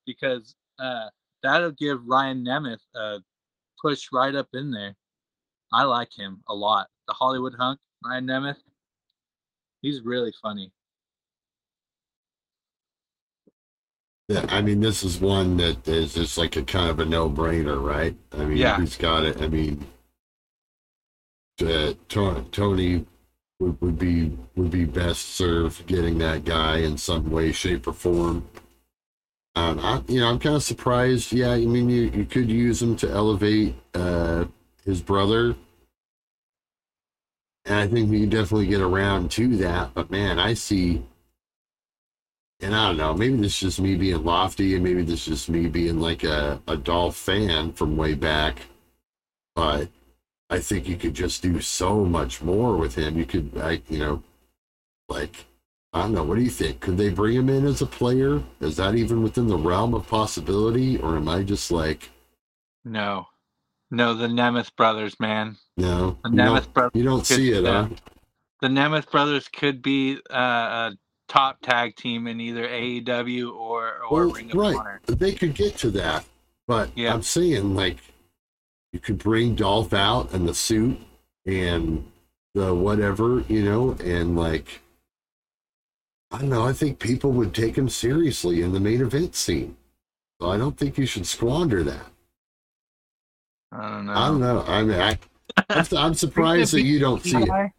because 0.06 0.54
uh 0.78 1.08
that'll 1.42 1.72
give 1.72 2.06
Ryan 2.06 2.44
Nemeth 2.44 2.84
a 2.94 3.18
push 3.80 4.08
right 4.12 4.34
up 4.34 4.48
in 4.54 4.70
there. 4.70 4.94
I 5.72 5.82
like 5.84 6.16
him 6.16 6.42
a 6.48 6.54
lot. 6.54 6.86
The 7.08 7.14
Hollywood 7.14 7.54
hunk, 7.58 7.80
Ryan 8.04 8.26
Nemeth. 8.26 8.62
He's 9.82 10.02
really 10.02 10.32
funny. 10.40 10.70
I 14.30 14.62
mean, 14.62 14.80
this 14.80 15.02
is 15.02 15.20
one 15.20 15.58
that 15.58 15.86
is 15.86 16.14
just 16.14 16.38
like 16.38 16.56
a 16.56 16.62
kind 16.62 16.88
of 16.88 16.98
a 16.98 17.04
no-brainer, 17.04 17.82
right? 17.82 18.16
I 18.32 18.44
mean, 18.44 18.56
Yeah. 18.56 18.80
he's 18.80 18.96
got 18.96 19.24
it. 19.24 19.40
I 19.42 19.48
mean, 19.48 19.86
uh, 21.60 21.92
Tony, 22.08 23.04
would, 23.60 23.80
would 23.80 23.98
be 23.98 24.36
would 24.56 24.70
be 24.70 24.84
best 24.84 25.20
served 25.36 25.86
getting 25.86 26.18
that 26.18 26.44
guy 26.44 26.78
in 26.78 26.96
some 26.96 27.30
way, 27.30 27.52
shape, 27.52 27.86
or 27.86 27.92
form. 27.92 28.48
Um, 29.56 29.78
I, 29.78 30.02
you 30.08 30.20
know, 30.20 30.28
I'm 30.28 30.38
kind 30.40 30.56
of 30.56 30.62
surprised. 30.64 31.32
Yeah, 31.32 31.52
I 31.52 31.64
mean, 31.64 31.88
you, 31.88 32.10
you 32.14 32.24
could 32.24 32.50
use 32.50 32.82
him 32.82 32.96
to 32.96 33.08
elevate 33.10 33.76
uh, 33.94 34.46
his 34.84 35.00
brother, 35.00 35.54
and 37.64 37.74
I 37.76 37.86
think 37.86 38.10
we 38.10 38.20
can 38.20 38.30
definitely 38.30 38.66
get 38.66 38.80
around 38.80 39.30
to 39.32 39.56
that. 39.58 39.94
But 39.94 40.10
man, 40.10 40.38
I 40.40 40.54
see 40.54 41.04
and 42.64 42.74
I 42.74 42.88
don't 42.88 42.96
know, 42.96 43.12
maybe 43.12 43.36
this 43.36 43.52
is 43.56 43.60
just 43.60 43.80
me 43.80 43.94
being 43.94 44.24
lofty, 44.24 44.74
and 44.74 44.82
maybe 44.82 45.02
this 45.02 45.20
is 45.20 45.26
just 45.26 45.48
me 45.50 45.66
being 45.66 46.00
like 46.00 46.24
a, 46.24 46.62
a 46.66 46.78
Dolph 46.78 47.14
fan 47.14 47.72
from 47.72 47.94
way 47.98 48.14
back. 48.14 48.62
But 49.54 49.88
I 50.48 50.60
think 50.60 50.88
you 50.88 50.96
could 50.96 51.12
just 51.12 51.42
do 51.42 51.60
so 51.60 52.06
much 52.06 52.40
more 52.40 52.76
with 52.78 52.94
him. 52.94 53.18
You 53.18 53.26
could, 53.26 53.54
like, 53.54 53.90
you 53.90 53.98
know, 53.98 54.22
like, 55.10 55.44
I 55.92 56.00
don't 56.02 56.14
know, 56.14 56.24
what 56.24 56.36
do 56.36 56.42
you 56.42 56.50
think? 56.50 56.80
Could 56.80 56.96
they 56.96 57.10
bring 57.10 57.36
him 57.36 57.50
in 57.50 57.66
as 57.66 57.82
a 57.82 57.86
player? 57.86 58.42
Is 58.60 58.76
that 58.76 58.94
even 58.94 59.22
within 59.22 59.46
the 59.46 59.58
realm 59.58 59.92
of 59.92 60.08
possibility? 60.08 60.96
Or 60.96 61.16
am 61.16 61.28
I 61.28 61.42
just 61.42 61.70
like, 61.70 62.08
No, 62.82 63.26
no, 63.90 64.14
the 64.14 64.26
Nemeth 64.26 64.74
brothers, 64.74 65.20
man. 65.20 65.58
no, 65.76 66.16
The 66.24 66.30
Nemeth 66.30 66.72
brothers. 66.72 66.92
you 66.94 67.04
don't 67.04 67.26
see 67.26 67.52
it, 67.52 67.64
huh? 67.66 67.88
The 68.62 68.68
Nemeth 68.68 69.10
brothers 69.10 69.48
could 69.48 69.82
be 69.82 70.18
uh, 70.30 70.92
a 70.92 70.92
top 71.28 71.60
tag 71.62 71.96
team 71.96 72.26
in 72.26 72.40
either 72.40 72.66
AEW 72.68 73.54
or 73.54 73.98
or 74.02 74.26
Well, 74.26 74.32
Ring 74.32 74.50
of 74.50 74.56
right. 74.56 74.76
Honor. 74.76 75.00
They 75.06 75.32
could 75.32 75.54
get 75.54 75.76
to 75.78 75.90
that, 75.92 76.24
but 76.66 76.90
Yeah. 76.96 77.14
I'm 77.14 77.22
saying 77.22 77.74
like 77.74 77.98
you 78.92 79.00
could 79.00 79.18
bring 79.18 79.54
Dolph 79.54 79.92
out 79.92 80.32
in 80.32 80.46
the 80.46 80.54
suit 80.54 80.98
and 81.46 82.10
the 82.54 82.74
whatever, 82.74 83.44
you 83.48 83.64
know, 83.64 83.92
and 84.02 84.36
like 84.36 84.80
I 86.30 86.38
don't 86.38 86.50
know. 86.50 86.66
I 86.66 86.72
think 86.72 86.98
people 86.98 87.30
would 87.32 87.54
take 87.54 87.76
him 87.76 87.88
seriously 87.88 88.62
in 88.62 88.72
the 88.72 88.80
main 88.80 89.00
event 89.00 89.34
scene. 89.36 89.76
So 90.40 90.50
I 90.50 90.56
don't 90.56 90.76
think 90.76 90.98
you 90.98 91.06
should 91.06 91.26
squander 91.26 91.84
that. 91.84 92.06
I 93.70 93.88
don't 93.88 94.06
know. 94.06 94.12
I 94.12 94.26
don't 94.28 94.40
know. 94.40 94.64
I 94.66 94.82
mean, 94.82 95.00
I, 95.00 95.18
I'm, 95.68 95.86
I'm 95.96 96.14
surprised 96.24 96.72
that 96.74 96.82
you 96.82 96.98
don't 96.98 97.22
see 97.22 97.38
it. 97.38 97.70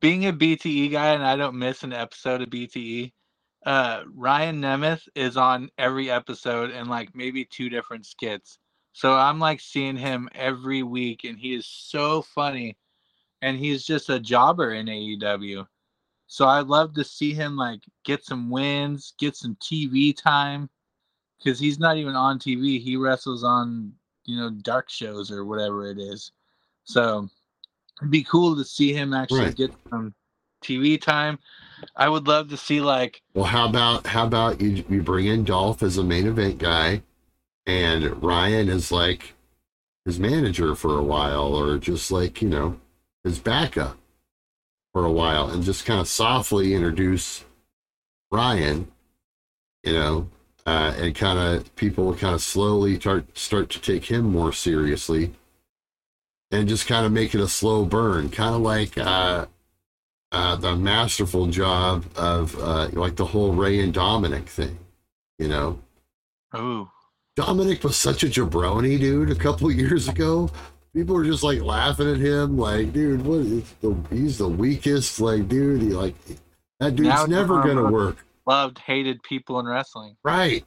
Being 0.00 0.26
a 0.26 0.32
BTE 0.32 0.92
guy 0.92 1.14
and 1.14 1.24
I 1.24 1.36
don't 1.36 1.58
miss 1.58 1.82
an 1.82 1.92
episode 1.92 2.42
of 2.42 2.50
BTE, 2.50 3.12
uh, 3.64 4.02
Ryan 4.14 4.60
Nemeth 4.60 5.08
is 5.14 5.36
on 5.36 5.70
every 5.78 6.10
episode 6.10 6.70
and 6.70 6.88
like 6.88 7.14
maybe 7.14 7.44
two 7.44 7.68
different 7.68 8.06
skits. 8.06 8.58
So 8.92 9.14
I'm 9.14 9.38
like 9.38 9.60
seeing 9.60 9.96
him 9.96 10.28
every 10.34 10.82
week 10.82 11.24
and 11.24 11.38
he 11.38 11.54
is 11.54 11.66
so 11.66 12.22
funny 12.22 12.76
and 13.42 13.58
he's 13.58 13.84
just 13.84 14.08
a 14.08 14.20
jobber 14.20 14.72
in 14.72 14.86
AEW. 14.86 15.66
So 16.28 16.46
I'd 16.46 16.66
love 16.66 16.94
to 16.94 17.04
see 17.04 17.32
him 17.32 17.56
like 17.56 17.80
get 18.04 18.24
some 18.24 18.50
wins, 18.50 19.14
get 19.18 19.36
some 19.36 19.56
TV 19.56 20.16
time 20.16 20.68
because 21.38 21.58
he's 21.58 21.78
not 21.78 21.96
even 21.96 22.16
on 22.16 22.38
TV. 22.38 22.80
He 22.80 22.96
wrestles 22.96 23.44
on, 23.44 23.92
you 24.24 24.36
know, 24.36 24.50
dark 24.50 24.88
shows 24.90 25.30
or 25.30 25.44
whatever 25.44 25.86
it 25.86 25.98
is. 25.98 26.32
So 26.84 27.28
it'd 28.00 28.10
be 28.10 28.24
cool 28.24 28.56
to 28.56 28.64
see 28.64 28.92
him 28.92 29.14
actually 29.14 29.40
Right. 29.40 29.56
get 29.56 29.74
some 29.90 30.14
TV 30.62 31.00
time. 31.00 31.38
I 31.94 32.08
would 32.08 32.26
love 32.26 32.48
to 32.50 32.56
see 32.56 32.80
like 32.80 33.22
Well, 33.34 33.44
how 33.44 33.68
about 33.68 34.06
how 34.06 34.26
about 34.26 34.60
you 34.60 34.84
you 34.88 35.02
bring 35.02 35.26
in 35.26 35.44
Dolph 35.44 35.82
as 35.82 35.98
a 35.98 36.04
main 36.04 36.26
event 36.26 36.58
guy, 36.58 37.02
and 37.66 38.22
Ryan 38.22 38.68
is 38.68 38.90
like 38.90 39.34
his 40.04 40.18
manager 40.18 40.74
for 40.74 40.98
a 40.98 41.02
while, 41.02 41.54
or 41.54 41.78
just 41.78 42.10
like 42.10 42.40
you 42.40 42.48
know 42.48 42.80
his 43.24 43.38
backup 43.38 43.98
for 44.92 45.04
a 45.04 45.12
while, 45.12 45.50
and 45.50 45.62
just 45.62 45.84
kind 45.84 46.00
of 46.00 46.08
softly 46.08 46.74
introduce 46.74 47.44
Ryan, 48.30 48.90
you 49.84 49.92
know, 49.92 50.28
uh, 50.64 50.94
and 50.96 51.14
kind 51.14 51.38
of 51.38 51.74
people 51.76 52.06
will 52.06 52.16
kind 52.16 52.34
of 52.34 52.42
slowly 52.42 52.98
start 52.98 53.36
start 53.36 53.68
to 53.70 53.80
take 53.80 54.06
him 54.06 54.24
more 54.24 54.52
seriously, 54.52 55.34
and 56.50 56.68
just 56.68 56.86
kind 56.86 57.04
of 57.06 57.12
make 57.12 57.34
it 57.34 57.40
a 57.40 57.48
slow 57.48 57.84
burn, 57.84 58.30
kind 58.30 58.54
of 58.54 58.60
like. 58.60 58.96
Uh, 58.98 59.46
uh, 60.32 60.56
the 60.56 60.76
masterful 60.76 61.46
job 61.46 62.04
of 62.16 62.58
uh, 62.60 62.88
like 62.92 63.16
the 63.16 63.24
whole 63.24 63.52
Ray 63.52 63.80
and 63.80 63.94
Dominik 63.94 64.46
thing. 64.46 64.78
You 65.38 65.48
know, 65.48 65.78
ooh, 66.56 66.90
Dominik 67.38 67.84
was 67.84 67.96
such 67.96 68.22
a 68.22 68.26
jabroni, 68.26 68.98
dude. 68.98 69.30
A 69.30 69.34
couple 69.34 69.70
years 69.72 70.08
ago, 70.08 70.50
people 70.94 71.14
were 71.14 71.24
just 71.24 71.42
like 71.42 71.60
laughing 71.60 72.10
at 72.10 72.18
him, 72.18 72.58
like, 72.58 72.92
dude, 72.92 73.24
what 73.24 73.40
is 73.40 73.72
the? 73.80 73.96
He's 74.10 74.38
the 74.38 74.48
weakest. 74.48 75.20
Like, 75.20 75.48
dude, 75.48 75.82
he 75.82 75.88
like 75.90 76.14
that 76.80 76.96
dude's 76.96 77.08
Now 77.08 77.26
never 77.26 77.62
gonna 77.62 77.90
work, 77.90 78.24
loved, 78.46 78.78
hated 78.78 79.22
people 79.22 79.60
in 79.60 79.66
wrestling. 79.66 80.16
right? 80.24 80.64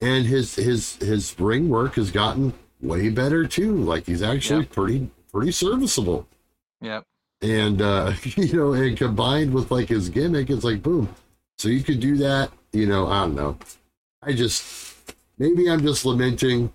And 0.00 0.26
his 0.26 0.54
his 0.54 0.96
his 0.96 1.38
ring 1.38 1.68
work 1.68 1.94
has 1.94 2.10
gotten 2.10 2.52
way 2.80 3.08
better 3.08 3.46
too. 3.46 3.76
Like, 3.76 4.06
he's 4.06 4.22
actually 4.22 4.64
Yeah. 4.64 4.70
pretty 4.72 5.10
pretty 5.32 5.52
serviceable. 5.52 6.26
Yep. 6.80 7.04
and 7.42 7.80
uh 7.82 8.12
you 8.36 8.52
know 8.54 8.72
and 8.74 8.96
combined 8.96 9.52
with 9.52 9.70
like 9.70 9.88
his 9.88 10.08
gimmick 10.08 10.48
it's 10.50 10.64
like 10.64 10.82
boom 10.82 11.08
so 11.58 11.68
you 11.68 11.82
could 11.82 12.00
do 12.00 12.16
that 12.16 12.50
you 12.72 12.86
know 12.86 13.06
i 13.08 13.20
don't 13.22 13.34
know 13.34 13.58
i 14.22 14.32
just 14.32 15.12
maybe 15.38 15.68
i'm 15.70 15.82
just 15.82 16.04
lamenting 16.06 16.72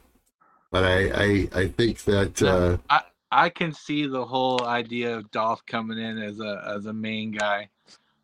but 0.71 0.83
i 0.83 1.09
i 1.25 1.49
i 1.61 1.67
think 1.67 2.03
that 2.03 2.41
uh 2.43 2.99
I 3.31 3.49
can 3.49 3.73
see 3.73 4.07
the 4.07 4.25
whole 4.25 4.65
idea 4.65 5.15
of 5.17 5.31
Dolph 5.31 5.65
coming 5.65 5.97
in 5.97 6.17
as 6.17 6.39
a 6.41 6.63
as 6.77 6.85
a 6.85 6.91
main 6.93 7.31
guy, 7.31 7.69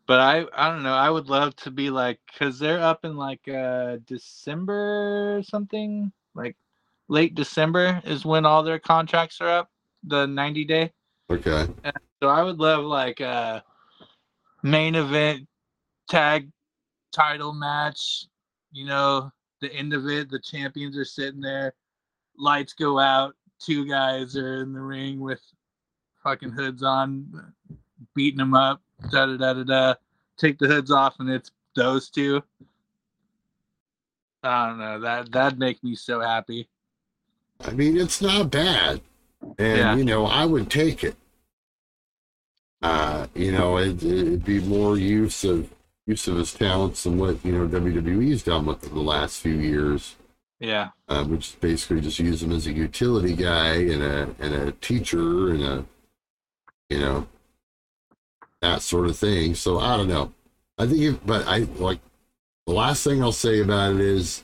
but 0.06 0.20
I 0.20 0.44
I 0.54 0.70
don't 0.70 0.82
know. 0.82 0.92
I 0.94 1.08
would 1.08 1.28
love 1.30 1.56
to 1.56 1.70
be 1.70 1.88
like 1.88 2.20
because 2.30 2.58
they're 2.58 2.80
up 2.80 3.06
in 3.06 3.16
like 3.16 3.48
uh 3.48 3.96
December 4.06 5.38
or 5.38 5.42
something 5.42 6.12
like 6.34 6.56
late 7.08 7.34
December 7.34 8.00
is 8.04 8.24
when 8.24 8.46
all 8.46 8.62
their 8.62 8.78
contracts 8.78 9.40
are 9.40 9.48
up, 9.48 9.70
the 10.04 10.26
ninety 10.26 10.64
day. 10.64 10.92
okay 11.30 11.66
So 12.22 12.28
I 12.28 12.42
would 12.42 12.58
love 12.58 12.84
like 12.84 13.20
a 13.20 13.64
main 14.62 14.94
event 14.94 15.46
tag 16.08 16.50
title 17.12 17.52
match. 17.52 18.26
You 18.72 18.86
know, 18.86 19.32
the 19.60 19.72
end 19.72 19.92
of 19.92 20.06
it, 20.06 20.30
the 20.30 20.38
champions 20.38 20.96
are 20.96 21.04
sitting 21.04 21.40
there, 21.40 21.74
lights 22.36 22.74
go 22.74 22.98
out, 22.98 23.34
two 23.58 23.88
guys 23.88 24.36
are 24.36 24.62
in 24.62 24.72
the 24.72 24.80
ring 24.80 25.20
with 25.20 25.40
fucking 26.22 26.50
hoods 26.50 26.82
on, 26.82 27.52
beating 28.14 28.38
them 28.38 28.54
up, 28.54 28.80
da 29.10 29.26
da 29.26 29.36
da 29.36 29.52
da 29.54 29.64
da. 29.64 29.94
Take 30.36 30.58
the 30.58 30.68
hoods 30.68 30.90
off, 30.90 31.16
and 31.18 31.28
it's 31.28 31.50
those 31.74 32.10
two. 32.10 32.42
I 34.42 34.68
don't 34.68 34.78
know 34.78 35.00
that 35.00 35.32
that'd 35.32 35.58
make 35.58 35.82
me 35.82 35.96
so 35.96 36.20
happy. 36.20 36.68
I 37.64 37.70
mean 37.72 37.96
it's 37.96 38.20
not 38.20 38.50
bad 38.50 39.00
and 39.58 39.78
Yeah. 39.78 39.96
you 39.96 40.04
know 40.04 40.26
i 40.26 40.44
would 40.44 40.70
take 40.70 41.02
it 41.04 41.16
uh 42.82 43.26
you 43.34 43.52
know 43.52 43.76
it, 43.78 44.02
it'd 44.02 44.44
be 44.44 44.60
more 44.60 44.96
use 44.96 45.44
of 45.44 45.68
use 46.06 46.28
of 46.28 46.36
his 46.36 46.54
talents 46.54 47.02
than 47.04 47.18
what 47.18 47.44
you 47.44 47.52
know 47.52 47.66
wwe's 47.66 48.42
done 48.42 48.66
with 48.66 48.80
the 48.82 48.98
last 49.00 49.40
few 49.40 49.54
years 49.54 50.16
Yeah, 50.60 50.88
uh, 51.08 51.24
which 51.24 51.50
is 51.50 51.54
basically 51.56 52.00
just 52.00 52.18
use 52.18 52.42
him 52.42 52.52
as 52.52 52.66
a 52.66 52.72
utility 52.72 53.34
guy 53.34 53.74
and 53.92 54.02
a 54.02 54.34
and 54.38 54.54
a 54.54 54.72
teacher 54.72 55.50
and 55.50 55.62
a 55.62 55.84
you 56.88 57.00
know 57.00 57.26
that 58.60 58.82
sort 58.82 59.06
of 59.06 59.16
thing. 59.16 59.54
So 59.54 59.78
I 59.78 59.96
don't 59.96 60.08
know. 60.08 60.32
I 60.78 60.86
think, 60.88 61.00
if, 61.00 61.24
but 61.26 61.46
I 61.46 61.58
like 61.78 62.00
the 62.66 62.72
last 62.72 63.04
thing 63.04 63.22
I'll 63.22 63.30
say 63.30 63.60
about 63.60 63.94
it 63.94 64.00
is 64.00 64.42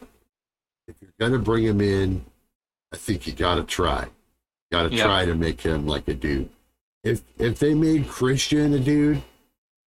if 0.86 0.94
you're 1.00 1.10
gonna 1.18 1.38
bring 1.42 1.64
him 1.64 1.80
in, 1.80 2.24
I 2.94 2.96
think 2.96 3.26
you 3.26 3.32
got 3.32 3.56
to 3.56 3.64
try. 3.64 4.06
Got 4.70 4.84
to 4.90 4.94
Yeah. 4.96 5.02
try 5.02 5.24
to 5.24 5.34
make 5.34 5.60
him 5.62 5.84
like 5.84 6.06
a 6.06 6.14
dude. 6.14 6.48
If 7.02 7.22
if 7.38 7.58
they 7.58 7.74
made 7.74 8.06
Christian 8.08 8.72
a 8.72 8.78
dude, 8.78 9.20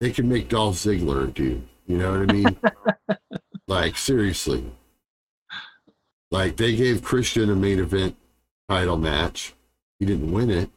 they 0.01 0.11
could 0.11 0.25
make 0.25 0.49
Dolph 0.49 0.75
Ziggler 0.75 1.29
a 1.29 1.31
dude. 1.31 1.65
You 1.85 1.97
know 1.99 2.19
what 2.19 2.29
I 2.29 2.33
mean? 2.33 2.57
like 3.69 3.95
seriously. 3.95 4.65
Like 6.31 6.57
they 6.57 6.75
gave 6.75 7.01
Christian 7.01 7.49
a 7.49 7.55
main 7.55 7.79
event 7.79 8.17
title 8.67 8.97
match. 8.97 9.53
He 9.99 10.05
didn't 10.05 10.33
win 10.33 10.49
it. 10.49 10.69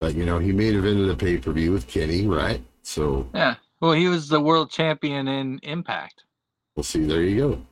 But 0.00 0.14
you 0.14 0.24
know, 0.24 0.38
he 0.38 0.52
main 0.52 0.74
evented 0.74 1.10
a 1.10 1.16
pay 1.16 1.38
per 1.38 1.50
view 1.50 1.72
with 1.72 1.88
Kenny, 1.88 2.24
right? 2.28 2.62
So 2.82 3.28
yeah. 3.34 3.56
Well, 3.80 3.92
he 3.92 4.06
was 4.06 4.28
the 4.28 4.40
world 4.40 4.70
champion 4.70 5.26
in 5.26 5.58
Impact. 5.64 6.22
we'll 6.76 6.84
see. 6.84 7.04
There 7.04 7.20
you 7.22 7.36
go. 7.36 7.66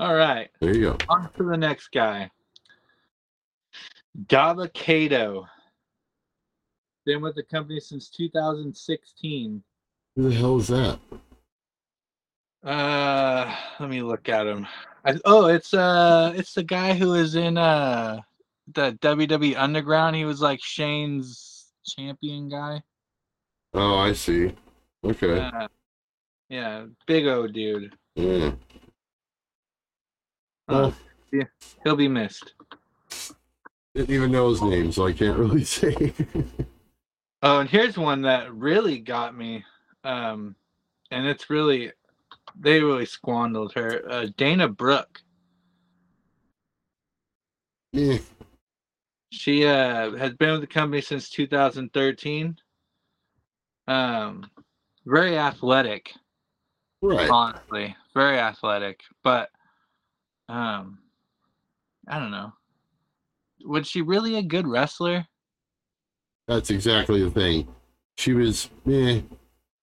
All 0.00 0.14
right. 0.14 0.48
There 0.60 0.74
you 0.74 0.80
go. 0.80 0.96
On 1.10 1.28
to 1.36 1.42
the 1.42 1.58
next 1.58 1.88
guy. 1.92 2.30
Dabba-Kato. 4.28 5.46
Been 7.04 7.20
with 7.20 7.34
the 7.34 7.42
company 7.42 7.80
since 7.80 8.08
2016. 8.08 9.62
Who 10.16 10.22
the 10.30 10.34
hell 10.34 10.56
is 10.58 10.68
that? 10.68 10.98
Uh, 12.64 13.54
let 13.78 13.90
me 13.90 14.00
look 14.00 14.30
at 14.30 14.46
him. 14.46 14.66
I, 15.04 15.20
oh, 15.26 15.48
it's 15.48 15.74
uh, 15.74 16.32
it's 16.34 16.54
the 16.54 16.62
guy 16.62 16.94
who 16.94 17.14
is 17.14 17.34
in 17.34 17.56
uh 17.56 18.20
the 18.72 18.92
WWE 19.00 19.54
Underground. 19.56 20.16
He 20.16 20.24
was 20.24 20.40
like 20.40 20.60
Shane's 20.62 21.72
champion 21.84 22.48
guy. 22.48 22.82
Oh, 23.74 23.96
I 23.96 24.12
see. 24.12 24.54
Okay. 25.04 25.40
Uh, 25.40 25.68
yeah, 26.48 26.86
big 27.06 27.26
O 27.26 27.46
dude. 27.46 27.94
Yeah. 28.14 28.52
Uh, 30.70 30.92
Well, 31.32 31.42
he'll 31.84 31.96
be 31.96 32.08
missed. 32.08 32.54
didn't 33.94 34.14
even 34.14 34.30
know 34.30 34.48
his 34.50 34.62
name, 34.62 34.92
so 34.92 35.06
I 35.06 35.12
can't 35.12 35.36
really 35.38 35.64
say. 35.78 36.12
Oh, 37.42 37.58
and 37.60 37.68
here's 37.68 37.98
one 37.98 38.22
that 38.22 38.54
really 38.54 38.98
got 39.00 39.36
me. 39.36 39.64
Um, 40.04 40.54
and 41.10 41.26
it's 41.26 41.50
really 41.50 41.92
they 42.58 42.80
really 42.80 43.06
squandered 43.06 43.72
her. 43.74 44.02
Uh, 44.08 44.26
Dana 44.36 44.68
Brooke. 44.68 45.20
yeah. 47.92 48.18
She 49.32 49.64
uh 49.64 50.12
has 50.16 50.34
been 50.34 50.52
with 50.52 50.60
the 50.60 50.66
company 50.66 51.00
since 51.00 51.30
2013. 51.30 52.56
Um, 53.88 54.48
very 55.06 55.36
athletic, 55.38 56.12
Right. 57.02 57.28
honestly, 57.30 57.96
very 58.14 58.38
athletic. 58.38 59.00
But 59.24 59.50
um, 60.50 60.98
I 62.08 62.18
don't 62.18 62.30
know. 62.30 62.52
Was 63.64 63.86
she 63.86 64.02
really 64.02 64.36
a 64.36 64.42
good 64.42 64.66
wrestler? 64.66 65.26
That's 66.48 66.70
exactly 66.70 67.22
the 67.22 67.30
thing. 67.30 67.68
She 68.16 68.32
was 68.32 68.68
eh, 68.90 69.20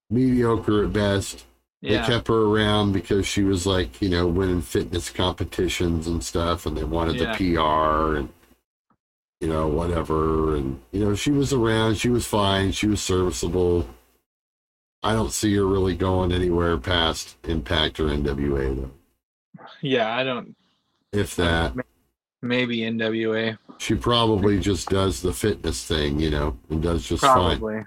mediocre 0.09 0.83
at 0.83 0.93
best. 0.93 1.45
They 1.81 1.97
kept 1.99 2.27
her 2.27 2.41
around 2.41 2.91
because 2.91 3.25
she 3.25 3.43
was 3.43 3.65
like, 3.65 4.01
you 4.01 4.09
know, 4.09 4.27
winning 4.27 4.61
fitness 4.61 5.09
competitions 5.09 6.07
and 6.07 6.23
stuff, 6.23 6.65
and 6.65 6.75
they 6.75 6.83
wanted 6.83 7.15
Yeah. 7.15 7.37
the 7.37 7.55
PR 7.55 8.17
and, 8.17 8.29
you 9.39 9.47
know, 9.47 9.67
whatever. 9.67 10.55
And, 10.55 10.81
you 10.91 10.99
know, 10.99 11.15
she 11.15 11.31
was 11.31 11.53
around. 11.53 11.95
She 11.95 12.09
was 12.09 12.25
fine. 12.25 12.71
She 12.73 12.87
was 12.87 13.01
serviceable. 13.01 13.87
I 15.03 15.13
don't 15.13 15.31
see 15.31 15.55
her 15.55 15.65
really 15.65 15.95
going 15.95 16.31
anywhere 16.33 16.77
past 16.77 17.37
Impact 17.43 17.99
or 17.99 18.09
NWA, 18.09 18.75
though. 18.75 18.91
Yeah. 19.81 20.15
I 20.15 20.23
don't. 20.23 20.55
If 21.13 21.35
that. 21.37 21.73
Maybe 22.41 22.79
NWA. 22.79 23.57
She 23.79 23.95
probably 23.95 24.59
just 24.59 24.89
does 24.89 25.21
the 25.21 25.33
fitness 25.33 25.83
thing, 25.85 26.19
you 26.19 26.29
know, 26.29 26.57
and 26.69 26.81
does 26.81 27.07
just 27.07 27.23
fine. 27.23 27.59
Probably. 27.59 27.83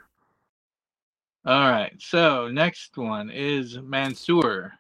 All 1.47 1.71
right. 1.71 1.93
So 1.99 2.49
next 2.49 2.97
one 2.97 3.31
is 3.31 3.79
Mansoor, 3.79 4.73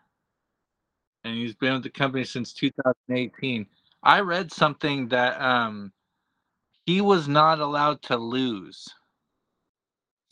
and 1.24 1.34
he's 1.34 1.54
been 1.54 1.74
with 1.74 1.84
the 1.84 1.90
company 1.90 2.24
since 2.24 2.52
2018. 2.52 3.66
I 4.02 4.20
read 4.20 4.52
something 4.52 5.08
that 5.08 5.40
um 5.40 5.92
he 6.86 7.00
was 7.00 7.28
not 7.28 7.60
allowed 7.60 8.02
to 8.02 8.16
lose. 8.16 8.88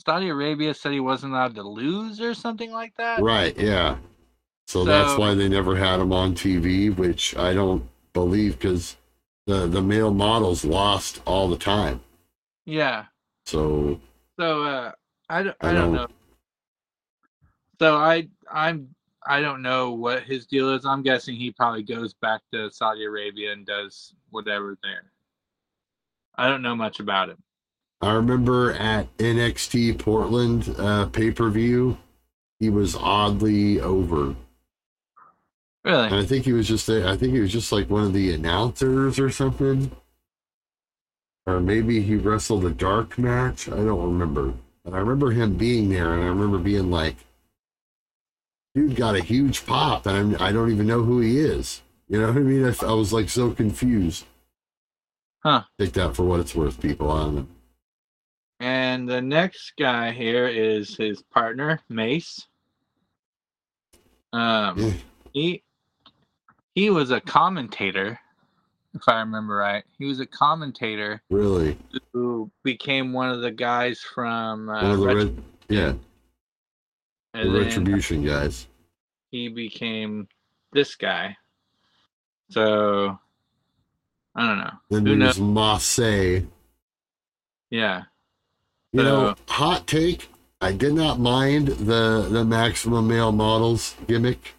Saudi 0.04 0.28
Arabia 0.28 0.74
said 0.74 0.92
he 0.92 1.00
wasn't 1.00 1.32
allowed 1.32 1.54
to 1.54 1.62
lose 1.62 2.20
or 2.20 2.34
something 2.34 2.72
like 2.72 2.94
that. 2.96 3.20
Right, 3.20 3.56
yeah. 3.58 3.96
So, 4.68 4.84
that's 4.84 5.18
why 5.18 5.32
they 5.32 5.48
never 5.48 5.76
had 5.76 5.98
him 5.98 6.12
on 6.12 6.34
TV, 6.34 6.94
which 6.94 7.34
I 7.36 7.54
don't 7.54 7.88
believe 8.12 8.58
because 8.58 8.96
the 9.46 9.66
the 9.66 9.80
male 9.80 10.12
models 10.12 10.62
lost 10.64 11.22
all 11.24 11.48
the 11.48 11.56
time. 11.56 12.00
Yeah. 12.66 13.06
So 13.46 13.98
So 14.38 14.62
uh 14.64 14.92
I 15.30 15.42
don't, 15.42 15.56
I 15.62 15.70
I 15.70 15.72
don't 15.72 15.82
don't- 15.84 15.92
know. 15.94 16.06
So 17.80 17.96
I 17.96 18.28
I'm 18.52 18.94
I 19.26 19.40
don't 19.40 19.62
know 19.62 19.92
what 19.92 20.24
his 20.24 20.46
deal 20.46 20.74
is. 20.74 20.84
I'm 20.84 21.02
guessing 21.02 21.34
he 21.36 21.50
probably 21.52 21.82
goes 21.82 22.12
back 22.14 22.42
to 22.52 22.70
Saudi 22.70 23.04
Arabia 23.04 23.52
and 23.52 23.64
does 23.64 24.12
whatever 24.30 24.76
there. 24.82 25.10
I 26.36 26.48
don't 26.48 26.62
know 26.62 26.76
much 26.76 27.00
about 27.00 27.30
him. 27.30 27.38
I 28.02 28.12
remember 28.12 28.72
at 28.74 29.14
NXT 29.16 29.98
Portland 29.98 30.74
uh, 30.78 31.06
pay 31.06 31.30
per 31.30 31.48
view, 31.50 31.96
he 32.60 32.68
was 32.70 32.94
oddly 32.96 33.80
over, 33.80 34.36
and 35.89 36.14
I 36.14 36.24
think 36.24 36.45
he 36.45 36.53
was 36.53 36.68
just. 36.68 36.89
I 36.89 37.16
think 37.16 37.32
he 37.34 37.41
was 37.41 37.53
just 37.53 37.72
like 37.72 37.89
one 37.91 38.05
of 38.05 38.12
the 38.12 38.32
announcers 38.32 39.18
or 39.18 39.30
something, 39.30 39.91
or 41.47 41.61
maybe 41.61 42.03
he 42.03 42.16
wrestled 42.16 42.64
a 42.64 42.70
dark 42.70 43.18
match. 43.18 43.68
I 43.68 43.76
don't 43.76 44.03
remember, 44.03 44.55
but 44.84 44.95
I 44.95 44.99
remember 44.99 45.30
him 45.30 45.55
being 45.57 45.89
there, 45.89 46.12
and 46.14 46.22
I 46.22 46.26
remember 46.26 46.59
being 46.59 46.91
like, 46.91 47.16
"Dude 48.74 48.97
got 48.97 49.16
a 49.16 49.20
huge 49.22 49.66
pop," 49.66 50.07
and 50.07 50.16
I'm, 50.16 50.43
I 50.43 50.53
don't 50.53 50.70
even 50.70 50.86
know 50.86 51.03
who 51.03 51.20
he 51.20 51.39
is. 51.39 51.82
You 52.09 52.20
know 52.20 52.28
what 52.28 52.36
I 52.36 52.41
mean? 52.41 52.64
I, 52.64 52.74
I 52.86 52.93
was 52.93 53.12
like 53.12 53.28
so 53.28 53.51
confused. 53.51 54.24
Huh. 55.43 55.62
Take 55.78 55.93
that 55.93 56.16
for 56.16 56.24
what 56.24 56.41
it's 56.41 56.55
worth, 56.55 56.80
people. 56.80 57.11
I 57.11 57.18
don't 57.24 57.34
know. 57.36 57.47
And 58.61 59.09
the 59.09 59.20
next 59.20 59.74
guy 59.78 60.11
here 60.11 60.49
is 60.49 60.97
his 60.97 61.22
partner, 61.22 61.80
Mace. 61.89 62.47
Um 64.32 64.78
Yeah. 64.78 64.93
he 65.32 65.62
he 66.78 66.90
was 66.90 67.10
a 67.10 67.20
commentator, 67.20 68.20
if 68.94 69.02
I 69.08 69.18
remember 69.18 69.56
right. 69.56 69.82
He 69.98 70.04
was 70.04 70.20
a 70.20 70.26
commentator 70.26 71.20
Really, 71.28 71.76
who 72.12 72.50
became 72.62 73.12
one 73.12 73.30
of 73.30 73.40
the 73.40 73.50
guys 73.50 74.00
from 74.00 74.68
uh, 74.68 74.82
one 74.82 74.90
of 74.92 74.98
the 75.00 75.06
red, 75.16 75.42
yeah, 75.68 75.92
the 77.34 77.40
and 77.40 77.52
retribution 77.52 78.24
guys. 78.24 78.68
he 79.32 79.48
became 79.48 80.28
this 80.72 80.94
guy. 80.94 81.36
So 82.50 83.18
I 84.36 84.46
don't 84.46 84.58
know. 84.58 84.72
Then 84.88 85.20
Who 85.20 85.42
Marseille. 85.42 86.42
Yeah. 87.70 88.04
You 88.92 89.02
know, 89.02 89.26
Uh, 89.26 89.34
hot 89.48 89.88
take. 89.88 90.28
I 90.60 90.72
did 90.72 90.94
not 90.94 91.18
mind 91.18 91.68
the 91.68 92.28
the 92.30 92.44
maximum 92.44 93.08
male 93.08 93.32
models 93.32 93.96
gimmick. 94.06 94.54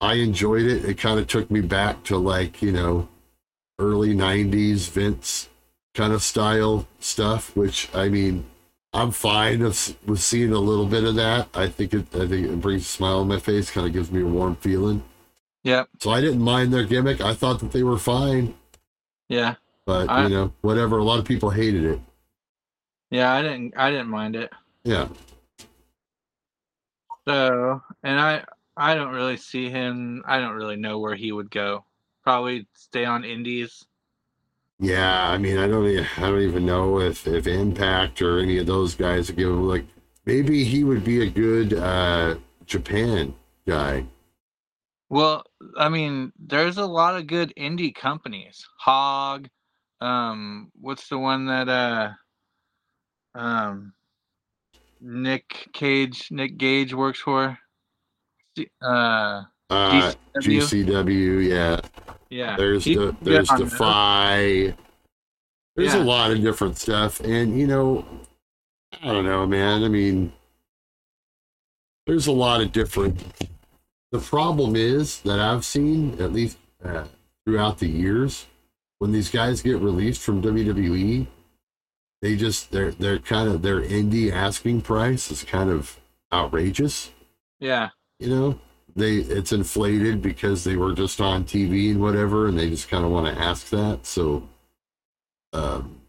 I 0.00 0.14
enjoyed 0.14 0.62
it. 0.66 0.84
It 0.84 0.98
kind 0.98 1.18
of 1.18 1.26
took 1.26 1.50
me 1.50 1.60
back 1.60 2.04
to 2.04 2.16
like 2.16 2.62
you 2.62 2.72
know, 2.72 3.08
early 3.78 4.14
'90s 4.14 4.88
Vince 4.90 5.48
kind 5.94 6.12
of 6.12 6.22
style 6.22 6.86
stuff. 7.00 7.54
Which 7.56 7.88
I 7.94 8.08
mean, 8.08 8.44
I'm 8.92 9.10
fine 9.10 9.62
with, 9.62 9.96
with 10.06 10.20
seeing 10.20 10.52
a 10.52 10.58
little 10.58 10.86
bit 10.86 11.04
of 11.04 11.14
that. 11.16 11.48
I 11.54 11.68
think 11.68 11.92
it. 11.94 12.06
I 12.14 12.26
think 12.26 12.46
it 12.48 12.60
brings 12.60 12.82
a 12.82 12.84
smile 12.86 13.20
on 13.20 13.28
my 13.28 13.38
face. 13.38 13.70
Kind 13.70 13.86
of 13.86 13.92
gives 13.92 14.10
me 14.12 14.22
a 14.22 14.26
warm 14.26 14.56
feeling. 14.56 15.02
Yep. 15.64 15.88
So 16.00 16.10
I 16.10 16.20
didn't 16.20 16.40
mind 16.40 16.72
their 16.72 16.84
gimmick. 16.84 17.20
I 17.20 17.34
thought 17.34 17.58
that 17.60 17.72
they 17.72 17.82
were 17.82 17.98
fine. 17.98 18.54
Yeah. 19.28 19.56
But 19.84 20.08
I- 20.08 20.24
you 20.24 20.28
know, 20.28 20.52
whatever. 20.60 20.98
A 20.98 21.04
lot 21.04 21.18
of 21.18 21.24
people 21.24 21.50
hated 21.50 21.84
it. 21.84 22.00
Yeah, 23.10 23.32
I 23.32 23.42
didn't 23.42 23.74
I 23.76 23.90
didn't 23.90 24.08
mind 24.08 24.36
it. 24.36 24.52
Yeah. 24.84 25.08
So 27.26 27.82
and 28.02 28.20
I 28.20 28.44
I 28.78 28.94
don't 28.94 29.12
really 29.12 29.36
see 29.36 29.68
him 29.68 30.22
I 30.26 30.38
don't 30.38 30.54
really 30.54 30.76
know 30.76 30.98
where 31.00 31.16
he 31.16 31.32
would 31.32 31.50
go. 31.50 31.84
Probably 32.22 32.66
stay 32.74 33.04
on 33.04 33.24
indies. 33.24 33.84
Yeah, 34.80 35.28
I 35.28 35.38
mean, 35.38 35.58
I 35.58 35.66
don't, 35.66 35.84
I 36.18 36.20
don't 36.30 36.42
even 36.42 36.64
know 36.64 37.00
if 37.00 37.26
if 37.26 37.46
Impact 37.48 38.22
or 38.22 38.38
any 38.38 38.58
of 38.58 38.66
those 38.66 38.94
guys 38.94 39.28
would 39.28 39.36
give 39.36 39.48
him 39.48 39.66
like 39.66 39.84
maybe 40.24 40.62
he 40.62 40.84
would 40.84 41.04
be 41.04 41.22
a 41.22 41.30
good 41.30 41.74
uh 41.74 42.36
Japan 42.66 43.34
guy. 43.66 44.06
Well, 45.10 45.44
I 45.76 45.88
mean, 45.88 46.32
there's 46.38 46.76
a 46.76 46.86
lot 46.86 47.16
of 47.16 47.26
good 47.26 47.52
indie 47.56 47.94
companies. 47.94 48.64
Hog, 48.78 49.48
um, 50.00 50.70
what's 50.80 51.08
the 51.08 51.18
one 51.18 51.46
that 51.46 51.68
uh 51.68 52.12
um 53.34 53.94
Nick 55.00 55.70
Cage 55.72 56.28
Nick 56.30 56.56
Gage 56.58 56.94
works 56.94 57.20
for? 57.20 57.58
Uh 58.82 59.44
Uh, 59.70 60.12
GCW? 60.40 60.60
GCW, 60.86 61.48
yeah. 61.48 61.80
yeah. 62.30 62.56
There's 62.56 62.84
He- 62.84 62.94
the 62.94 63.14
there's. 63.20 63.48
Defy. 63.48 64.74
There's 65.76 65.94
Yeah. 65.94 66.02
a 66.02 66.04
lot 66.04 66.30
of 66.32 66.40
different 66.40 66.76
stuff, 66.78 67.20
and 67.20 67.58
you 67.58 67.66
know, 67.66 68.04
I 69.02 69.06
don't 69.12 69.24
know, 69.26 69.46
man. 69.46 69.84
I 69.84 69.88
mean, 69.88 70.32
there's 72.06 72.26
a 72.26 72.32
lot 72.32 72.60
of 72.60 72.72
different. 72.72 73.20
The 74.10 74.18
problem 74.18 74.74
is 74.74 75.20
that 75.20 75.38
I've 75.38 75.64
seen 75.64 76.20
at 76.20 76.32
least 76.32 76.56
uh, 76.84 77.04
throughout 77.44 77.78
the 77.78 77.88
years 77.88 78.46
when 78.98 79.12
these 79.12 79.30
guys 79.30 79.60
get 79.62 79.78
released 79.78 80.22
from 80.22 80.40
WWE, 80.42 81.26
they 82.22 82.34
just 82.36 82.70
they're 82.72 82.92
they're 82.92 83.18
kind 83.18 83.48
of 83.48 83.62
their 83.62 83.80
indie 83.82 84.32
asking 84.32 84.80
price 84.80 85.30
is 85.30 85.44
kind 85.44 85.70
of 85.70 86.00
outrageous. 86.32 87.12
Yeah. 87.60 87.90
You 88.20 88.28
know, 88.30 88.60
they 88.96 89.16
it's 89.16 89.52
inflated 89.52 90.22
because 90.22 90.64
they 90.64 90.76
were 90.76 90.94
just 90.94 91.20
on 91.20 91.44
TV 91.44 91.90
and 91.92 92.00
whatever, 92.00 92.48
and 92.48 92.58
they 92.58 92.70
just 92.70 92.88
kind 92.88 93.04
of 93.04 93.10
want 93.10 93.26
to 93.34 93.40
ask 93.42 93.68
that. 93.70 94.06
So, 94.06 94.48
um, 95.52 96.00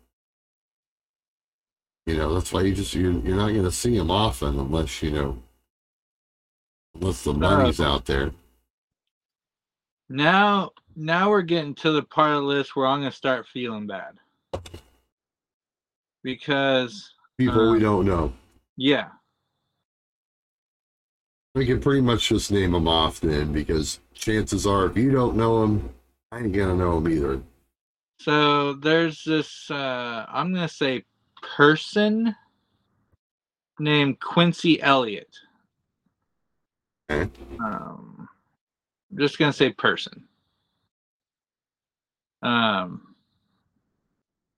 you 2.05 2.17
know, 2.17 2.33
that's 2.33 2.53
why 2.53 2.61
you 2.61 2.73
just 2.75 2.93
you're, 2.95 3.11
you're 3.13 3.37
not 3.37 3.51
going 3.51 3.63
to 3.63 3.71
see 3.71 3.97
them 3.97 4.11
often 4.11 4.59
unless 4.59 5.03
you 5.03 5.11
know, 5.11 5.37
Unless 6.95 7.23
the 7.23 7.33
money's 7.33 7.81
out 7.81 8.05
there. 8.05 8.31
Now, 10.09 10.71
now 10.95 11.29
we're 11.29 11.41
getting 11.43 11.75
to 11.75 11.91
the 11.91 12.03
part 12.03 12.31
of 12.31 12.41
the 12.41 12.47
list 12.47 12.75
where 12.75 12.87
I'm 12.87 12.99
gonna 12.99 13.11
start 13.11 13.47
feeling 13.47 13.87
bad 13.87 14.17
because 16.23 17.13
People 17.37 17.71
we 17.71 17.79
Um, 17.79 17.81
don't 17.81 18.05
know. 18.05 18.33
yeah, 18.77 19.09
We 21.55 21.65
can 21.65 21.81
pretty 21.81 22.01
much 22.01 22.29
just 22.29 22.51
name 22.51 22.71
them 22.73 22.87
off 22.87 23.19
then, 23.19 23.51
because 23.51 23.99
chances 24.13 24.67
are, 24.67 24.85
if 24.85 24.95
you 24.95 25.11
don't 25.11 25.35
know 25.35 25.61
them, 25.61 25.89
I 26.31 26.39
ain't 26.39 26.53
gonna 26.53 26.75
know 26.75 26.99
them 26.99 27.11
either. 27.11 27.41
So 28.19 28.73
there's 28.73 29.23
this 29.23 29.71
uh 29.71 30.25
I'm 30.27 30.53
gonna 30.53 30.67
say 30.67 31.05
person 31.41 32.35
named 33.79 34.19
Quincy 34.19 34.81
Elliott. 34.81 35.35
Okay. 37.09 37.31
Um 37.65 38.29
I'm 39.11 39.17
just 39.17 39.39
gonna 39.39 39.53
say 39.53 39.71
person. 39.71 40.27
Um 42.43 43.15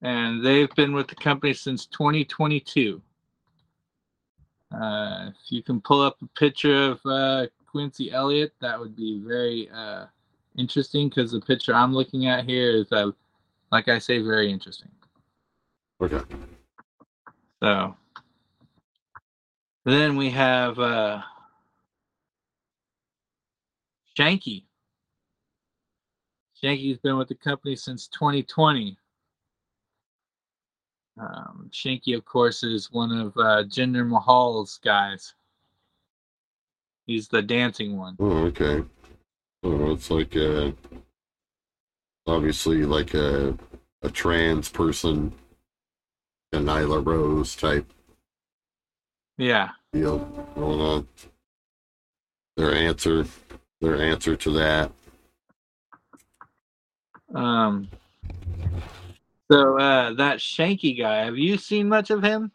and 0.02 0.44
they've 0.44 0.74
been 0.76 0.94
with 0.94 1.08
the 1.08 1.16
company 1.16 1.54
since 1.54 1.86
2022. 1.86 3.02
Uh, 4.72 5.30
if 5.30 5.52
you 5.52 5.62
can 5.62 5.82
pull 5.82 6.02
up 6.02 6.18
a 6.22 6.28
picture 6.40 6.92
of 6.92 7.00
uh, 7.06 7.48
Quincy 7.70 8.12
Elliott, 8.12 8.54
that 8.62 8.80
would 8.80 8.96
be 8.96 9.22
very 9.26 9.70
uh, 9.74 10.06
interesting 10.58 11.10
because 11.10 11.32
the 11.32 11.42
picture 11.42 11.74
I'm 11.74 11.94
looking 11.94 12.28
at 12.28 12.46
here 12.46 12.72
is 12.72 12.92
uh, 12.92 13.12
like 13.72 13.88
I 13.88 14.00
say, 14.00 14.20
very 14.22 14.52
interesting. 14.52 14.92
Okay. 16.02 16.22
So 17.62 17.96
then 19.86 20.18
we 20.18 20.30
have 20.30 20.78
uh, 20.80 21.22
Shanky. 24.18 24.66
Shanky's 26.62 26.98
been 26.98 27.18
with 27.18 27.30
the 27.30 27.36
company 27.36 27.76
since 27.76 28.08
2020. 28.08 28.98
Um, 31.22 31.70
Shanky, 31.72 32.18
of 32.18 32.26
course, 32.26 32.64
is 32.64 32.92
one 32.92 33.12
of 33.12 33.28
uh, 33.38 33.64
Jinder 33.68 34.08
Mahal's 34.08 34.80
guys. 34.84 35.36
He's 37.06 37.28
the 37.28 37.44
dancing 37.44 37.96
one. 37.98 38.16
Oh, 38.20 38.46
okay. 38.46 38.84
Oh, 39.64 39.92
it's 39.92 40.10
like 40.10 40.36
a, 40.36 40.74
obviously 42.26 42.84
like 42.86 43.14
a 43.14 43.56
a 44.02 44.10
trans 44.10 44.68
person, 44.68 45.32
a 46.54 46.58
Nyla 46.58 47.06
Rose 47.06 47.56
type 47.56 47.86
Yeah. 49.38 49.70
deal 49.94 50.18
going 50.56 50.82
on. 50.82 51.08
Their 52.58 52.74
answer, 52.74 53.28
their 53.80 54.02
answer 54.02 54.36
to 54.36 54.52
that. 54.54 54.92
Um. 57.36 57.88
So 59.52 59.78
uh, 59.78 60.14
that 60.14 60.38
Shanky 60.38 60.98
guy, 60.98 61.26
have 61.26 61.38
you 61.38 61.58
seen 61.58 61.90
much 61.90 62.10
of 62.10 62.24
him? 62.24 62.54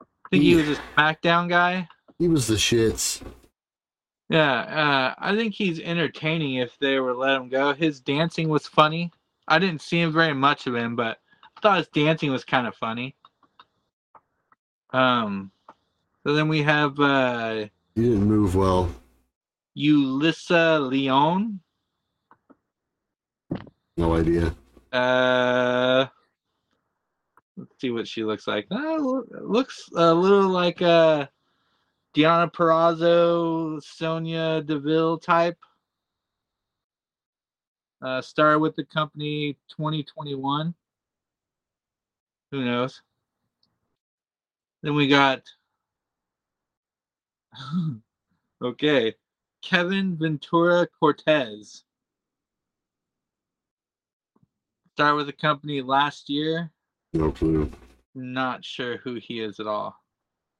I 0.00 0.28
think 0.30 0.44
he 0.44 0.54
was 0.54 0.70
a 0.70 0.80
SmackDown 0.96 1.46
guy. 1.46 1.86
He 2.18 2.26
was 2.26 2.46
the 2.46 2.54
shits. 2.54 3.20
Yeah, 4.30 4.60
uh, 4.60 5.14
I 5.18 5.36
think 5.36 5.52
he's 5.52 5.78
entertaining 5.78 6.54
if 6.54 6.78
they 6.78 7.00
were 7.00 7.12
let 7.12 7.36
him 7.36 7.50
go. 7.50 7.74
His 7.74 8.00
dancing 8.00 8.48
was 8.48 8.66
funny. 8.66 9.12
I 9.46 9.58
didn't 9.58 9.82
see 9.82 10.00
him 10.00 10.10
very 10.10 10.32
much 10.32 10.66
of 10.66 10.74
him, 10.74 10.96
but 10.96 11.18
I 11.54 11.60
thought 11.60 11.78
his 11.78 11.88
dancing 11.88 12.32
was 12.32 12.46
kind 12.46 12.66
of 12.66 12.74
funny. 12.74 13.14
Um, 14.94 15.50
so 16.26 16.32
then 16.32 16.48
we 16.48 16.62
have 16.62 16.98
uh, 16.98 17.66
He 17.94 18.02
didn't 18.02 18.24
move 18.24 18.56
well. 18.56 18.90
Ulissa 19.76 20.88
Leon. 20.88 21.60
No 23.98 24.14
idea. 24.14 24.54
Uh, 24.92 26.06
let's 27.56 27.80
see 27.80 27.90
what 27.90 28.08
she 28.08 28.24
looks 28.24 28.46
like. 28.46 28.66
Uh, 28.70 28.98
looks 29.42 29.88
a 29.94 30.12
little 30.14 30.48
like 30.48 30.80
uh, 30.82 31.26
Diana 32.14 32.50
Perrazzo, 32.50 33.82
Sonya 33.82 34.62
Deville 34.62 35.18
type. 35.18 35.58
Uh, 38.02 38.20
started 38.20 38.58
with 38.58 38.76
the 38.76 38.84
company 38.84 39.56
2021. 39.70 40.74
Who 42.52 42.64
knows? 42.64 43.02
Then 44.82 44.94
we 44.94 45.08
got. 45.08 45.42
okay, 48.62 49.14
Kevin 49.62 50.16
Ventura 50.16 50.86
Cortez. 51.00 51.85
Started 54.96 55.16
with 55.16 55.26
the 55.26 55.32
company 55.34 55.82
last 55.82 56.30
year. 56.30 56.70
No 57.12 57.30
clue. 57.30 57.70
Not 58.14 58.64
sure 58.64 58.96
who 58.96 59.16
he 59.16 59.40
is 59.40 59.60
at 59.60 59.66
all. 59.66 59.94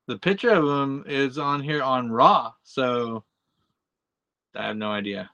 The 0.08 0.18
picture 0.18 0.50
of 0.50 0.62
him 0.62 1.04
is 1.06 1.38
on 1.38 1.62
here 1.62 1.82
on 1.82 2.10
Raw, 2.10 2.52
so 2.62 3.24
I 4.54 4.66
have 4.66 4.76
no 4.76 4.90
idea. 4.90 5.30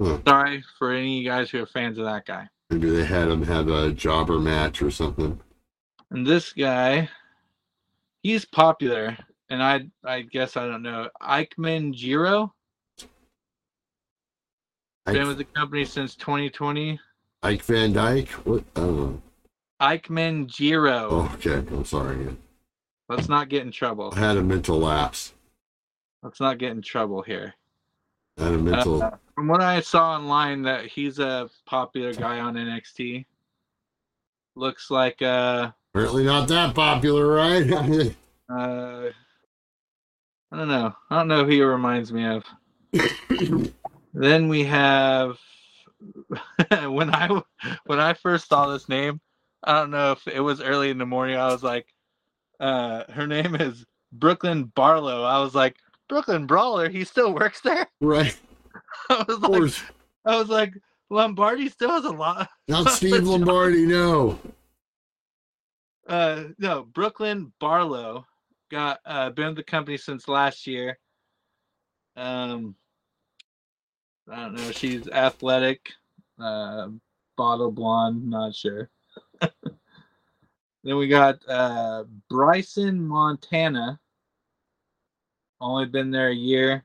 Huh. 0.00 0.20
Sorry 0.26 0.64
for 0.78 0.92
any 0.92 1.18
of 1.18 1.22
you 1.22 1.28
guys 1.28 1.50
who 1.50 1.62
are 1.62 1.66
fans 1.66 1.98
of 1.98 2.06
that 2.06 2.24
guy. 2.24 2.48
Maybe 2.70 2.88
they 2.88 3.04
had 3.04 3.28
him 3.28 3.42
have 3.42 3.68
a 3.68 3.92
jobber 3.92 4.38
match 4.38 4.80
or 4.80 4.90
something. 4.90 5.38
And 6.10 6.26
this 6.26 6.54
guy, 6.54 7.10
he's 8.22 8.46
popular, 8.46 9.18
and 9.50 9.62
I 9.62 9.86
I 10.02 10.22
guess 10.22 10.56
I 10.56 10.66
don't 10.66 10.82
know. 10.82 11.10
Ikemen 11.20 11.92
Jiro 11.92 12.54
been 15.04 15.28
with 15.28 15.36
the 15.36 15.44
company 15.44 15.84
since 15.84 16.16
2020. 16.16 16.98
Ike 17.46 17.62
Van 17.62 17.92
Dyke? 17.92 18.28
What? 18.44 18.64
I 18.74 18.80
don't 18.80 18.96
know. 18.96 19.22
Ikemen 19.80 20.48
Jiro. 20.48 21.08
Oh, 21.08 21.32
okay. 21.34 21.54
I'm 21.54 21.84
sorry. 21.84 22.36
Let's 23.08 23.28
not 23.28 23.48
get 23.48 23.62
in 23.62 23.70
trouble. 23.70 24.12
I 24.16 24.18
had 24.18 24.36
a 24.36 24.42
mental 24.42 24.80
lapse. 24.80 25.32
Let's 26.24 26.40
not 26.40 26.58
get 26.58 26.72
in 26.72 26.82
trouble 26.82 27.22
here. 27.22 27.54
I 28.36 28.46
had 28.46 28.54
a 28.54 28.58
mental. 28.58 29.00
Uh, 29.00 29.10
from 29.36 29.46
what 29.46 29.60
I 29.60 29.80
saw 29.80 30.16
online, 30.16 30.62
that 30.62 30.86
he's 30.86 31.20
a 31.20 31.48
popular 31.66 32.12
guy 32.12 32.40
on 32.40 32.54
NXT. 32.54 33.26
Looks 34.56 34.90
like 34.90 35.22
uh 35.22 35.70
apparently 35.94 36.24
not 36.24 36.48
that 36.48 36.74
popular, 36.74 37.28
right? 37.28 37.70
uh 38.48 39.10
I 40.50 40.56
don't 40.56 40.68
know. 40.68 40.96
I 41.10 41.16
don't 41.16 41.28
know 41.28 41.44
who 41.44 41.50
he 41.50 41.62
reminds 41.62 42.12
me 42.12 42.26
of. 42.26 42.44
Then 44.14 44.48
we 44.48 44.64
have 44.64 45.38
when 46.88 47.14
I 47.14 47.42
when 47.86 48.00
I 48.00 48.14
first 48.14 48.48
saw 48.48 48.72
this 48.72 48.88
name, 48.88 49.20
I 49.62 49.80
don't 49.80 49.90
know 49.90 50.12
if 50.12 50.26
it 50.26 50.40
was 50.40 50.60
early 50.60 50.90
in 50.90 50.98
the 50.98 51.06
morning. 51.06 51.36
I 51.36 51.48
was 51.48 51.62
like, 51.62 51.86
uh, 52.60 53.04
her 53.10 53.26
name 53.26 53.54
is 53.56 53.84
Brooklyn 54.12 54.64
Barlow. 54.74 55.22
I 55.22 55.40
was 55.40 55.54
like, 55.54 55.76
Brooklyn 56.08 56.46
Brawler. 56.46 56.88
He 56.88 57.04
still 57.04 57.32
works 57.32 57.60
there. 57.60 57.86
right. 58.00 58.36
I 59.10 59.24
was 59.26 59.38
like. 59.40 59.72
I 60.24 60.36
was 60.36 60.48
like, 60.48 60.74
Lombardi 61.08 61.68
still 61.68 61.90
has 61.90 62.04
a 62.04 62.10
lot. 62.10 62.48
Not 62.66 62.90
Steve 62.92 63.22
Lombardi, 63.22 63.86
no. 63.86 64.38
Uh, 66.08 66.44
no, 66.58 66.82
Brooklyn 66.82 67.52
Barlow 67.60 68.26
got 68.70 68.98
uh 69.06 69.30
been 69.30 69.48
with 69.48 69.56
the 69.56 69.62
company 69.62 69.96
since 69.96 70.26
last 70.26 70.66
year. 70.66 70.98
Um, 72.16 72.74
I 74.30 74.42
don't 74.42 74.54
know. 74.54 74.70
She's 74.72 75.08
athletic, 75.08 75.90
uh, 76.38 76.88
bottle 77.36 77.70
blonde. 77.70 78.28
Not 78.28 78.54
sure. 78.54 78.90
then 79.40 80.96
we 80.96 81.08
got 81.08 81.38
uh 81.48 82.04
Bryson 82.28 83.06
Montana. 83.06 84.00
Only 85.60 85.86
been 85.86 86.10
there 86.10 86.28
a 86.28 86.34
year. 86.34 86.84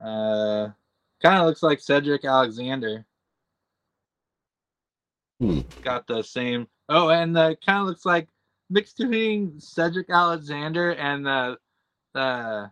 Uh, 0.00 0.68
kind 1.22 1.40
of 1.40 1.46
looks 1.46 1.62
like 1.62 1.80
Cedric 1.80 2.24
Alexander. 2.24 3.06
Hmm. 5.40 5.60
Got 5.82 6.06
the 6.06 6.22
same. 6.22 6.66
Oh, 6.88 7.08
and 7.08 7.36
uh, 7.36 7.54
kind 7.64 7.80
of 7.80 7.86
looks 7.86 8.04
like 8.04 8.28
mixed 8.70 8.98
between 8.98 9.58
Cedric 9.60 10.10
Alexander 10.10 10.92
and 10.92 11.24
the 11.24 11.58
the 12.14 12.70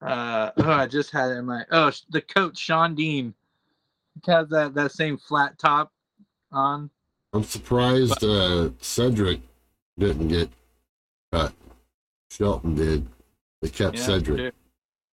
uh 0.00 0.50
oh 0.58 0.70
I 0.70 0.86
just 0.86 1.10
had 1.10 1.30
it 1.30 1.38
in 1.38 1.46
my 1.46 1.64
oh 1.70 1.90
the 2.10 2.20
coach 2.20 2.56
Sean 2.58 2.94
Dean 2.94 3.34
has 4.26 4.48
that 4.48 4.74
that 4.74 4.92
same 4.92 5.16
flat 5.18 5.58
top 5.58 5.92
on. 6.52 6.90
I'm 7.32 7.44
surprised 7.44 8.24
uh, 8.24 8.70
Cedric 8.80 9.40
didn't 9.98 10.28
get 10.28 10.48
cut. 11.32 11.52
Shelton 12.30 12.74
did. 12.74 13.06
They 13.60 13.68
kept 13.68 13.96
Yeah, 13.96 14.04
Cedric. 14.06 14.38
sure. 14.38 14.52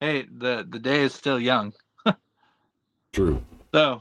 Hey, 0.01 0.23
the 0.23 0.67
the 0.69 0.79
day 0.79 1.03
is 1.03 1.15
still 1.15 1.39
young. 1.39 1.73
True. 3.13 3.43
So 3.75 4.01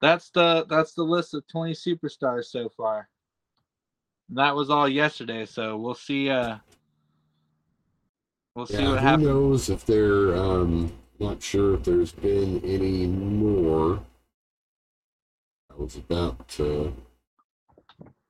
that's 0.00 0.30
the 0.30 0.66
that's 0.68 0.94
the 0.94 1.04
list 1.04 1.34
of 1.34 1.46
20 1.48 1.72
superstars 1.72 2.46
so 2.46 2.68
far. 2.68 3.08
That 4.30 4.54
was 4.56 4.68
all 4.70 4.88
yesterday, 4.88 5.46
so 5.46 5.76
we'll 5.76 5.94
see 5.94 6.28
uh 6.28 6.56
We'll 8.54 8.66
see 8.66 8.82
Yeah, 8.82 8.90
what 8.90 9.00
who 9.00 9.06
happens. 9.06 9.26
knows 9.26 9.70
if 9.70 9.86
there? 9.86 10.36
Um, 10.36 10.92
not 11.18 11.42
sure 11.42 11.74
if 11.74 11.84
there's 11.84 12.12
been 12.12 12.62
any 12.64 13.06
more. 13.06 14.04
I 15.70 15.74
was 15.80 15.96
about 15.96 16.48
to 16.48 16.94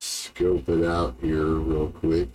scope 0.01 0.69
it 0.69 0.85
out 0.85 1.17
here 1.21 1.47
real 1.47 1.89
quick. 1.91 2.29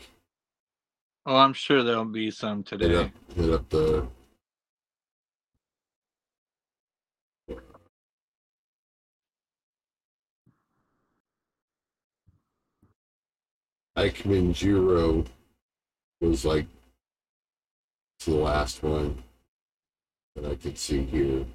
Oh, 1.25 1.35
I'm 1.35 1.53
sure 1.53 1.83
there'll 1.83 2.05
be 2.05 2.31
some 2.31 2.63
Hit 2.79 2.89
today. 2.89 2.95
up, 2.95 3.11
hit 3.35 3.49
up 3.51 3.69
the. 3.69 4.07
Ikemen 13.97 14.53
Jiro 14.53 15.25
was 16.21 16.45
like 16.45 16.67
the 18.27 18.35
last 18.35 18.83
one 18.83 19.23
that 20.35 20.45
I 20.45 20.55
could 20.55 20.77
see 20.77 21.03
here 21.03 21.45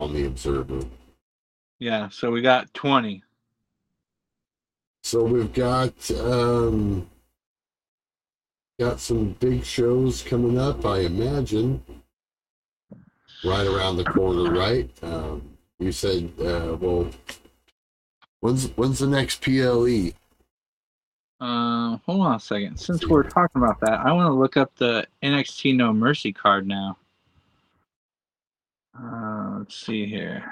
on 0.00 0.14
the 0.14 0.26
Observer. 0.26 0.80
Yeah, 1.78 2.08
so 2.08 2.30
we 2.30 2.40
got 2.40 2.72
20. 2.72 3.22
So 5.02 5.24
we've 5.24 5.52
got 5.52 6.10
um 6.12 7.06
got 8.78 9.00
some 9.00 9.36
big 9.38 9.64
shows 9.64 10.22
coming 10.22 10.58
up, 10.58 10.86
I 10.86 11.00
imagine. 11.00 11.82
Right 13.44 13.66
around 13.66 13.96
the 13.96 14.04
corner, 14.04 14.50
right? 14.50 14.90
Um, 15.02 15.56
you 15.78 15.92
said, 15.92 16.32
uh, 16.40 16.76
well, 16.80 17.10
when's 18.40 18.68
when's 18.76 19.00
the 19.00 19.06
next? 19.06 19.42
PLE? 19.42 20.12
Uh, 21.40 21.98
hold 22.06 22.22
on 22.22 22.36
a 22.36 22.40
second. 22.40 22.78
Since 22.78 23.06
we're 23.06 23.22
talking 23.24 23.62
about 23.62 23.80
that, 23.80 24.00
I 24.00 24.12
want 24.12 24.28
to 24.28 24.32
look 24.32 24.56
up 24.56 24.74
the 24.76 25.06
NXT 25.22 25.76
No 25.76 25.92
Mercy 25.92 26.32
card 26.32 26.66
now. 26.66 26.96
Uh, 28.98 29.58
let's 29.58 29.74
see 29.76 30.06
here. 30.06 30.44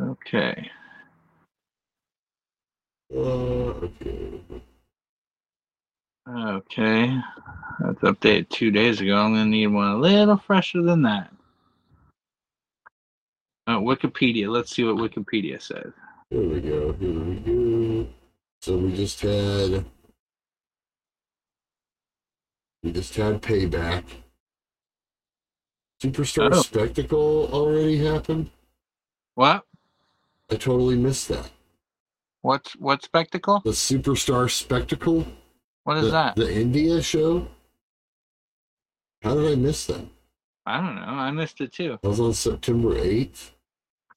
Okay. 0.00 0.70
Okay. 3.12 4.40
Okay. 6.28 7.20
That's 7.80 8.00
updated 8.00 8.48
two 8.50 8.70
days 8.70 9.00
ago. 9.00 9.16
I'm 9.16 9.32
going 9.32 9.44
to 9.44 9.50
need 9.50 9.68
one 9.68 9.88
a 9.88 9.96
little 9.96 10.36
fresher 10.36 10.82
than 10.82 11.02
that. 11.02 11.32
Uh, 13.66 13.78
Wikipedia. 13.78 14.48
Let's 14.48 14.74
see 14.74 14.84
what 14.84 14.96
Wikipedia 14.96 15.60
says. 15.60 15.92
Here 16.30 16.48
we 16.48 16.60
go. 16.60 16.92
Here 16.92 17.10
we 17.10 17.34
go. 17.36 18.06
So 18.60 18.76
we 18.78 18.94
just 18.94 19.20
had 19.20 19.84
we 22.82 22.92
just 22.92 23.14
had 23.16 23.42
payback. 23.42 24.04
Superstar 26.02 26.50
Oh. 26.52 26.62
Spectacle 26.62 27.48
already 27.52 28.04
happened. 28.04 28.50
What? 29.34 29.64
I 30.50 30.56
totally 30.56 30.96
missed 30.96 31.28
that. 31.28 31.50
What's 32.42 32.74
what 32.76 33.02
spectacle? 33.02 33.60
The 33.64 33.70
Superstar 33.70 34.48
Spectacle. 34.48 35.26
What 35.82 35.96
is 35.98 36.04
the, 36.04 36.10
that? 36.10 36.36
The 36.36 36.52
India 36.54 37.02
show. 37.02 37.48
How 39.22 39.34
did 39.34 39.50
I 39.50 39.56
miss 39.56 39.86
that? 39.86 40.04
I 40.66 40.80
don't 40.80 40.94
know. 40.96 41.02
I 41.02 41.30
missed 41.32 41.60
it 41.60 41.72
too. 41.72 41.98
That 42.02 42.08
was 42.08 42.20
on 42.20 42.34
September 42.34 42.96
eighth. 42.96 43.52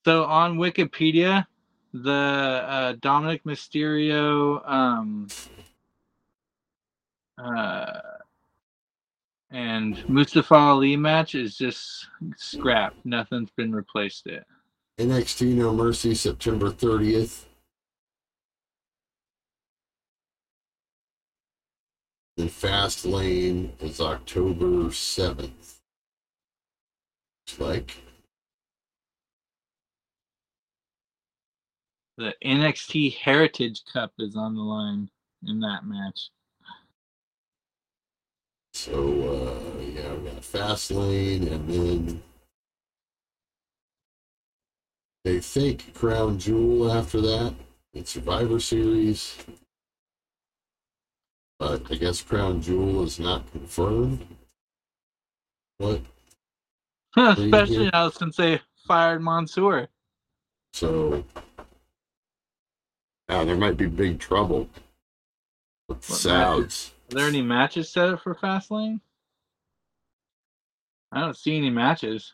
So 0.06 0.24
on 0.26 0.58
Wikipedia, 0.58 1.46
the 1.94 2.12
uh, 2.12 2.94
Dominik 2.94 3.44
Mysterio 3.44 4.68
um, 4.70 5.28
uh, 7.38 8.00
and 9.52 10.08
Mustafa 10.08 10.56
Ali 10.56 10.96
match 10.96 11.36
is 11.36 11.58
just 11.58 12.08
scrapped. 12.38 13.04
Nothing's 13.06 13.50
been 13.52 13.74
replaced 13.74 14.28
it. 14.28 14.46
NXT 15.00 15.56
No 15.56 15.74
Mercy 15.74 16.14
September 16.14 16.70
thirtieth. 16.70 17.48
And 22.38 22.52
Fast 22.52 23.06
Lane 23.06 23.74
is 23.82 24.00
October 24.00 24.92
seventh. 24.92 25.80
Looks 27.48 27.60
like 27.60 27.98
The 32.20 32.36
NXT 32.44 33.16
Heritage 33.16 33.82
Cup 33.94 34.12
is 34.20 34.36
on 34.36 34.54
the 34.54 34.62
line 34.62 35.10
in 35.48 35.62
that 35.62 35.86
match. 35.86 36.30
so. 38.74 38.92
Uh, 38.94 39.82
yeah, 39.82 40.14
we 40.16 40.30
got 40.30 40.44
Fast 40.44 40.92
Lane, 40.92 41.48
and 41.48 41.70
then 41.70 42.24
they 45.24 45.40
think 45.40 45.94
Crown 45.94 46.38
Jewel 46.38 46.92
after 46.92 47.22
that. 47.22 47.56
in 47.94 48.04
Survivor 48.04 48.60
Series. 48.60 49.38
But 51.58 51.90
I 51.90 51.96
guess 51.96 52.22
Crown 52.22 52.62
Jewel 52.62 53.04
is 53.04 53.18
not 53.18 53.50
confirmed. 53.54 54.28
What? 55.78 56.02
Especially 57.16 57.90
now 57.94 58.10
since 58.10 58.36
they 58.36 58.60
fired 58.86 59.22
Mansoor. 59.22 59.88
So 60.74 61.24
now 63.30 63.46
there 63.46 63.56
might 63.56 63.78
be 63.78 63.86
big 63.86 64.20
trouble 64.20 64.68
with. 65.88 66.04
Are 67.12 67.16
there 67.16 67.28
any 67.28 67.42
matches 67.42 67.90
set 67.90 68.10
up 68.10 68.22
for 68.22 68.36
Fastlane? 68.36 69.00
I 71.12 71.22
don't 71.22 71.38
see 71.38 71.58
any 71.58 71.70
matches 71.70 72.34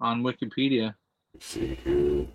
on 0.00 0.22
Wikipedia. 0.22 0.94
Let's 1.34 1.46
see 1.46 1.78
here. 1.84 2.26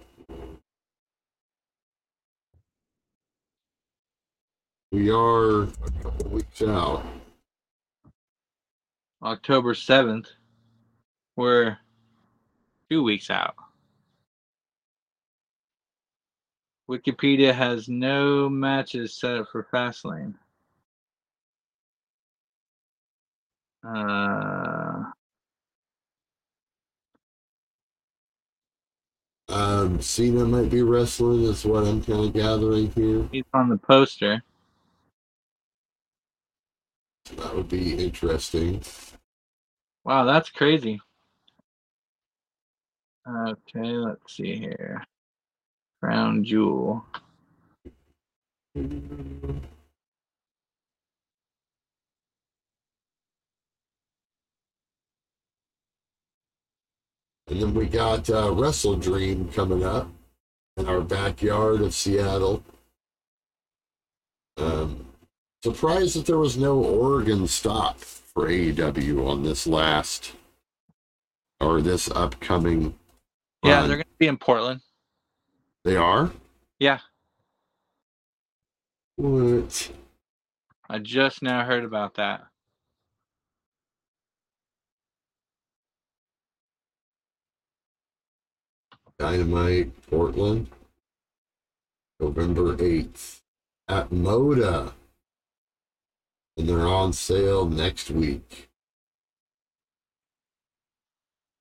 We 4.92 5.10
are 5.10 5.64
a 5.64 5.68
couple 6.02 6.30
weeks 6.30 6.62
out. 6.62 7.04
October 9.24 9.74
7th. 9.74 10.28
We're 11.36 11.78
two 12.90 13.04
weeks 13.04 13.30
out. 13.30 13.56
Wikipedia 16.90 17.54
has 17.54 17.90
no 17.90 18.48
matches 18.50 19.16
set 19.18 19.38
up 19.38 19.48
for 19.52 19.68
Fastlane. 19.74 20.36
Uh, 23.84 25.12
Um, 29.48 30.02
Cena 30.02 30.44
might 30.44 30.72
be 30.72 30.82
wrestling, 30.82 31.44
is 31.44 31.66
what 31.66 31.86
I'm 31.86 32.04
kind 32.04 32.26
of 32.26 32.34
gathering 32.34 32.92
here. 32.92 33.30
he's 33.32 33.44
on 33.54 33.70
the 33.70 33.78
poster. 33.78 34.42
That 37.38 37.56
would 37.56 37.70
be 37.70 37.94
interesting. 38.04 38.82
Wow, 40.04 40.26
that's 40.26 40.50
crazy. 40.50 41.00
Okay, 43.28 43.80
let's 43.80 44.36
see 44.36 44.58
here. 44.58 45.04
Crown 46.06 46.44
Jewel. 46.44 47.04
And 48.76 49.64
then 57.48 57.74
we 57.74 57.88
got 57.88 58.30
uh, 58.30 58.52
Wrestle 58.52 58.98
Dream 58.98 59.50
coming 59.52 59.84
up 59.84 60.08
in 60.78 60.88
our 60.88 61.02
backyard 61.02 61.82
of 61.82 61.96
Seattle. 61.96 62.64
Um, 64.58 65.08
surprised 65.64 66.16
that 66.20 66.28
there 66.28 66.38
was 66.38 66.56
no 66.56 66.78
Oregon 66.78 67.48
stop 67.48 67.98
for 67.98 68.48
AEW 68.48 69.28
on 69.28 69.42
this 69.42 69.66
last 69.66 70.34
or 71.60 71.82
this 71.82 72.12
upcoming. 72.12 72.94
Yeah, 73.64 73.80
run. 73.80 73.88
they're 73.88 73.98
going 73.98 74.04
to 74.04 74.20
be 74.20 74.28
in 74.28 74.38
Portland. 74.38 74.82
They 75.86 75.96
are. 75.96 76.32
Yeah, 76.80 77.00
What? 79.16 79.92
I 80.90 81.00
just 81.00 81.42
now 81.42 81.64
heard 81.64 81.86
about 81.86 82.16
that. 82.16 82.48
Dynamite 89.18 89.92
Portland, 90.10 90.68
November 92.20 92.76
8th 92.76 93.42
at 93.88 94.10
Moda. 94.10 94.94
And 96.58 96.68
they're 96.68 96.88
on 96.88 97.14
sale 97.14 97.66
next 97.66 98.10
week. 98.10 98.70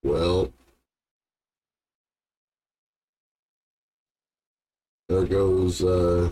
Well, 0.02 0.52
There 5.08 5.24
goes 5.24 5.82
uh 5.82 6.30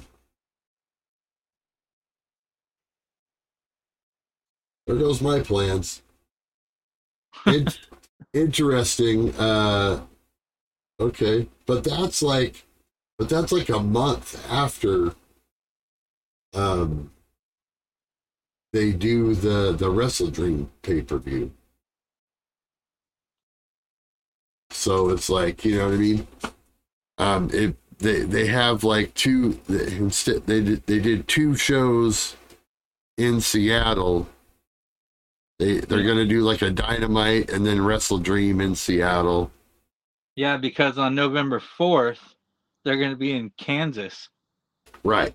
there 4.86 4.96
goes 4.96 5.20
my 5.20 5.40
plans. 5.40 6.02
In- 7.46 7.68
interesting. 8.32 9.34
Uh 9.36 10.04
okay. 11.00 11.48
But 11.66 11.84
that's 11.84 12.22
like 12.22 12.64
but 13.18 13.28
that's 13.28 13.52
like 13.52 13.68
a 13.68 13.80
month 13.80 14.44
after 14.50 15.14
um 16.54 17.10
they 18.72 18.92
do 18.92 19.34
the 19.34 19.72
the 19.72 19.90
Wrestle 19.90 20.30
Dream 20.30 20.70
pay 20.82 21.02
per 21.02 21.18
view. 21.18 21.52
So 24.70 25.10
it's 25.10 25.28
like 25.28 25.64
you 25.64 25.78
know 25.78 25.86
what 25.86 25.94
I 25.94 25.98
mean. 25.98 26.26
Um, 27.18 27.50
it 27.52 27.76
they 28.02 28.20
they 28.20 28.46
have 28.46 28.84
like 28.84 29.14
two 29.14 29.58
instead 29.68 30.46
they 30.46 30.60
did 30.60 30.86
they 30.86 30.98
did 30.98 31.28
two 31.28 31.54
shows 31.54 32.36
in 33.16 33.40
Seattle. 33.40 34.28
They 35.58 35.78
they're 35.80 36.04
gonna 36.04 36.26
do 36.26 36.42
like 36.42 36.62
a 36.62 36.70
Dynamite 36.70 37.50
and 37.50 37.64
then 37.66 37.84
Wrestle 37.84 38.18
Dream 38.18 38.60
in 38.60 38.74
Seattle. 38.74 39.50
Yeah, 40.34 40.56
because 40.56 40.98
on 40.98 41.14
November 41.14 41.60
fourth, 41.60 42.34
they're 42.84 42.96
going 42.96 43.10
to 43.10 43.16
be 43.16 43.32
in 43.32 43.50
Kansas. 43.58 44.28
Right. 45.04 45.34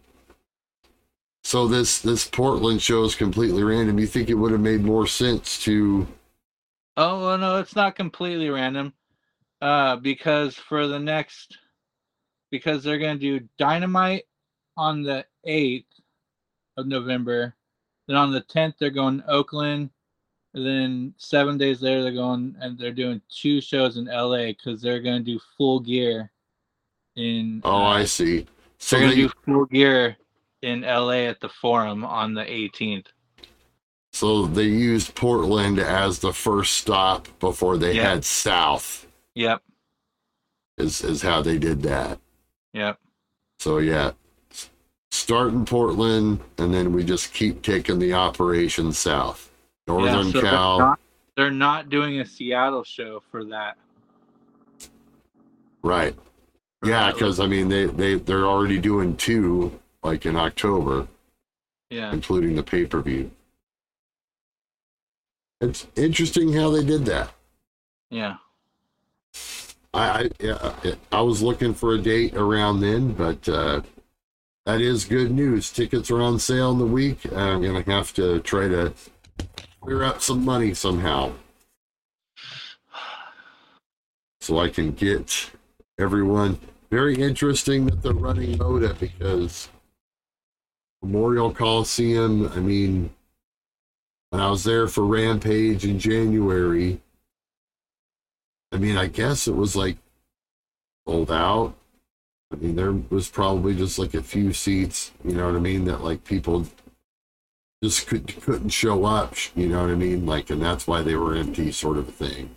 So 1.43 1.67
this 1.67 1.99
this 1.99 2.27
Portland 2.27 2.81
show 2.81 3.03
is 3.03 3.15
completely 3.15 3.63
random. 3.63 3.99
You 3.99 4.07
think 4.07 4.29
it 4.29 4.33
would 4.33 4.51
have 4.51 4.61
made 4.61 4.81
more 4.81 5.07
sense 5.07 5.61
to? 5.63 6.07
Oh 6.97 7.21
well, 7.21 7.37
no, 7.37 7.59
it's 7.59 7.75
not 7.75 7.95
completely 7.95 8.49
random. 8.49 8.93
Uh, 9.61 9.95
because 9.95 10.55
for 10.55 10.87
the 10.87 10.99
next, 10.99 11.57
because 12.51 12.83
they're 12.83 12.97
going 12.99 13.19
to 13.19 13.39
do 13.39 13.47
Dynamite 13.57 14.23
on 14.75 15.03
the 15.03 15.25
eighth 15.45 15.85
of 16.77 16.87
November, 16.87 17.55
then 18.07 18.15
on 18.17 18.31
the 18.31 18.41
tenth 18.41 18.75
they're 18.79 18.89
going 18.89 19.19
to 19.21 19.29
Oakland, 19.29 19.89
and 20.53 20.65
then 20.65 21.13
seven 21.17 21.57
days 21.57 21.81
later 21.81 22.03
they're 22.03 22.11
going 22.13 22.55
and 22.59 22.77
they're 22.77 22.91
doing 22.91 23.21
two 23.29 23.59
shows 23.61 23.97
in 23.97 24.05
LA 24.05 24.47
because 24.47 24.81
they're 24.81 25.01
going 25.01 25.23
to 25.23 25.31
do 25.33 25.39
Full 25.57 25.79
Gear. 25.79 26.31
In 27.15 27.61
Oh, 27.63 27.77
uh, 27.83 27.89
I 27.89 28.05
see. 28.05 28.45
So 28.77 28.97
they're 28.97 29.07
going 29.07 29.17
they, 29.17 29.21
to 29.23 29.27
do 29.27 29.33
Full 29.45 29.65
Gear 29.65 30.17
in 30.61 30.81
LA 30.81 31.25
at 31.27 31.39
the 31.41 31.49
Forum 31.49 32.05
on 32.05 32.33
the 32.35 32.43
18th. 32.45 33.07
so 34.13 34.45
they 34.45 34.63
used 34.63 35.15
Portland 35.15 35.79
as 35.79 36.19
the 36.19 36.33
first 36.33 36.75
stop 36.75 37.27
before 37.39 37.77
they 37.77 37.93
Yeah. 37.95 38.09
head 38.11 38.25
south. 38.25 39.07
Yep, 39.35 39.61
Is 40.77 41.03
is 41.03 41.21
how 41.23 41.41
they 41.41 41.57
did 41.59 41.81
that. 41.83 42.19
Yep. 42.77 42.99
So 43.59 43.79
yeah, 43.79 44.11
start 45.11 45.49
in 45.49 45.65
Portland, 45.65 46.39
and 46.57 46.73
then 46.73 46.93
we 46.93 47.03
just 47.03 47.33
keep 47.33 47.61
taking 47.63 47.99
the 47.99 48.13
operation 48.13 48.93
south. 48.93 49.51
Northern 49.87 50.27
yeah, 50.27 50.31
so 50.33 50.41
they're 50.41 50.41
Cal, 50.41 50.79
not, 50.79 50.99
they're 51.35 51.51
not 51.51 51.89
doing 51.89 52.19
a 52.19 52.25
Seattle 52.25 52.83
show 52.83 53.21
for 53.31 53.43
that. 53.45 53.77
right? 55.83 56.15
Yeah, 56.85 57.11
because 57.11 57.39
I 57.39 57.47
mean 57.47 57.69
they 57.69 57.85
they 57.85 58.15
they're 58.15 58.45
already 58.45 58.77
doing 58.77 59.17
two 59.17 59.79
like 60.03 60.25
in 60.25 60.35
October, 60.35 61.07
Yeah, 61.89 62.11
including 62.13 62.55
the 62.55 62.63
pay 62.63 62.85
per 62.85 63.01
view. 63.01 63.31
It's 65.59 65.87
interesting 65.95 66.53
how 66.53 66.69
they 66.69 66.83
did 66.83 67.05
that. 67.05 67.31
yeah. 68.11 68.35
I, 69.97 70.29
I 70.43 70.95
I 71.11 71.21
was 71.21 71.41
looking 71.41 71.73
for 71.73 71.95
a 71.95 71.97
date 71.97 72.35
around 72.35 72.81
then, 72.81 73.13
but 73.13 73.49
uh, 73.49 73.81
that 74.65 74.79
is 74.79 75.05
good 75.05 75.31
news. 75.31 75.71
Tickets 75.71 76.11
are 76.11 76.21
on 76.21 76.37
sale 76.37 76.71
in 76.71 76.77
the 76.77 76.85
week. 76.85 77.25
I'm 77.33 77.63
gonna 77.63 77.81
have 77.81 78.13
to 78.13 78.39
try 78.41 78.67
to 78.67 78.93
clear 79.81 80.03
up 80.03 80.21
some 80.21 80.45
money 80.45 80.75
somehow, 80.75 81.31
so 84.39 84.59
I 84.59 84.69
can 84.69 84.91
get 84.91 85.49
everyone. 85.99 86.59
Very 86.91 87.15
interesting 87.15 87.87
that 87.87 88.03
they're 88.03 88.13
running 88.13 88.57
Moda 88.59 88.97
because 88.99 89.67
Memorial 91.01 91.51
Coliseum. 91.51 92.51
I 92.53 92.59
mean, 92.59 93.09
when 94.29 94.41
I 94.41 94.49
was 94.51 94.63
there 94.63 94.87
for 94.87 95.05
Rampage 95.05 95.85
in 95.85 95.97
January. 95.97 97.01
I 98.71 98.77
mean, 98.77 98.97
I 98.97 99.07
guess 99.07 99.47
it 99.47 99.55
was 99.55 99.75
like 99.75 99.97
sold 101.07 101.31
out. 101.31 101.73
I 102.51 102.55
mean, 102.55 102.75
there 102.75 102.93
was 102.93 103.29
probably 103.29 103.75
just 103.75 103.99
like 103.99 104.13
a 104.13 104.23
few 104.23 104.53
seats, 104.53 105.11
you 105.23 105.33
know 105.33 105.47
what 105.47 105.55
I 105.55 105.59
mean, 105.59 105.85
that 105.85 106.03
like 106.03 106.23
people 106.23 106.65
just 107.83 108.07
could, 108.07 108.41
couldn't 108.41 108.69
show 108.69 109.05
up, 109.05 109.35
you 109.55 109.67
know 109.67 109.81
what 109.81 109.91
I 109.91 109.95
mean? 109.95 110.25
Like, 110.25 110.49
and 110.49 110.61
that's 110.61 110.87
why 110.87 111.01
they 111.01 111.15
were 111.15 111.35
empty, 111.35 111.71
sort 111.71 111.97
of 111.97 112.07
a 112.07 112.11
thing. 112.11 112.51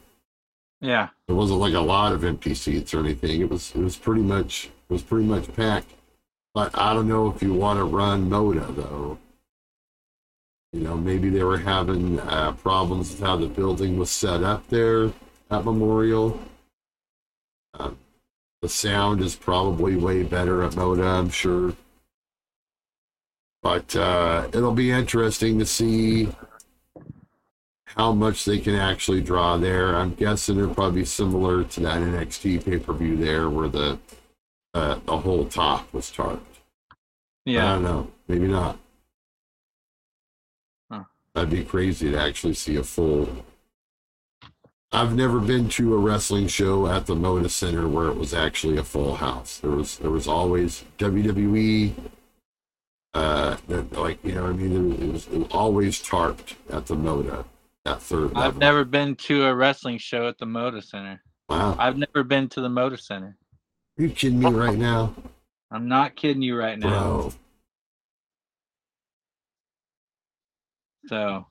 Yeah, 0.81 1.09
It 1.29 1.33
wasn't 1.33 1.61
like 1.61 1.75
a 1.75 1.81
lot 1.81 2.13
of 2.13 2.25
empty 2.25 2.55
seats 2.55 2.95
or 2.95 3.01
anything. 3.01 3.43
It 3.43 3.51
was, 3.51 3.73
it 3.75 3.81
was 3.81 3.97
pretty 3.97 4.23
much, 4.23 4.71
it 4.89 4.93
was 4.93 5.03
pretty 5.03 5.27
much 5.27 5.55
packed. 5.55 5.91
But 6.55 6.77
I 6.77 6.95
don't 6.95 7.07
know 7.07 7.29
if 7.29 7.43
you 7.43 7.53
want 7.53 7.79
to 7.79 7.85
run 7.85 8.31
Moda 8.31 8.75
though. 8.75 9.19
You 10.73 10.81
know, 10.81 10.97
maybe 10.97 11.29
they 11.29 11.43
were 11.43 11.59
having 11.59 12.19
uh, 12.21 12.53
problems 12.53 13.11
with 13.11 13.21
how 13.21 13.37
the 13.37 13.47
building 13.47 13.99
was 13.99 14.11
set 14.11 14.43
up 14.43 14.69
there 14.69 15.13
at 15.51 15.65
Memorial. 15.65 16.39
Um, 17.75 17.99
the 18.63 18.69
sound 18.69 19.21
is 19.23 19.35
probably 19.35 19.97
way 19.97 20.23
better 20.23 20.63
at 20.63 20.73
Moda, 20.73 21.19
I'm 21.19 21.31
sure. 21.31 21.75
But 23.63 23.95
uh, 23.95 24.49
it'll 24.53 24.73
be 24.73 24.91
interesting 24.91 25.59
to 25.59 25.67
see 25.67 26.29
how 27.85 28.13
much 28.13 28.45
they 28.45 28.59
can 28.59 28.75
actually 28.75 29.21
draw 29.21 29.57
there. 29.57 29.97
I'm 29.97 30.15
guessing 30.15 30.59
it'll 30.59 30.75
probably 30.75 31.03
be 31.03 31.07
similar 31.07 31.65
to 31.65 31.81
that 31.81 32.01
NXT 32.01 32.65
pay 32.65 32.79
per 32.79 32.93
view 32.93 33.17
there, 33.17 33.51
where 33.51 33.69
the 33.69 33.99
uh, 34.73 34.99
the 35.05 35.19
whole 35.19 35.45
top 35.47 35.93
was 35.93 36.11
tarped. 36.11 36.41
Yeah, 37.45 37.71
I 37.71 37.75
don't 37.75 37.83
know, 37.83 38.11
maybe 38.29 38.47
not. 38.47 38.79
Huh. 40.91 41.05
That'd 41.35 41.51
be 41.51 41.65
crazy 41.65 42.11
to 42.13 42.19
actually 42.19 42.55
see 42.55 42.77
a 42.77 42.83
full. 42.83 43.29
I've 44.93 45.15
never 45.15 45.39
been 45.39 45.69
to 45.71 45.95
a 45.95 45.99
wrestling 45.99 46.49
show 46.49 46.89
at 46.89 47.07
the 47.07 47.15
Moda 47.15 47.49
Center 47.49 47.87
where 47.87 48.09
it 48.09 48.17
was 48.17 48.35
actually 48.35 48.77
a 48.77 48.83
full 48.83 49.17
house. 49.17 49.59
There 49.59 49.71
was 49.71 49.99
there 49.99 50.11
was 50.11 50.27
always 50.27 50.85
WWE. 50.99 51.93
Uh, 53.13 53.57
like 53.93 54.25
you 54.25 54.35
know, 54.35 54.43
what 54.43 54.51
I 54.51 54.53
mean, 54.53 54.95
it 55.03 55.13
was, 55.13 55.27
it 55.29 55.39
was 55.39 55.49
always 55.51 56.01
tarped 56.03 56.55
at 56.71 56.87
the 56.87 56.95
Moda, 56.95 57.45
that 57.85 58.01
third 58.03 58.33
I've 58.37 58.57
never 58.57 58.85
been 58.85 59.17
to 59.17 59.47
a 59.47 59.55
wrestling 59.55 59.99
show 59.99 60.29
at 60.29 60.39
the 60.39 60.47
Moda 60.47 60.83
Center. 60.83 61.21
Wow, 61.49 61.77
I've 61.79 61.97
never 61.97 62.23
been 62.23 62.49
to 62.51 62.61
the 62.61 62.69
Moda 62.69 63.01
Center. 63.01 63.37
you 63.97 64.11
kidding 64.11 64.39
me 64.39 64.51
right 64.51 64.79
now, 64.79 65.15
I'm 65.73 65.89
not 65.89 66.15
kidding 66.15 66.43
you 66.43 66.57
right 66.57 66.79
now. 66.79 66.89
bro? 66.89 67.33
So 71.09 71.47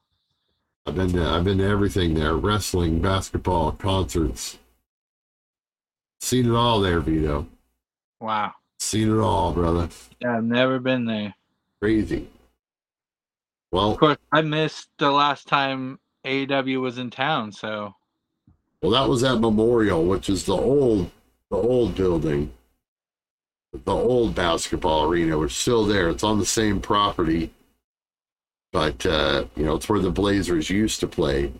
I've 0.89 0.95
been 0.95 1.11
to, 1.13 1.23
I've 1.23 1.43
been 1.43 1.59
to 1.59 1.67
everything 1.67 2.15
there: 2.15 2.35
wrestling, 2.35 2.99
basketball, 2.99 3.73
concerts. 3.73 4.57
Seen 6.19 6.47
it 6.47 6.55
all 6.55 6.81
there, 6.81 6.99
Vito. 6.99 7.47
wow. 8.19 8.53
Seen 8.79 9.09
it 9.15 9.19
all, 9.19 9.53
brother. 9.53 9.87
Yeah, 10.19 10.37
I've 10.37 10.43
never 10.43 10.79
been 10.79 11.05
there. 11.05 11.35
Crazy. 11.79 12.27
Well, 13.71 13.91
Of 13.91 13.99
course, 13.99 14.17
I 14.31 14.41
missed 14.41 14.89
the 14.97 15.11
last 15.11 15.47
time 15.47 15.99
AEW 16.25 16.81
was 16.81 16.97
in 16.97 17.11
town. 17.11 17.51
So 17.51 17.93
well, 18.81 18.91
that 18.91 19.07
was 19.07 19.23
at 19.23 19.39
Memorial, 19.39 20.05
which 20.05 20.27
is 20.27 20.45
the 20.45 20.55
old, 20.55 21.11
the 21.51 21.57
old 21.57 21.93
building, 21.93 22.51
the 23.73 23.93
old 23.93 24.33
basketball 24.33 25.03
arena, 25.03 25.37
which 25.37 25.51
is 25.51 25.57
still 25.57 25.85
there. 25.85 26.09
It's 26.09 26.23
on 26.23 26.39
the 26.39 26.45
same 26.47 26.81
property, 26.81 27.51
but 28.71 29.05
uh, 29.05 29.45
you 29.55 29.65
know, 29.65 29.75
it's 29.75 29.89
where 29.89 29.99
the 29.99 30.11
Blazers 30.11 30.69
used 30.69 30.99
to 30.99 31.07
play. 31.07 31.51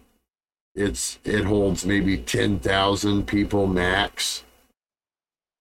It's 0.76 1.20
it 1.24 1.46
holds 1.46 1.86
maybe 1.86 2.18
ten 2.18 2.60
thousand 2.60 3.28
people 3.28 3.68
max, 3.68 4.44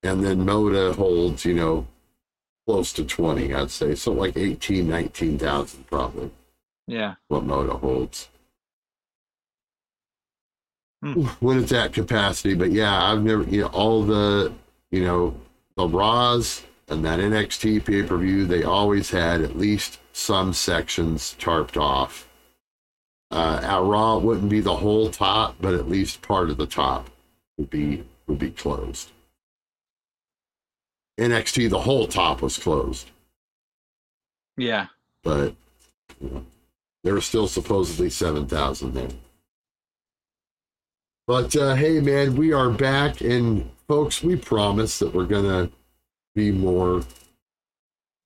and 0.03 0.25
then 0.25 0.45
Moda 0.45 0.95
holds 0.95 1.45
you 1.45 1.55
know 1.55 1.87
close 2.67 2.93
to 2.93 3.05
twenty, 3.05 3.55
I'd 3.55 3.71
say, 3.71 3.95
so 3.95 4.13
like 4.13 4.37
18, 4.37 4.87
19,000 4.87 5.87
probably. 5.87 6.31
yeah, 6.87 7.15
what 7.29 7.45
Moda 7.47 7.81
holds. 7.81 8.29
Hmm. 11.03 11.23
When 11.41 11.61
it's 11.61 11.73
at 11.73 11.93
capacity, 11.93 12.55
but 12.55 12.73
yeah, 12.73 13.05
I've 13.11 13.23
never, 13.23 13.45
you 13.45 13.63
know, 13.63 13.69
all 13.69 14.03
the, 14.03 14.53
you 14.91 15.05
know, 15.05 15.35
the 15.77 15.89
Raws 15.89 16.63
and 16.89 17.05
that 17.05 17.21
NXT 17.21 17.85
pay 17.85 18.03
per 18.03 18.17
view, 18.17 18.47
they 18.47 18.63
always 18.63 19.11
had 19.11 19.43
at 19.43 19.57
least 19.59 19.99
some 20.13 20.53
sections 20.53 21.37
tarped 21.39 21.77
off. 21.81 22.29
Uh, 23.31 23.61
at 23.63 23.83
Raw, 23.83 24.17
it 24.17 24.23
wouldn't 24.23 24.49
be 24.49 24.61
the 24.61 24.77
whole 24.77 25.11
top, 25.11 25.57
but 25.61 25.75
at 25.75 25.89
least 25.89 26.23
part 26.23 26.49
of 26.49 26.57
the 26.57 26.67
top 26.67 27.11
would 27.59 27.69
be 27.71 28.05
would 28.27 28.39
be 28.39 28.51
closed. 28.51 29.11
NXT, 31.19 31.69
the 31.69 31.81
whole 31.81 32.07
top 32.07 32.41
was 32.43 32.57
closed, 32.59 33.11
Yeah. 34.57 34.87
but 35.25 35.55
you 36.21 36.31
know, 36.31 36.47
there 37.05 37.15
were 37.15 37.21
still 37.21 37.49
supposedly 37.49 38.09
7,000 38.09 38.95
there. 38.95 39.09
But 41.27 41.55
uh, 41.57 41.75
hey, 41.75 42.01
man, 42.01 42.37
we 42.37 42.53
are 42.53 42.71
back. 42.71 43.21
And 43.21 43.71
folks, 43.89 44.23
we 44.23 44.37
promise 44.37 44.99
that 45.01 45.13
we're 45.13 45.27
going 45.27 45.45
to 45.45 45.73
be 46.39 46.53
more 46.53 47.03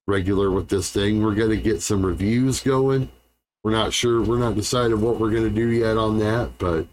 regular 0.07 0.51
with 0.51 0.69
this 0.69 0.91
thing. 0.93 1.23
We're 1.23 1.35
going 1.35 1.51
to 1.51 1.57
get 1.57 1.83
some 1.83 2.05
reviews 2.05 2.61
going. 2.61 3.11
We're 3.65 3.73
not 3.73 3.93
sure, 3.93 4.23
we're 4.23 4.39
not 4.39 4.55
decided 4.57 5.01
what 5.01 5.19
we're 5.19 5.31
going 5.31 5.45
to 5.45 5.51
do 5.51 5.69
yet 5.69 5.97
on 5.97 6.19
that, 6.19 6.51
but 6.59 6.87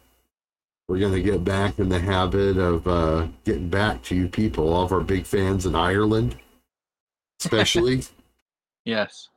we're 0.88 1.00
going 1.00 1.14
to 1.14 1.22
get 1.22 1.44
back 1.44 1.80
in 1.80 1.90
the 1.90 2.00
habit 2.00 2.58
of 2.58 2.88
uh, 2.88 3.28
getting 3.44 3.70
back 3.70 4.04
to 4.04 4.16
you 4.16 4.28
people, 4.28 4.72
all 4.74 4.86
of 4.86 4.92
our 4.92 5.02
big 5.02 5.26
fans 5.26 5.66
in 5.66 5.76
Ireland, 5.76 6.38
especially 7.42 8.04
Yes. 8.86 9.30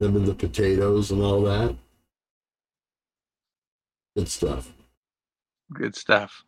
them 0.00 0.16
and 0.16 0.26
the 0.26 0.34
potatoes 0.34 1.10
and 1.10 1.22
all 1.22 1.42
that. 1.42 1.74
Good 4.16 4.28
stuff. 4.28 4.72
Good 5.72 5.96
stuff. 5.96 6.44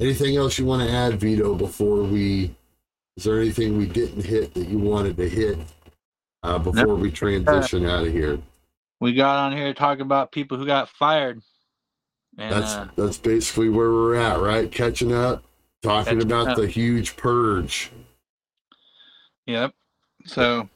Anything 0.00 0.36
else 0.36 0.58
you 0.58 0.66
want 0.66 0.82
to 0.88 0.92
add, 0.94 1.20
Vito, 1.20 1.54
before 1.54 2.02
we? 2.02 2.54
Is 3.16 3.24
there 3.24 3.40
anything 3.40 3.76
we 3.76 3.86
didn't 3.86 4.24
hit 4.24 4.54
that 4.54 4.68
you 4.68 4.78
wanted 4.78 5.16
to 5.18 5.28
hit 5.28 5.58
uh, 6.42 6.58
before 6.58 6.94
we 6.94 7.10
transition 7.10 7.86
out 7.86 8.06
of 8.06 8.12
here? 8.12 8.38
We 9.00 9.12
got 9.12 9.36
on 9.36 9.52
here 9.52 9.66
to 9.66 9.74
talk 9.74 9.98
about 10.00 10.32
people 10.32 10.56
who 10.56 10.64
got 10.66 10.88
fired. 10.88 11.42
And 12.38 12.52
That's 12.52 12.72
uh, 12.72 12.88
that's 12.96 13.18
basically 13.18 13.68
where 13.68 13.90
we're 13.90 14.14
at, 14.14 14.40
right? 14.40 14.70
Catching 14.72 15.12
up, 15.12 15.44
talking 15.82 16.14
Catching 16.14 16.22
about 16.22 16.48
up. 16.48 16.56
the 16.56 16.66
huge 16.66 17.16
purge. 17.16 17.90
Yep. 19.46 19.74
So 20.24 20.68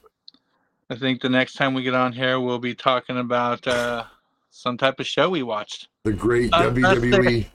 I 0.91 0.97
think 0.97 1.22
the 1.22 1.30
next 1.30 1.55
time 1.55 1.72
we 1.72 1.82
get 1.82 1.95
on 1.95 2.12
here, 2.12 2.39
we'll 2.41 2.59
be 2.59 2.74
talking 2.74 3.16
about 3.16 3.66
uh, 3.66 4.05
some 4.51 4.76
type 4.76 5.01
of 5.01 5.07
show 5.07 5.30
we 5.30 5.43
watched. 5.43 5.89
The 6.05 6.12
great 6.12 6.53
Uh, 6.53 6.64
WWE. 6.70 7.47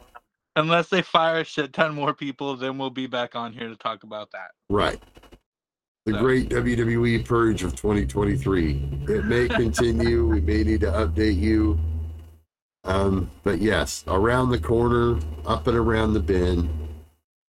Unless 0.61 0.89
they 0.89 1.01
fire 1.01 1.39
a 1.39 1.43
shit 1.43 1.73
ton 1.73 1.93
more 1.95 2.13
people, 2.13 2.55
then 2.55 2.77
we'll 2.77 2.89
be 2.91 3.07
back 3.07 3.35
on 3.35 3.51
here 3.51 3.67
to 3.67 3.75
talk 3.75 4.03
about 4.03 4.29
that. 4.31 4.51
Right. 4.69 5.01
The 6.05 6.13
So- 6.13 6.19
great 6.19 6.49
WWE 6.49 7.25
purge 7.25 7.63
of 7.63 7.75
2023. 7.75 9.05
It 9.09 9.25
may 9.25 9.47
continue. 9.49 10.27
we 10.27 10.39
may 10.39 10.63
need 10.63 10.81
to 10.81 10.91
update 10.91 11.37
you. 11.39 11.79
Um, 12.83 13.29
but 13.43 13.59
yes, 13.59 14.03
around 14.07 14.49
the 14.51 14.59
corner, 14.59 15.19
up 15.45 15.67
and 15.67 15.77
around 15.77 16.13
the 16.13 16.19
bend, 16.19 16.69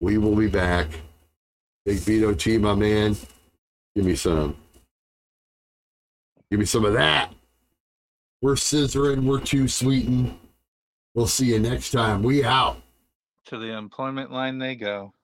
we 0.00 0.16
will 0.18 0.36
be 0.36 0.48
back. 0.48 0.88
Big 1.84 1.98
Vito 1.98 2.34
T, 2.34 2.59
my 2.59 2.74
man. 2.74 3.16
Give 3.96 4.04
me 4.04 4.14
some. 4.16 4.56
Give 6.50 6.61
me 6.61 6.66
some 6.66 6.84
of 6.84 6.92
that. 6.94 7.32
We're 8.40 8.54
scissoring. 8.54 9.24
We're 9.24 9.40
too 9.40 9.68
sweetened. 9.68 10.38
We'll 11.14 11.26
see 11.26 11.46
you 11.46 11.59
next 11.59 11.90
time. 11.90 12.22
We 12.22 12.44
out 12.44 12.80
to 13.49 13.59
the 13.59 13.76
employment 13.76 14.30
line 14.30 14.59
they 14.59 14.74
go. 14.74 15.14